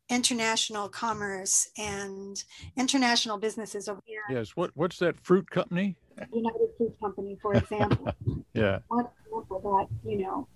international 0.10 0.88
commerce 0.88 1.68
and 1.78 2.44
international 2.78 3.38
businesses 3.38 3.88
over 3.88 4.02
here. 4.06 4.22
Yes. 4.30 4.56
What 4.56 4.72
what's 4.76 5.00
that 5.00 5.20
fruit 5.20 5.50
company? 5.50 5.96
United 6.32 6.70
Fruit 6.78 6.96
Company, 7.02 7.38
for 7.42 7.56
example. 7.56 8.10
yeah. 8.54 8.80
One 8.88 9.08
example 9.26 9.60
that 9.62 10.10
you 10.10 10.18
know 10.20 10.48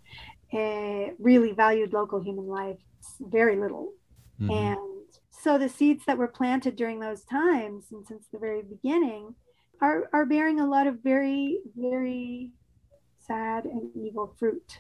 uh, 0.53 1.13
really 1.19 1.51
valued 1.51 1.93
local 1.93 2.21
human 2.21 2.47
life 2.47 2.77
very 3.19 3.57
little, 3.57 3.93
mm-hmm. 4.39 4.51
and 4.51 5.05
so 5.29 5.57
the 5.57 5.69
seeds 5.69 6.03
that 6.05 6.17
were 6.17 6.27
planted 6.27 6.75
during 6.75 6.99
those 6.99 7.23
times 7.23 7.85
and 7.91 8.05
since 8.05 8.25
the 8.31 8.39
very 8.39 8.61
beginning 8.61 9.35
are 9.81 10.09
are 10.13 10.25
bearing 10.25 10.59
a 10.59 10.67
lot 10.67 10.87
of 10.87 10.99
very 11.03 11.59
very 11.75 12.51
sad 13.29 13.65
and 13.65 13.89
evil 13.95 14.35
fruit. 14.37 14.79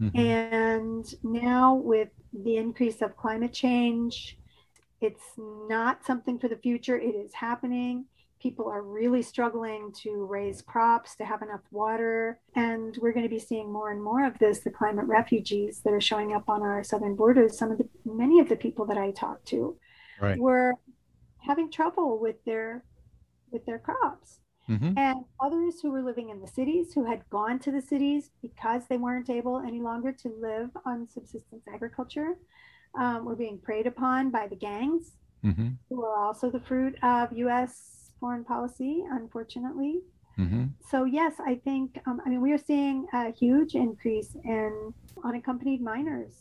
Mm-hmm. 0.00 0.18
And 0.18 1.14
now, 1.22 1.74
with 1.74 2.08
the 2.32 2.56
increase 2.56 3.02
of 3.02 3.16
climate 3.16 3.52
change, 3.52 4.38
it's 5.00 5.22
not 5.36 6.04
something 6.04 6.38
for 6.38 6.48
the 6.48 6.56
future. 6.56 6.98
It 6.98 7.14
is 7.14 7.32
happening. 7.34 8.06
People 8.40 8.68
are 8.68 8.82
really 8.82 9.22
struggling 9.22 9.92
to 10.02 10.24
raise 10.24 10.62
crops, 10.62 11.14
to 11.16 11.24
have 11.24 11.42
enough 11.42 11.60
water. 11.70 12.40
And 12.56 12.96
we're 13.00 13.12
going 13.12 13.26
to 13.26 13.30
be 13.30 13.38
seeing 13.38 13.72
more 13.72 13.92
and 13.92 14.02
more 14.02 14.26
of 14.26 14.38
this 14.38 14.60
the 14.60 14.70
climate 14.70 15.06
refugees 15.06 15.80
that 15.84 15.92
are 15.92 16.00
showing 16.00 16.32
up 16.32 16.48
on 16.48 16.62
our 16.62 16.82
southern 16.82 17.14
borders. 17.14 17.56
Some 17.56 17.70
of 17.70 17.78
the 17.78 17.88
many 18.04 18.40
of 18.40 18.48
the 18.48 18.56
people 18.56 18.86
that 18.86 18.98
I 18.98 19.12
talked 19.12 19.46
to 19.48 19.76
right. 20.20 20.38
were 20.38 20.74
having 21.38 21.70
trouble 21.70 22.18
with 22.18 22.36
their 22.44 22.84
with 23.52 23.64
their 23.66 23.78
crops 23.78 24.38
Mm-hmm. 24.70 24.96
And 24.96 25.24
others 25.40 25.80
who 25.80 25.90
were 25.90 26.02
living 26.02 26.30
in 26.30 26.40
the 26.40 26.46
cities, 26.46 26.94
who 26.94 27.04
had 27.04 27.28
gone 27.30 27.58
to 27.60 27.72
the 27.72 27.82
cities 27.82 28.30
because 28.40 28.82
they 28.88 28.96
weren't 28.96 29.28
able 29.28 29.58
any 29.58 29.80
longer 29.80 30.12
to 30.12 30.32
live 30.40 30.70
on 30.86 31.08
subsistence 31.08 31.64
agriculture, 31.72 32.36
um, 32.98 33.24
were 33.24 33.36
being 33.36 33.58
preyed 33.58 33.86
upon 33.86 34.30
by 34.30 34.46
the 34.46 34.56
gangs, 34.56 35.12
mm-hmm. 35.44 35.70
who 35.88 36.04
are 36.04 36.16
also 36.16 36.50
the 36.50 36.60
fruit 36.60 36.96
of 37.02 37.32
U.S. 37.32 38.12
foreign 38.20 38.44
policy, 38.44 39.04
unfortunately. 39.10 40.00
Mm-hmm. 40.38 40.66
So 40.88 41.04
yes, 41.04 41.34
I 41.44 41.56
think 41.56 42.00
um, 42.06 42.20
I 42.24 42.28
mean 42.28 42.40
we 42.40 42.52
are 42.52 42.58
seeing 42.58 43.06
a 43.12 43.32
huge 43.32 43.74
increase 43.74 44.34
in 44.44 44.94
unaccompanied 45.24 45.82
minors 45.82 46.32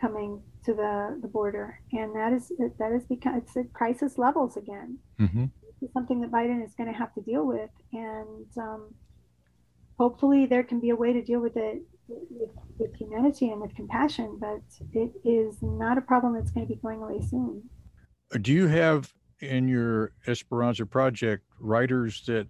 coming 0.00 0.40
to 0.64 0.74
the, 0.74 1.18
the 1.20 1.28
border, 1.28 1.80
and 1.92 2.14
that 2.14 2.32
is 2.32 2.52
that 2.78 2.92
is 2.92 3.04
because 3.06 3.42
it's 3.42 3.56
at 3.56 3.72
crisis 3.72 4.18
levels 4.18 4.56
again. 4.56 4.98
Is 5.82 5.92
something 5.92 6.20
that 6.20 6.30
Biden 6.30 6.64
is 6.64 6.74
going 6.74 6.92
to 6.92 6.96
have 6.96 7.12
to 7.14 7.20
deal 7.20 7.46
with. 7.46 7.70
And 7.92 8.46
um, 8.56 8.94
hopefully, 9.98 10.46
there 10.46 10.62
can 10.62 10.80
be 10.80 10.90
a 10.90 10.96
way 10.96 11.12
to 11.12 11.22
deal 11.22 11.40
with 11.40 11.56
it 11.56 11.82
with, 12.08 12.50
with, 12.78 12.94
humanity 12.94 13.50
and 13.50 13.60
with 13.60 13.74
compassion, 13.74 14.38
but 14.40 14.62
it 14.92 15.12
is 15.24 15.56
not 15.60 15.98
a 15.98 16.00
problem 16.00 16.34
that's 16.34 16.50
going 16.50 16.66
to 16.66 16.72
be 16.72 16.80
going 16.80 17.02
away 17.02 17.20
soon. 17.20 17.62
Do 18.40 18.52
you 18.52 18.68
have 18.68 19.12
in 19.40 19.66
your 19.66 20.12
Esperanza 20.26 20.86
project 20.86 21.44
writers 21.58 22.22
that 22.26 22.46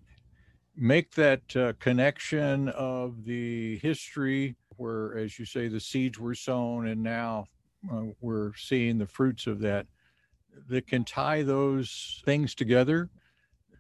make 0.77 1.13
that 1.13 1.57
uh, 1.57 1.73
connection 1.81 2.69
of 2.71 3.25
the 3.25 3.79
history 3.79 4.57
where, 4.77 5.17
as 5.17 5.39
you 5.39 5.47
say, 5.47 5.69
the 5.69 5.81
seeds 5.81 6.19
were 6.19 6.35
sown 6.35 6.89
and 6.89 7.03
now 7.03 7.47
uh, 7.91 8.03
we're 8.21 8.55
seeing 8.57 8.99
the 8.99 9.07
fruits 9.07 9.47
of 9.47 9.61
that? 9.61 9.87
that 10.69 10.87
can 10.87 11.05
tie 11.05 11.43
those 11.43 12.23
things 12.25 12.55
together 12.55 13.11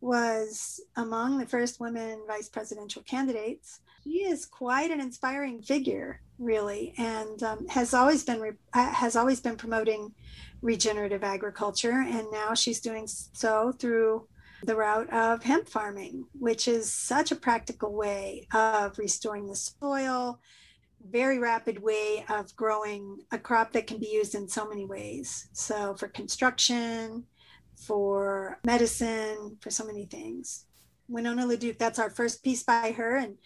was 0.00 0.80
among 0.96 1.38
the 1.38 1.46
first 1.46 1.80
women 1.80 2.22
vice 2.26 2.48
presidential 2.48 3.02
candidates. 3.02 3.80
She 4.04 4.24
is 4.24 4.46
quite 4.46 4.90
an 4.90 5.00
inspiring 5.00 5.62
figure, 5.62 6.20
really, 6.38 6.94
and 6.98 7.42
um, 7.42 7.68
has 7.68 7.94
always 7.94 8.24
been 8.24 8.40
re- 8.40 8.52
uh, 8.72 8.92
has 8.92 9.16
always 9.16 9.40
been 9.40 9.56
promoting 9.56 10.12
regenerative 10.60 11.22
agriculture, 11.22 12.04
and 12.06 12.26
now 12.32 12.54
she's 12.54 12.80
doing 12.80 13.06
so 13.06 13.72
through 13.78 14.26
the 14.64 14.76
route 14.76 15.12
of 15.12 15.42
hemp 15.42 15.68
farming, 15.68 16.24
which 16.38 16.68
is 16.68 16.92
such 16.92 17.32
a 17.32 17.36
practical 17.36 17.92
way 17.94 18.46
of 18.52 18.98
restoring 18.98 19.46
the 19.46 19.56
soil 19.56 20.40
very 21.10 21.38
rapid 21.38 21.82
way 21.82 22.24
of 22.28 22.54
growing 22.56 23.18
a 23.32 23.38
crop 23.38 23.72
that 23.72 23.86
can 23.86 23.98
be 23.98 24.08
used 24.08 24.34
in 24.34 24.48
so 24.48 24.68
many 24.68 24.84
ways. 24.84 25.48
So, 25.52 25.94
for 25.94 26.08
construction, 26.08 27.24
for 27.74 28.58
medicine, 28.64 29.56
for 29.60 29.70
so 29.70 29.84
many 29.84 30.06
things. 30.06 30.66
Winona 31.08 31.46
LaDuke, 31.46 31.78
that's 31.78 31.98
our 31.98 32.10
first 32.10 32.42
piece 32.42 32.62
by 32.62 32.92
her, 32.92 33.16
and 33.16 33.36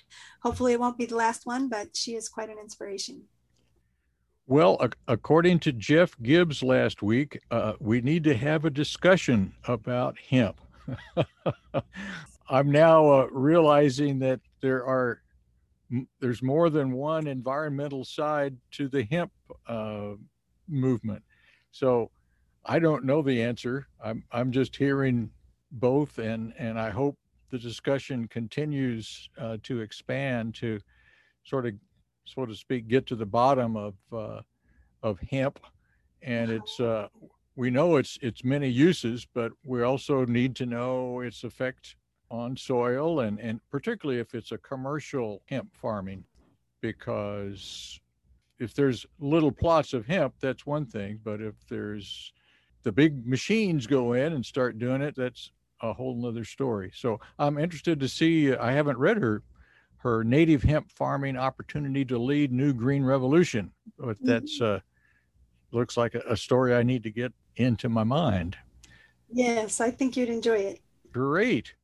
hopefully 0.42 0.72
it 0.72 0.80
won't 0.80 0.98
be 0.98 1.07
the 1.07 1.16
last 1.16 1.46
one, 1.46 1.68
but 1.68 1.96
she 1.96 2.14
is 2.14 2.28
quite 2.28 2.48
an 2.48 2.59
inspiration. 2.59 3.24
Well, 4.48 4.80
according 5.09 5.59
to 5.61 5.72
Jeff 5.72 6.14
Gibbs 6.22 6.62
last 6.62 7.02
week, 7.02 7.40
uh, 7.50 7.72
we 7.80 8.00
need 8.00 8.22
to 8.24 8.36
have 8.36 8.64
a 8.64 8.70
discussion 8.70 9.52
about 9.66 10.16
hemp. 10.30 10.61
I'm 12.48 12.70
now 12.70 13.09
uh, 13.11 13.26
realizing 13.32 14.20
that 14.20 14.40
there 14.61 14.86
are 14.86 15.20
there's 16.20 16.42
more 16.42 16.70
than 16.70 16.92
one 16.92 17.26
environmental 17.26 18.04
side 18.04 18.57
to 18.72 18.88
the 18.88 19.04
hemp 19.04 19.32
uh, 19.68 20.12
movement. 20.68 21.22
So 21.72 22.11
I 22.64 22.78
don't 22.78 23.04
know 23.04 23.22
the 23.22 23.42
answer. 23.42 23.88
I'm 24.02 24.24
I'm 24.30 24.52
just 24.52 24.76
hearing 24.76 25.30
both, 25.72 26.18
and 26.18 26.52
and 26.57 26.78
I 26.78 26.90
hope 26.90 27.16
the 27.51 27.59
discussion 27.59 28.28
continues 28.28 29.28
uh, 29.38 29.57
to 29.62 29.80
expand 29.80 30.55
to 30.57 30.80
sort 31.44 31.66
of, 31.66 31.74
so 32.24 32.44
to 32.44 32.55
speak, 32.55 32.88
get 32.88 33.07
to 33.07 33.16
the 33.16 33.26
bottom 33.26 33.76
of 33.76 33.94
uh, 34.12 34.40
of 35.03 35.20
hemp, 35.30 35.61
and 36.22 36.51
it's 36.51 36.80
uh, 36.80 37.09
we 37.55 37.70
know 37.70 37.97
it's 37.97 38.18
it's 38.22 38.44
many 38.44 38.68
uses, 38.68 39.26
but 39.34 39.53
we 39.64 39.82
also 39.82 40.24
need 40.24 40.57
to 40.57 40.66
know 40.66 41.20
its 41.20 41.44
effect 41.44 41.97
on 42.30 42.57
soil 42.57 43.20
and, 43.20 43.38
and 43.40 43.61
particularly 43.70 44.20
if 44.20 44.34
it's 44.34 44.53
a 44.53 44.59
commercial 44.59 45.42
hemp 45.47 45.68
farming, 45.74 46.24
because 46.80 48.01
if 48.59 48.74
there's 48.74 49.07
little 49.20 49.53
plots 49.53 49.92
of 49.92 50.07
hemp, 50.07 50.34
that's 50.40 50.66
one 50.66 50.86
thing. 50.86 51.20
But 51.22 51.40
if 51.40 51.55
there's 51.68 52.32
the 52.82 52.92
big 52.92 53.26
machines 53.26 53.86
go 53.86 54.14
in 54.14 54.32
and 54.32 54.44
start 54.44 54.78
doing 54.78 55.03
it, 55.03 55.14
that's 55.16 55.53
a 55.83 55.93
whole 55.93 56.16
nother 56.16 56.45
story. 56.45 56.91
So 56.95 57.20
I'm 57.39 57.59
interested 57.59 58.01
to 58.01 58.09
see, 58.09 58.55
I 58.55 58.72
haven't 58.72 58.99
read 58.99 59.18
her 59.18 59.43
her 59.99 60.22
native 60.22 60.62
hemp 60.62 60.91
farming 60.93 61.37
opportunity 61.37 62.05
to 62.05 62.18
lead 62.18 62.53
new 62.53 62.72
green 62.72 63.03
revolution. 63.03 63.72
But 63.99 64.16
that's 64.20 64.61
mm-hmm. 64.61 64.77
uh 64.77 64.81
looks 65.72 65.97
like 65.97 66.14
a, 66.14 66.22
a 66.29 66.37
story 66.37 66.74
I 66.74 66.83
need 66.83 67.03
to 67.03 67.11
get 67.11 67.33
into 67.57 67.89
my 67.89 68.05
mind. 68.05 68.57
Yes, 69.33 69.81
I 69.81 69.91
think 69.91 70.16
you'd 70.16 70.29
enjoy 70.29 70.59
it. 70.59 70.81
Great. 71.12 71.74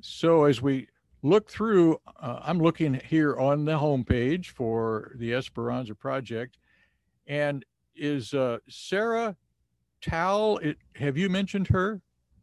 So 0.00 0.44
as 0.44 0.62
we 0.62 0.88
look 1.22 1.50
through, 1.50 1.98
uh, 2.20 2.40
I'm 2.42 2.60
looking 2.60 2.94
here 2.94 3.36
on 3.36 3.64
the 3.64 3.72
homepage 3.78 4.46
for 4.46 5.12
the 5.16 5.34
Esperanza 5.34 5.94
project, 5.94 6.58
and 7.26 7.64
is 7.96 8.34
uh, 8.34 8.58
Sarah 8.68 9.36
Towle? 10.02 10.58
It, 10.58 10.76
have 10.94 11.16
you 11.16 11.28
mentioned 11.28 11.68
her? 11.68 12.00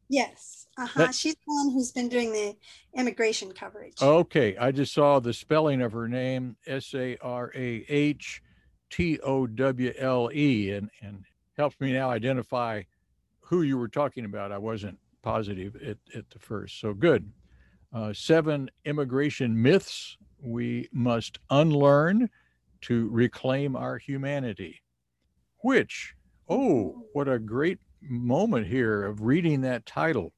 Yes. 0.10 0.68
Uh-huh. 0.78 1.12
She's 1.12 1.36
the 1.36 1.42
one 1.46 1.72
who's 1.74 1.92
been 1.92 2.10
doing 2.10 2.32
the 2.32 2.56
immigration 2.98 3.52
coverage. 3.52 4.02
Okay. 4.02 4.58
I 4.58 4.72
just 4.72 4.94
saw 4.94 5.20
the 5.20 5.34
spelling 5.34 5.82
of 5.82 5.92
her 5.92 6.08
name, 6.08 6.56
S 6.66 6.94
A 6.94 7.18
R 7.22 7.52
A 7.56 7.86
H 7.88 8.42
T 8.90 9.20
O 9.20 9.48
W 9.48 9.94
L 9.98 10.30
E, 10.34 10.72
and, 10.72 10.90
and 11.02 11.24
helps 11.58 11.80
me 11.80 11.94
now 11.94 12.10
identify 12.10 12.84
who 13.42 13.62
you 13.62 13.78
were 13.78 13.88
talking 13.88 14.26
about. 14.26 14.52
I 14.52 14.58
wasn't 14.58 14.98
positive 15.22 15.76
at, 15.76 15.98
at 16.16 16.30
the 16.32 16.40
first. 16.40 16.80
So 16.80 16.94
good 16.94 17.32
uh, 17.94 18.12
seven 18.14 18.70
immigration 18.86 19.62
myths 19.62 20.18
we 20.42 20.90
must 20.92 21.40
unlearn 21.50 22.30
to 22.82 23.08
reclaim 23.10 23.76
our 23.76 23.98
humanity. 23.98 24.82
Which, 25.60 26.16
oh, 26.50 27.06
what 27.14 27.30
a 27.30 27.40
great 27.40 27.80
moment 28.08 28.68
here 28.68 29.06
of 29.06 29.22
reading 29.22 29.62
that 29.62 29.86
title. 29.86 30.34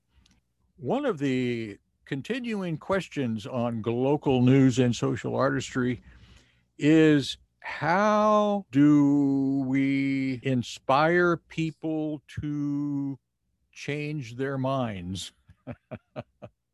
One 0.78 1.06
of 1.06 1.18
the 1.20 1.78
continuing 2.06 2.78
questions 2.78 3.46
on 3.48 3.82
local 3.86 4.42
news 4.42 4.80
and 4.80 4.96
social 4.96 5.36
artistry 5.36 6.02
is 6.78 7.38
how 7.60 8.66
do 8.72 9.64
we 9.66 10.40
inspire 10.44 11.38
people 11.38 12.22
to 12.42 13.18
change 13.72 14.36
their 14.36 14.58
minds? 14.58 15.32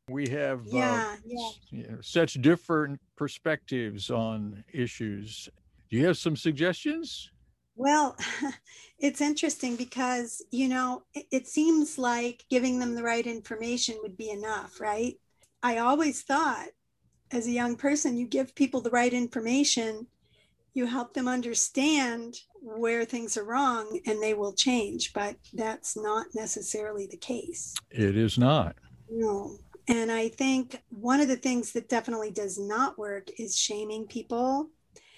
we 0.10 0.28
have 0.28 0.64
yeah, 0.66 1.14
uh, 1.14 1.18
yeah. 1.26 1.50
You 1.70 1.88
know, 1.88 1.98
such 2.02 2.34
different 2.42 3.00
perspectives 3.16 4.10
on 4.10 4.64
issues. 4.74 5.48
Do 5.90 5.98
you 5.98 6.06
have 6.08 6.18
some 6.18 6.36
suggestions? 6.36 7.32
Well, 7.82 8.16
it's 9.00 9.22
interesting 9.22 9.76
because, 9.76 10.44
you 10.52 10.68
know, 10.68 11.02
it, 11.16 11.26
it, 11.32 11.48
seems 11.48 11.98
like 11.98 12.46
giving 12.48 12.78
them 12.78 12.94
the 12.94 13.02
right 13.02 13.26
information 13.26 13.98
would 14.04 14.16
be 14.16 14.30
enough, 14.30 14.80
right? 14.80 15.16
I 15.64 15.80
always 15.80 16.22
thought 16.22 16.68
as 17.32 17.48
a 17.48 17.52
young 17.52 17.76
person, 17.76 18.18
you 18.18 18.28
give 18.28 18.54
people 18.54 18.82
the 18.82 18.92
right 18.92 19.12
information, 19.12 20.06
you 20.76 20.86
help 20.86 21.16
them 21.16 21.28
understand 21.28 22.38
where 22.62 23.04
things 23.04 23.36
are 23.36 23.46
wrong, 23.46 24.00
and 24.06 24.22
they 24.22 24.36
will 24.36 24.54
change. 24.54 25.12
But 25.12 25.38
that's 25.52 25.98
not 25.98 26.28
necessarily 26.36 27.08
the 27.08 27.18
case. 27.18 27.74
It 27.90 28.16
is 28.16 28.38
not. 28.38 28.76
No. 29.10 29.58
And 29.88 30.12
I 30.12 30.30
think 30.30 30.84
one 30.90 31.20
of 31.20 31.28
the 31.28 31.36
things 31.36 31.72
that 31.72 31.90
definitely 31.90 32.30
does 32.30 32.60
not 32.60 33.00
work 33.00 33.30
is 33.40 33.58
shaming 33.58 34.06
people, 34.06 34.70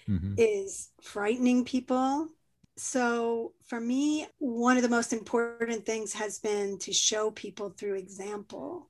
mm-hmm. 0.08 0.36
is 0.38 0.92
frightening 1.02 1.66
people. 1.66 2.30
So 2.76 3.54
for 3.66 3.80
me, 3.80 4.28
one 4.40 4.78
of 4.78 4.84
the 4.84 4.90
most 4.90 5.14
important 5.14 5.86
things 5.86 6.14
has 6.14 6.40
been 6.40 6.80
to 6.80 6.92
show 6.92 7.32
people 7.32 7.70
through 7.70 7.96
example 7.96 8.90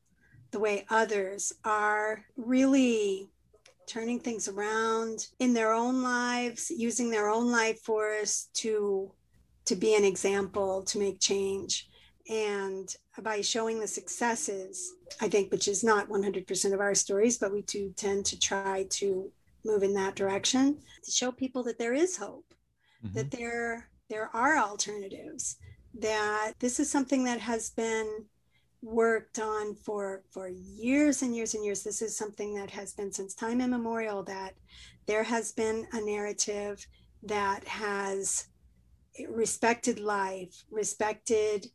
the 0.51 0.59
way 0.59 0.85
others 0.89 1.51
are 1.65 2.23
really 2.37 3.29
turning 3.87 4.19
things 4.19 4.47
around 4.47 5.27
in 5.39 5.53
their 5.53 5.73
own 5.73 6.01
lives, 6.01 6.71
using 6.71 7.09
their 7.09 7.27
own 7.29 7.51
life 7.51 7.79
force 7.81 8.49
to 8.53 9.11
to 9.65 9.75
be 9.75 9.95
an 9.95 10.03
example, 10.03 10.83
to 10.83 10.99
make 10.99 11.19
change. 11.19 11.87
And 12.29 12.93
by 13.21 13.41
showing 13.41 13.79
the 13.79 13.87
successes, 13.87 14.93
I 15.21 15.29
think, 15.29 15.51
which 15.51 15.67
is 15.67 15.83
not 15.83 16.09
100% 16.09 16.73
of 16.73 16.79
our 16.79 16.95
stories, 16.95 17.37
but 17.37 17.53
we 17.53 17.61
do 17.61 17.93
tend 17.95 18.25
to 18.25 18.39
try 18.39 18.85
to 18.91 19.31
move 19.65 19.83
in 19.83 19.93
that 19.93 20.15
direction 20.15 20.79
to 21.03 21.11
show 21.11 21.31
people 21.31 21.63
that 21.63 21.79
there 21.79 21.93
is 21.93 22.17
hope, 22.17 22.53
mm-hmm. 23.03 23.15
that 23.15 23.31
there 23.31 23.89
there 24.09 24.29
are 24.33 24.57
alternatives, 24.57 25.57
that 25.99 26.53
this 26.59 26.79
is 26.79 26.89
something 26.89 27.23
that 27.25 27.39
has 27.39 27.69
been 27.71 28.25
worked 28.83 29.39
on 29.39 29.73
for 29.75 30.23
for 30.29 30.49
years 30.49 31.21
and 31.21 31.33
years 31.33 31.53
and 31.53 31.63
years 31.63 31.83
this 31.83 32.01
is 32.01 32.17
something 32.17 32.53
that 32.53 32.69
has 32.69 32.91
been 32.91 33.13
since 33.13 33.33
time 33.33 33.61
immemorial 33.61 34.23
that 34.23 34.55
there 35.07 35.23
has 35.23 35.53
been 35.53 35.87
a 35.93 36.01
narrative 36.01 36.85
that 37.23 37.63
has 37.63 38.49
respected 39.29 40.01
life 40.01 40.65
respected 40.69 41.65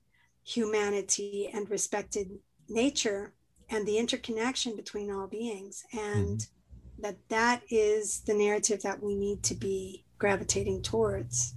humanity 0.44 1.48
and 1.54 1.70
respected 1.70 2.28
nature 2.68 3.32
and 3.70 3.86
the 3.86 3.96
interconnection 3.96 4.76
between 4.76 5.10
all 5.10 5.26
beings 5.26 5.84
and 5.94 6.40
mm-hmm. 6.40 7.02
that 7.02 7.16
that 7.30 7.62
is 7.70 8.20
the 8.26 8.34
narrative 8.34 8.82
that 8.82 9.02
we 9.02 9.14
need 9.14 9.42
to 9.42 9.54
be 9.54 10.04
gravitating 10.18 10.82
towards 10.82 11.54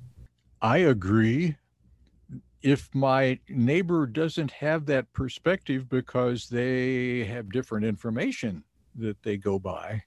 i 0.61 0.77
agree 0.77 1.55
if 2.61 2.93
my 2.93 3.39
neighbor 3.49 4.05
doesn't 4.05 4.51
have 4.51 4.85
that 4.85 5.11
perspective 5.13 5.89
because 5.89 6.47
they 6.49 7.23
have 7.25 7.51
different 7.51 7.85
information 7.85 8.63
that 8.95 9.21
they 9.23 9.37
go 9.37 9.57
by, 9.57 10.03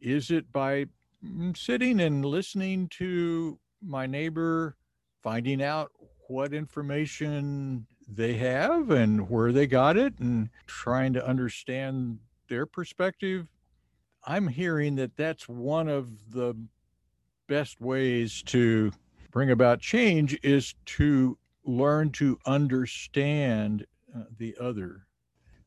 is 0.00 0.30
it 0.30 0.50
by 0.52 0.86
mm, 1.24 1.56
sitting 1.56 2.00
and 2.00 2.24
listening 2.24 2.88
to 2.88 3.58
my 3.82 4.06
neighbor, 4.06 4.76
finding 5.22 5.62
out 5.62 5.90
what 6.28 6.54
information 6.54 7.86
they 8.06 8.34
have 8.34 8.90
and 8.90 9.28
where 9.28 9.52
they 9.52 9.66
got 9.66 9.96
it, 9.96 10.18
and 10.18 10.48
trying 10.66 11.12
to 11.12 11.26
understand 11.26 12.18
their 12.48 12.64
perspective? 12.64 13.46
I'm 14.26 14.48
hearing 14.48 14.96
that 14.96 15.16
that's 15.16 15.48
one 15.48 15.88
of 15.88 16.30
the 16.30 16.54
best 17.48 17.80
ways 17.80 18.42
to 18.44 18.92
bring 19.32 19.50
about 19.50 19.80
change 19.80 20.38
is 20.42 20.74
to 20.84 21.36
learn 21.64 22.10
to 22.10 22.38
understand 22.46 23.84
uh, 24.14 24.22
the 24.38 24.54
other. 24.60 25.06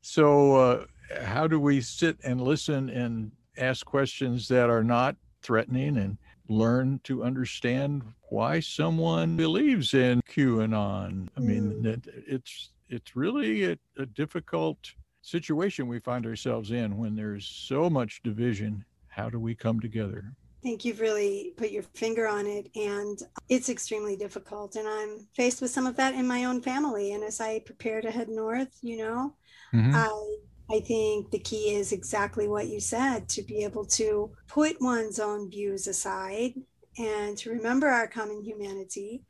So, 0.02 0.56
uh, 0.56 0.86
how 1.22 1.48
do 1.48 1.60
we 1.60 1.82
sit 1.82 2.18
and 2.24 2.42
listen 2.42 2.90
and 2.90 3.32
ask 3.58 3.86
questions 3.86 4.48
that 4.48 4.70
are 4.70 4.84
not 4.84 5.16
threatening 5.42 5.98
and 5.98 6.18
learn 6.48 7.00
to 7.04 7.24
understand 7.24 8.04
why 8.30 8.60
someone 8.62 9.36
believes 9.36 9.94
in 9.94 10.22
QAnon? 10.22 11.28
I 11.36 11.40
mean, 11.40 11.84
mm. 11.84 12.08
it's 12.28 12.70
it's 12.90 13.16
really 13.16 13.72
a, 13.72 13.78
a 13.98 14.06
difficult 14.06 14.78
situation 15.22 15.88
we 15.88 16.00
find 16.00 16.26
ourselves 16.26 16.72
in 16.72 16.98
when 16.98 17.16
there's 17.16 17.46
so 17.46 17.90
much 17.90 18.22
division. 18.24 18.84
How 19.08 19.30
do 19.30 19.40
we 19.40 19.54
come 19.54 19.80
together? 19.80 20.34
Think 20.62 20.86
you've 20.86 21.00
really 21.00 21.54
put 21.58 21.72
your 21.72 21.84
finger 21.84 22.28
on 22.28 22.46
it 22.46 22.70
and 22.76 23.20
it's 23.50 23.70
extremely 23.70 24.16
difficult 24.16 24.76
and 24.76 24.88
i'm 24.88 25.28
faced 25.34 25.62
with 25.62 25.72
some 25.72 25.86
of 25.86 25.96
that 25.96 26.14
in 26.14 26.28
my 26.28 26.46
own 26.46 26.62
family 26.62 27.14
and 27.14 27.24
as 27.24 27.42
i 27.42 27.60
prepare 27.60 28.02
to 28.02 28.12
head 28.12 28.30
north 28.30 28.78
you 28.82 28.98
know 28.98 29.34
mm-hmm. 29.74 29.96
i 29.96 30.38
i 30.76 30.80
think 30.80 31.30
the 31.32 31.40
key 31.40 31.74
is 31.76 31.92
exactly 31.92 32.48
what 32.48 32.68
you 32.68 32.80
said 32.80 33.28
to 33.28 33.42
be 33.44 33.64
able 33.64 33.86
to 33.86 34.32
put 34.48 34.82
one's 34.82 35.20
own 35.20 35.50
views 35.50 35.88
aside 35.88 36.54
and 36.98 37.38
to 37.38 37.50
remember 37.50 37.88
our 37.88 38.08
common 38.08 38.42
humanity 38.42 39.24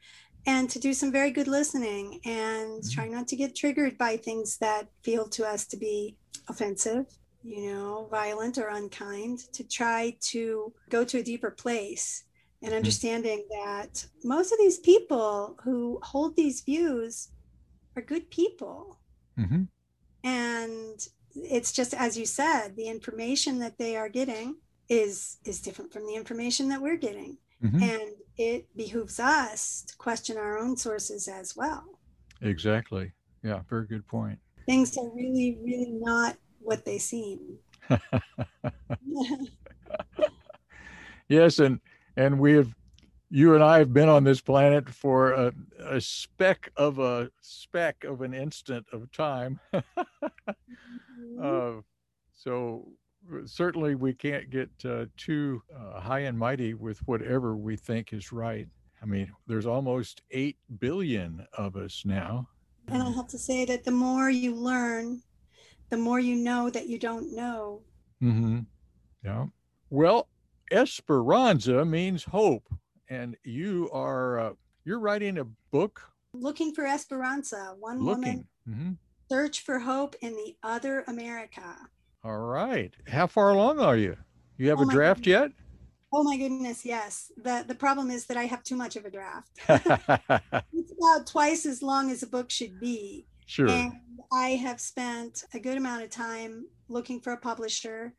and 0.48 0.70
to 0.72 0.80
do 0.80 0.94
some 0.94 1.12
very 1.12 1.32
good 1.32 1.48
listening 1.48 2.20
and 2.26 2.82
mm-hmm. 2.82 2.90
try 2.90 3.08
not 3.08 3.28
to 3.28 3.36
get 3.36 3.56
triggered 3.56 3.98
by 3.98 4.18
things 4.18 4.58
that 4.58 4.88
feel 5.04 5.28
to 5.28 5.46
us 5.46 5.66
to 5.66 5.78
be 5.78 6.18
offensive 6.50 7.06
you 7.44 7.72
know, 7.72 8.08
violent 8.12 8.58
or 8.58 8.68
unkind, 8.68 9.40
to 9.54 9.68
try 9.68 10.16
to 10.22 10.74
go 10.90 11.04
to 11.04 11.20
a 11.20 11.24
deeper 11.24 11.52
place 11.52 12.24
and 12.62 12.72
mm-hmm. 12.72 12.78
understanding 12.78 13.46
that 13.50 14.06
most 14.24 14.52
of 14.52 14.60
these 14.60 14.80
people 14.80 15.58
who 15.64 16.00
hold 16.04 16.36
these 16.36 16.62
views 16.62 17.30
are 17.96 18.02
good 18.02 18.30
people. 18.30 19.00
Mm-hmm. 19.38 19.64
And 20.24 21.08
it's 21.36 21.72
just 21.72 21.94
as 21.94 22.18
you 22.18 22.26
said, 22.26 22.76
the 22.76 22.88
information 22.88 23.60
that 23.60 23.78
they 23.78 23.96
are 23.96 24.10
getting 24.10 24.58
is 24.90 25.38
is 25.46 25.62
different 25.62 25.92
from 25.92 26.06
the 26.06 26.16
information 26.16 26.68
that 26.70 26.82
we're 26.82 26.98
getting. 26.98 27.38
Mm-hmm. 27.64 27.84
And 27.84 28.12
it 28.38 28.68
behooves 28.76 29.20
us 29.20 29.84
to 29.88 29.96
question 29.98 30.38
our 30.38 30.58
own 30.58 30.76
sources 30.76 31.28
as 31.28 31.56
well. 31.56 31.84
Exactly. 32.42 33.12
Yeah, 33.44 33.62
very 33.70 33.88
good 33.88 34.06
point. 34.08 34.40
Things 34.66 34.98
are 34.98 35.10
really, 35.16 35.58
really 35.64 35.92
not 36.00 36.38
what 36.64 36.86
they 36.86 36.98
seem. 36.98 37.58
yes, 41.28 41.60
and 41.60 41.80
and 42.16 42.40
we 42.40 42.54
have 42.54 42.74
you 43.30 43.56
and 43.56 43.64
I 43.64 43.80
have 43.80 43.94
been 43.94 44.10
on 44.10 44.26
this 44.26 44.42
planet 44.42 44.90
for 44.90 45.32
a, 45.32 45.54
a 45.80 46.02
speck 46.02 46.70
of 46.76 47.00
a 47.00 47.32
speck 47.42 48.04
of 48.04 48.22
an 48.22 48.34
instant 48.34 48.86
of 48.92 49.10
time. 49.12 49.60
mm-hmm. 49.74 51.40
uh, 51.42 51.82
so 52.34 52.90
certainly 53.46 53.96
we 53.96 54.14
can't 54.14 54.50
get 54.50 54.70
uh, 54.84 55.06
too 55.16 55.62
uh, 55.74 56.00
high 56.02 56.22
and 56.22 56.38
mighty 56.38 56.74
with 56.74 57.00
whatever 57.08 57.56
we 57.56 57.78
think 57.78 58.14
is 58.14 58.32
right. 58.32 58.68
I 59.02 59.06
mean, 59.06 59.32
there's 59.48 59.66
almost 59.66 60.22
8 60.32 60.58
billion 60.80 61.46
of 61.58 61.76
us 61.76 62.04
now. 62.06 62.48
And 62.88 63.02
I 63.02 63.10
have 63.12 63.28
to 63.30 63.38
say 63.38 63.66
that 63.66 63.84
the 63.84 63.92
more 63.92 64.30
you 64.30 64.54
learn, 64.54 65.22
the 65.92 65.98
more 65.98 66.20
you 66.20 66.36
know 66.36 66.70
that 66.72 66.88
you 66.88 66.98
don't 66.98 67.36
know. 67.36 67.82
Mm-hmm. 68.24 68.60
Yeah. 69.24 69.46
Well, 69.92 70.28
Esperanza 70.72 71.86
means 71.86 72.24
hope, 72.24 72.68
and 73.10 73.36
you 73.44 73.90
are 73.94 74.40
uh, 74.40 74.54
you're 74.86 75.00
writing 75.00 75.38
a 75.38 75.46
book. 75.72 76.02
Looking 76.34 76.74
for 76.74 76.88
Esperanza, 76.88 77.76
one 77.80 78.04
Looking. 78.04 78.22
woman 78.22 78.48
mm-hmm. 78.68 78.92
search 79.30 79.64
for 79.64 79.80
hope 79.80 80.16
in 80.22 80.34
the 80.34 80.56
other 80.64 81.04
America. 81.08 81.76
All 82.24 82.40
right. 82.40 82.94
How 83.08 83.28
far 83.28 83.50
along 83.50 83.80
are 83.80 83.98
you? 83.98 84.16
You 84.58 84.70
have 84.70 84.80
oh 84.80 84.84
a 84.84 84.92
draft 84.92 85.24
goodness. 85.24 85.42
yet? 85.42 85.52
Oh 86.14 86.24
my 86.24 86.38
goodness, 86.38 86.86
yes. 86.86 87.32
The 87.38 87.66
the 87.68 87.76
problem 87.76 88.12
is 88.12 88.26
that 88.28 88.38
I 88.38 88.46
have 88.46 88.64
too 88.64 88.76
much 88.76 88.96
of 88.96 89.06
a 89.06 89.10
draft. 89.10 89.50
it's 89.70 90.92
about 90.92 91.28
twice 91.28 91.66
as 91.66 91.82
long 91.82 92.12
as 92.12 92.24
a 92.24 92.28
book 92.28 92.50
should 92.50 92.80
be. 92.80 93.26
Sure. 93.46 93.70
And 93.70 93.94
I 94.32 94.50
have 94.50 94.80
spent 94.80 95.44
a 95.54 95.60
good 95.60 95.78
amount 95.78 96.04
of 96.04 96.10
time 96.10 96.66
looking 96.88 97.20
for 97.20 97.34
a 97.34 97.38
publisher, 97.38 98.14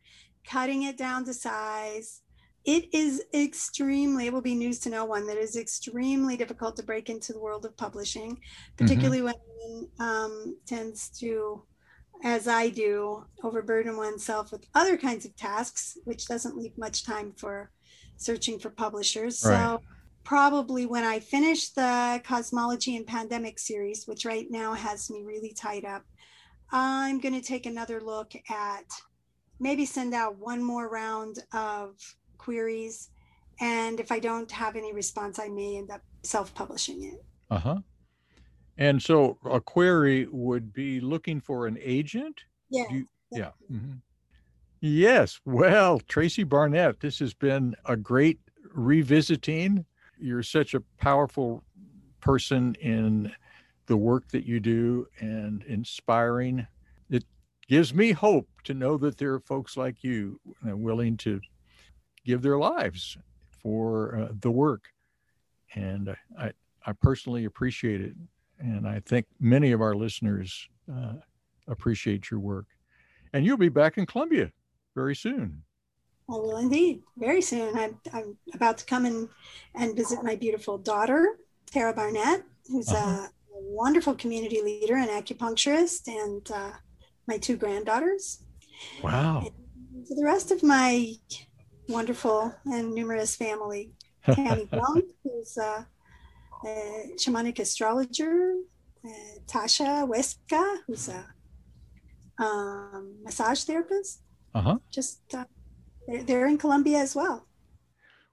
cutting 0.46 0.82
it 0.82 0.98
down 0.98 1.24
to 1.24 1.34
size. 1.34 2.20
It 2.64 2.94
is 2.94 3.24
extremely, 3.34 4.26
it 4.26 4.32
will 4.32 4.42
be 4.42 4.54
news 4.54 4.78
to 4.80 4.90
no 4.90 5.04
one 5.04 5.26
that 5.26 5.36
is 5.36 5.56
extremely 5.56 6.36
difficult 6.36 6.76
to 6.76 6.82
break 6.82 7.08
into 7.10 7.32
the 7.32 7.40
world 7.40 7.64
of 7.64 7.76
publishing, 7.76 8.36
mm-hmm. 8.36 8.76
particularly 8.76 9.20
mm-hmm. 9.20 9.80
when 9.80 9.88
um, 9.98 10.56
tends 10.66 11.08
to, 11.20 11.64
as 12.22 12.46
I 12.46 12.68
do, 12.68 13.24
overburden 13.42 13.96
oneself 13.96 14.52
with 14.52 14.66
other 14.74 14.96
kinds 14.96 15.24
of 15.24 15.34
tasks, 15.34 15.98
which 16.04 16.26
doesn't 16.26 16.56
leave 16.56 16.76
much 16.78 17.04
time 17.04 17.32
for 17.36 17.70
searching 18.16 18.58
for 18.58 18.70
publishers. 18.70 19.42
Right. 19.44 19.56
So 19.56 19.80
probably 20.24 20.86
when 20.86 21.04
I 21.04 21.20
finish 21.20 21.70
the 21.70 22.20
cosmology 22.24 22.96
and 22.96 23.06
pandemic 23.06 23.58
series, 23.58 24.06
which 24.06 24.24
right 24.24 24.46
now 24.50 24.72
has 24.72 25.10
me 25.10 25.22
really 25.24 25.52
tied 25.52 25.84
up, 25.84 26.04
I'm 26.70 27.20
going 27.20 27.34
to 27.34 27.46
take 27.46 27.66
another 27.66 28.00
look 28.00 28.32
at 28.48 28.84
maybe 29.60 29.84
send 29.84 30.14
out 30.14 30.38
one 30.38 30.62
more 30.62 30.88
round 30.88 31.38
of 31.52 31.96
queries. 32.38 33.10
And 33.60 34.00
if 34.00 34.10
I 34.10 34.18
don't 34.18 34.50
have 34.50 34.76
any 34.76 34.92
response, 34.92 35.38
I 35.38 35.48
may 35.48 35.76
end 35.76 35.90
up 35.90 36.02
self 36.22 36.54
publishing 36.54 37.04
it. 37.04 37.24
Uh 37.50 37.58
huh. 37.58 37.78
And 38.78 39.02
so 39.02 39.38
a 39.44 39.60
query 39.60 40.26
would 40.30 40.72
be 40.72 41.00
looking 41.00 41.40
for 41.40 41.66
an 41.66 41.78
agent? 41.80 42.40
Yeah. 42.70 42.84
You, 42.90 43.06
yeah. 43.30 43.50
Mm-hmm. 43.70 43.92
Yes. 44.80 45.40
Well, 45.44 46.00
Tracy 46.08 46.42
Barnett, 46.42 47.00
this 47.00 47.18
has 47.18 47.34
been 47.34 47.76
a 47.84 47.96
great 47.96 48.40
revisiting 48.74 49.84
you're 50.22 50.42
such 50.42 50.74
a 50.74 50.80
powerful 50.98 51.62
person 52.20 52.74
in 52.80 53.32
the 53.86 53.96
work 53.96 54.28
that 54.28 54.46
you 54.46 54.60
do 54.60 55.06
and 55.18 55.62
inspiring. 55.64 56.66
It 57.10 57.24
gives 57.68 57.92
me 57.92 58.12
hope 58.12 58.48
to 58.64 58.74
know 58.74 58.96
that 58.98 59.18
there 59.18 59.34
are 59.34 59.40
folks 59.40 59.76
like 59.76 60.04
you 60.04 60.40
willing 60.64 61.16
to 61.18 61.40
give 62.24 62.42
their 62.42 62.58
lives 62.58 63.18
for 63.62 64.16
uh, 64.16 64.32
the 64.40 64.50
work. 64.50 64.84
And 65.74 66.14
I, 66.38 66.52
I 66.86 66.92
personally 66.92 67.44
appreciate 67.44 68.00
it. 68.00 68.14
And 68.58 68.86
I 68.86 69.00
think 69.00 69.26
many 69.40 69.72
of 69.72 69.80
our 69.80 69.94
listeners 69.94 70.68
uh, 70.92 71.14
appreciate 71.66 72.30
your 72.30 72.40
work. 72.40 72.66
And 73.32 73.44
you'll 73.44 73.56
be 73.56 73.68
back 73.68 73.98
in 73.98 74.06
Columbia 74.06 74.52
very 74.94 75.16
soon. 75.16 75.62
I 76.28 76.32
will 76.32 76.56
indeed. 76.56 77.02
Very 77.16 77.42
soon. 77.42 77.76
I'm, 77.76 77.98
I'm 78.12 78.36
about 78.54 78.78
to 78.78 78.84
come 78.86 79.06
in 79.06 79.28
and 79.74 79.96
visit 79.96 80.22
my 80.22 80.36
beautiful 80.36 80.78
daughter, 80.78 81.38
Tara 81.66 81.92
Barnett, 81.92 82.44
who's 82.68 82.88
uh-huh. 82.88 83.26
a 83.26 83.30
wonderful 83.50 84.14
community 84.14 84.60
leader 84.62 84.96
and 84.96 85.10
acupuncturist, 85.10 86.08
and 86.08 86.50
uh, 86.50 86.72
my 87.26 87.38
two 87.38 87.56
granddaughters. 87.56 88.42
Wow. 89.02 89.40
And 89.92 90.06
to 90.06 90.14
the 90.14 90.24
rest 90.24 90.50
of 90.50 90.62
my 90.62 91.14
wonderful 91.88 92.54
and 92.64 92.94
numerous 92.94 93.36
family, 93.36 93.92
Tammy 94.24 94.66
Brown, 94.66 95.02
who's 95.22 95.56
a, 95.56 95.86
a, 96.64 97.10
shamanic 97.16 97.58
astrologer, 97.58 98.54
uh, 99.04 99.38
Tasha 99.46 100.08
Weska, 100.08 100.78
who's 100.86 101.08
a 101.08 101.26
um, 102.38 103.16
massage 103.22 103.64
therapist. 103.64 104.20
Uh-huh. 104.54 104.78
Just 104.90 105.20
uh, 105.34 105.44
they're, 106.06 106.22
they're 106.22 106.46
in 106.46 106.58
Columbia 106.58 106.98
as 106.98 107.14
well. 107.14 107.46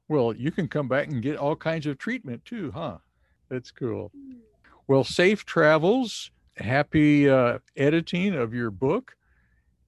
Well, 0.07 0.33
you 0.33 0.51
can 0.51 0.67
come 0.67 0.87
back 0.87 1.07
and 1.07 1.21
get 1.21 1.37
all 1.37 1.55
kinds 1.55 1.85
of 1.85 1.97
treatment 1.97 2.43
too, 2.45 2.71
huh? 2.71 2.97
That's 3.49 3.71
cool. 3.71 4.11
Well, 4.87 5.03
safe 5.03 5.45
travels. 5.45 6.31
Happy 6.57 7.29
uh, 7.29 7.59
editing 7.77 8.35
of 8.35 8.53
your 8.53 8.69
book, 8.69 9.15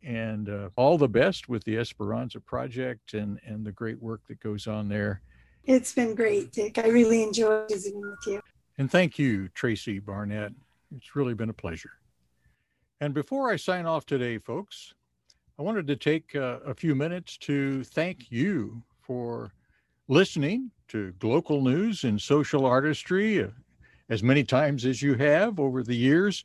and 0.04 0.48
uh, 0.48 0.70
all 0.78 0.98
the 0.98 1.10
best 1.10 1.50
with 1.50 1.64
the 1.66 1.78
Esperanza 1.78 2.40
project 2.40 3.14
and 3.14 3.40
and 3.46 3.66
the 3.66 3.74
great 3.74 4.02
work 4.02 4.22
that 4.30 4.40
goes 4.40 4.68
on 4.68 4.88
there. 4.88 5.22
It's 5.66 5.94
been 5.94 6.16
great, 6.16 6.52
Dick. 6.52 6.78
I 6.78 6.88
really 6.88 7.24
enjoyed 7.24 7.68
visiting 7.70 8.02
with 8.02 8.26
you. 8.26 8.42
And 8.78 8.90
thank 8.90 9.20
you, 9.20 9.50
Tracy 9.50 10.00
Barnett. 10.00 10.54
It's 10.96 11.16
really 11.16 11.34
been 11.34 11.50
a 11.50 11.54
pleasure. 11.54 11.92
And 13.00 13.14
before 13.14 13.52
I 13.52 13.58
sign 13.58 13.86
off 13.86 14.06
today, 14.06 14.38
folks, 14.38 14.94
I 15.60 15.64
wanted 15.64 15.88
to 15.88 15.96
take 15.96 16.36
uh, 16.36 16.60
a 16.66 16.74
few 16.74 16.96
minutes 16.96 17.38
to 17.40 17.84
thank 17.84 18.32
you 18.32 18.82
for 19.02 19.54
listening 20.08 20.72
to 20.88 21.14
local 21.22 21.62
news 21.62 22.04
and 22.04 22.20
social 22.20 22.66
artistry 22.66 23.44
uh, 23.44 23.48
as 24.10 24.24
many 24.24 24.44
times 24.44 24.86
as 24.86 25.02
you 25.02 25.14
have 25.16 25.60
over 25.60 25.84
the 25.84 25.96
years. 25.96 26.44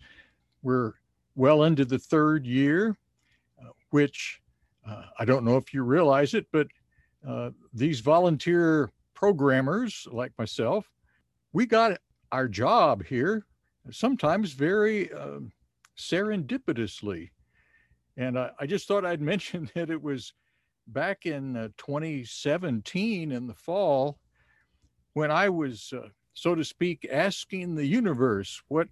We're 0.63 0.95
well 1.35 1.65
into 1.65 1.85
the 1.85 1.99
third 1.99 2.47
year, 2.47 2.97
uh, 3.61 3.71
which 3.91 4.41
uh, 4.87 5.05
I 5.19 5.25
don't 5.25 5.45
know 5.45 5.57
if 5.57 5.73
you 5.73 5.83
realize 5.83 6.35
it, 6.35 6.47
but 6.53 6.67
uh, 7.27 7.51
these 7.73 8.01
volunteer 8.01 8.91
programmers 9.15 10.07
like 10.11 10.33
myself, 10.39 10.91
we 11.53 11.65
got 11.67 11.99
our 12.33 12.49
job 12.49 13.05
here 13.05 13.47
sometimes 13.91 14.53
very 14.53 15.13
uh, 15.13 15.41
serendipitously. 15.97 17.31
And 18.17 18.39
I, 18.39 18.51
I, 18.59 18.67
just 18.67 18.89
thought 18.89 19.05
I'd 19.05 19.21
mention 19.33 19.71
that 19.75 19.91
it 19.91 20.03
was 20.03 20.33
back 20.89 21.27
in 21.27 21.57
uh, 21.57 21.69
2017 21.77 23.33
in 23.33 23.47
the 23.47 23.55
fall 23.55 24.19
when 25.15 25.31
I 25.31 25.49
was, 25.49 25.93
uh, 25.97 26.09
so 26.35 26.55
to 26.55 26.65
speak, 26.65 27.07
asking 27.11 27.75
the 27.75 27.87
universe 27.87 28.63
what 28.69 28.89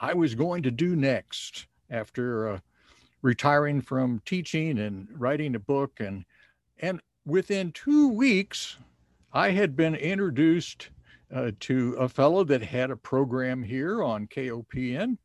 I 0.00 0.14
was 0.14 0.34
going 0.34 0.62
to 0.64 0.70
do 0.70 0.96
next 0.96 1.66
after 1.90 2.48
uh, 2.48 2.58
retiring 3.22 3.80
from 3.80 4.20
teaching 4.24 4.78
and 4.78 5.08
writing 5.12 5.54
a 5.54 5.60
book. 5.60 6.00
And, 6.00 6.24
and 6.78 7.00
within 7.24 7.72
two 7.72 8.08
weeks, 8.08 8.78
I 9.32 9.50
had 9.50 9.76
been 9.76 9.94
introduced 9.94 10.90
uh, 11.34 11.50
to 11.60 11.94
a 11.98 12.08
fellow 12.08 12.44
that 12.44 12.62
had 12.62 12.90
a 12.90 12.96
program 12.96 13.62
here 13.62 14.02
on 14.02 14.26
KOPN. 14.28 15.18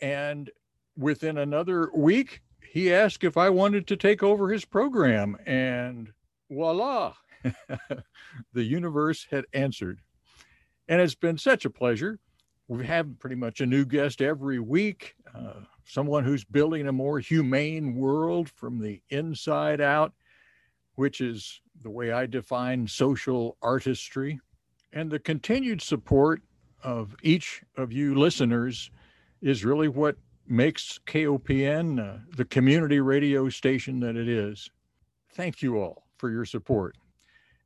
And 0.00 0.50
within 0.96 1.38
another 1.38 1.90
week, 1.94 2.42
he 2.70 2.92
asked 2.92 3.24
if 3.24 3.36
I 3.36 3.50
wanted 3.50 3.86
to 3.88 3.96
take 3.96 4.22
over 4.22 4.50
his 4.50 4.64
program. 4.64 5.36
And 5.46 6.12
voila, 6.50 7.14
the 8.52 8.62
universe 8.62 9.26
had 9.30 9.44
answered. 9.52 10.00
And 10.88 11.00
it's 11.00 11.14
been 11.14 11.38
such 11.38 11.64
a 11.64 11.70
pleasure. 11.70 12.18
We 12.68 12.86
have 12.86 13.18
pretty 13.18 13.36
much 13.36 13.60
a 13.60 13.66
new 13.66 13.84
guest 13.84 14.22
every 14.22 14.58
week, 14.58 15.14
uh, 15.34 15.60
someone 15.84 16.24
who's 16.24 16.44
building 16.44 16.86
a 16.86 16.92
more 16.92 17.18
humane 17.18 17.94
world 17.94 18.48
from 18.48 18.78
the 18.78 19.02
inside 19.10 19.80
out, 19.80 20.12
which 20.94 21.20
is 21.20 21.60
the 21.82 21.90
way 21.90 22.12
I 22.12 22.26
define 22.26 22.86
social 22.86 23.56
artistry 23.60 24.40
and 24.92 25.10
the 25.10 25.18
continued 25.18 25.80
support 25.80 26.42
of 26.82 27.16
each 27.22 27.62
of 27.76 27.92
you 27.92 28.14
listeners 28.14 28.90
is 29.40 29.64
really 29.64 29.88
what 29.88 30.16
makes 30.52 31.00
KOPN 31.06 31.98
uh, 31.98 32.18
the 32.36 32.44
community 32.44 33.00
radio 33.00 33.48
station 33.48 33.98
that 34.00 34.16
it 34.16 34.28
is. 34.28 34.70
Thank 35.32 35.62
you 35.62 35.78
all 35.78 36.04
for 36.18 36.30
your 36.30 36.44
support. 36.44 36.96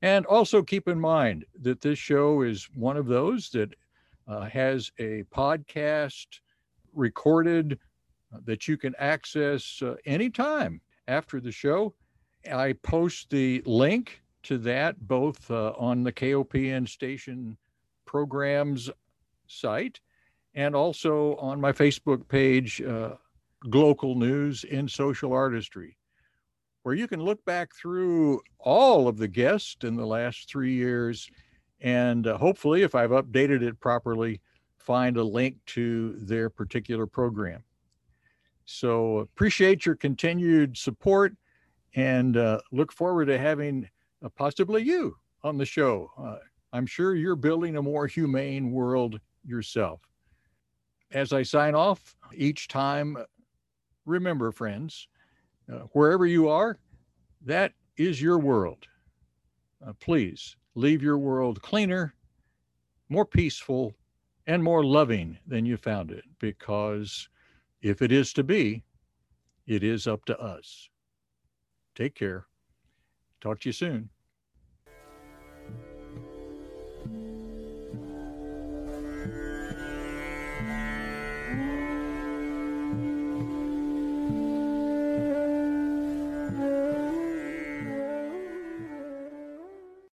And 0.02 0.24
also 0.26 0.62
keep 0.62 0.86
in 0.86 1.00
mind 1.00 1.44
that 1.62 1.80
this 1.80 1.98
show 1.98 2.42
is 2.42 2.68
one 2.74 2.96
of 2.96 3.06
those 3.06 3.50
that 3.50 3.74
uh, 4.28 4.42
has 4.42 4.92
a 4.98 5.24
podcast 5.34 6.26
recorded 6.94 7.78
uh, 8.32 8.38
that 8.44 8.68
you 8.68 8.76
can 8.76 8.94
access 8.98 9.82
uh, 9.82 9.96
anytime 10.06 10.80
after 11.08 11.40
the 11.40 11.52
show. 11.52 11.92
I 12.52 12.74
post 12.84 13.30
the 13.30 13.62
link 13.66 14.22
to 14.44 14.58
that 14.58 15.08
both 15.08 15.50
uh, 15.50 15.72
on 15.76 16.04
the 16.04 16.12
KOPN 16.12 16.88
station 16.88 17.56
programs 18.04 18.90
site 19.48 20.00
and 20.56 20.74
also 20.74 21.36
on 21.36 21.60
my 21.60 21.70
Facebook 21.70 22.26
page, 22.28 22.82
uh, 22.82 23.14
News 23.64 24.64
in 24.64 24.88
Social 24.88 25.32
Artistry, 25.32 25.96
where 26.82 26.94
you 26.94 27.06
can 27.06 27.20
look 27.20 27.44
back 27.44 27.74
through 27.74 28.40
all 28.58 29.06
of 29.06 29.16
the 29.16 29.28
guests 29.28 29.84
in 29.84 29.96
the 29.96 30.06
last 30.06 30.48
three 30.48 30.74
years 30.74 31.30
and 31.80 32.26
uh, 32.26 32.38
hopefully, 32.38 32.82
if 32.82 32.94
I've 32.94 33.10
updated 33.10 33.62
it 33.62 33.78
properly, 33.80 34.40
find 34.78 35.16
a 35.16 35.24
link 35.24 35.56
to 35.66 36.14
their 36.18 36.48
particular 36.48 37.06
program. 37.06 37.62
So 38.64 39.18
appreciate 39.18 39.86
your 39.86 39.94
continued 39.94 40.76
support 40.76 41.34
and 41.94 42.36
uh, 42.36 42.60
look 42.72 42.92
forward 42.92 43.26
to 43.26 43.38
having 43.38 43.88
uh, 44.24 44.28
possibly 44.30 44.82
you 44.82 45.16
on 45.44 45.58
the 45.58 45.66
show. 45.66 46.10
Uh, 46.18 46.36
I'm 46.72 46.86
sure 46.86 47.14
you're 47.14 47.36
building 47.36 47.76
a 47.76 47.82
more 47.82 48.06
humane 48.06 48.72
world 48.72 49.20
yourself. 49.44 50.00
As 51.12 51.32
I 51.32 51.42
sign 51.42 51.74
off 51.74 52.16
each 52.34 52.68
time, 52.68 53.16
remember, 54.04 54.50
friends, 54.50 55.08
uh, 55.72 55.80
wherever 55.92 56.26
you 56.26 56.48
are, 56.48 56.78
that 57.44 57.72
is 57.96 58.20
your 58.20 58.38
world. 58.38 58.86
Uh, 59.86 59.92
please 60.00 60.56
leave 60.74 61.02
your 61.02 61.18
world 61.18 61.62
cleaner, 61.62 62.14
more 63.08 63.24
peaceful, 63.24 63.94
and 64.46 64.62
more 64.62 64.84
loving 64.84 65.38
than 65.46 65.64
you 65.66 65.76
found 65.76 66.10
it, 66.10 66.24
because 66.38 67.28
if 67.82 68.02
it 68.02 68.12
is 68.12 68.32
to 68.32 68.44
be, 68.44 68.82
it 69.66 69.82
is 69.82 70.06
up 70.06 70.24
to 70.24 70.38
us. 70.38 70.88
Take 71.94 72.14
care. 72.14 72.46
Talk 73.40 73.60
to 73.60 73.68
you 73.68 73.72
soon. 73.72 74.10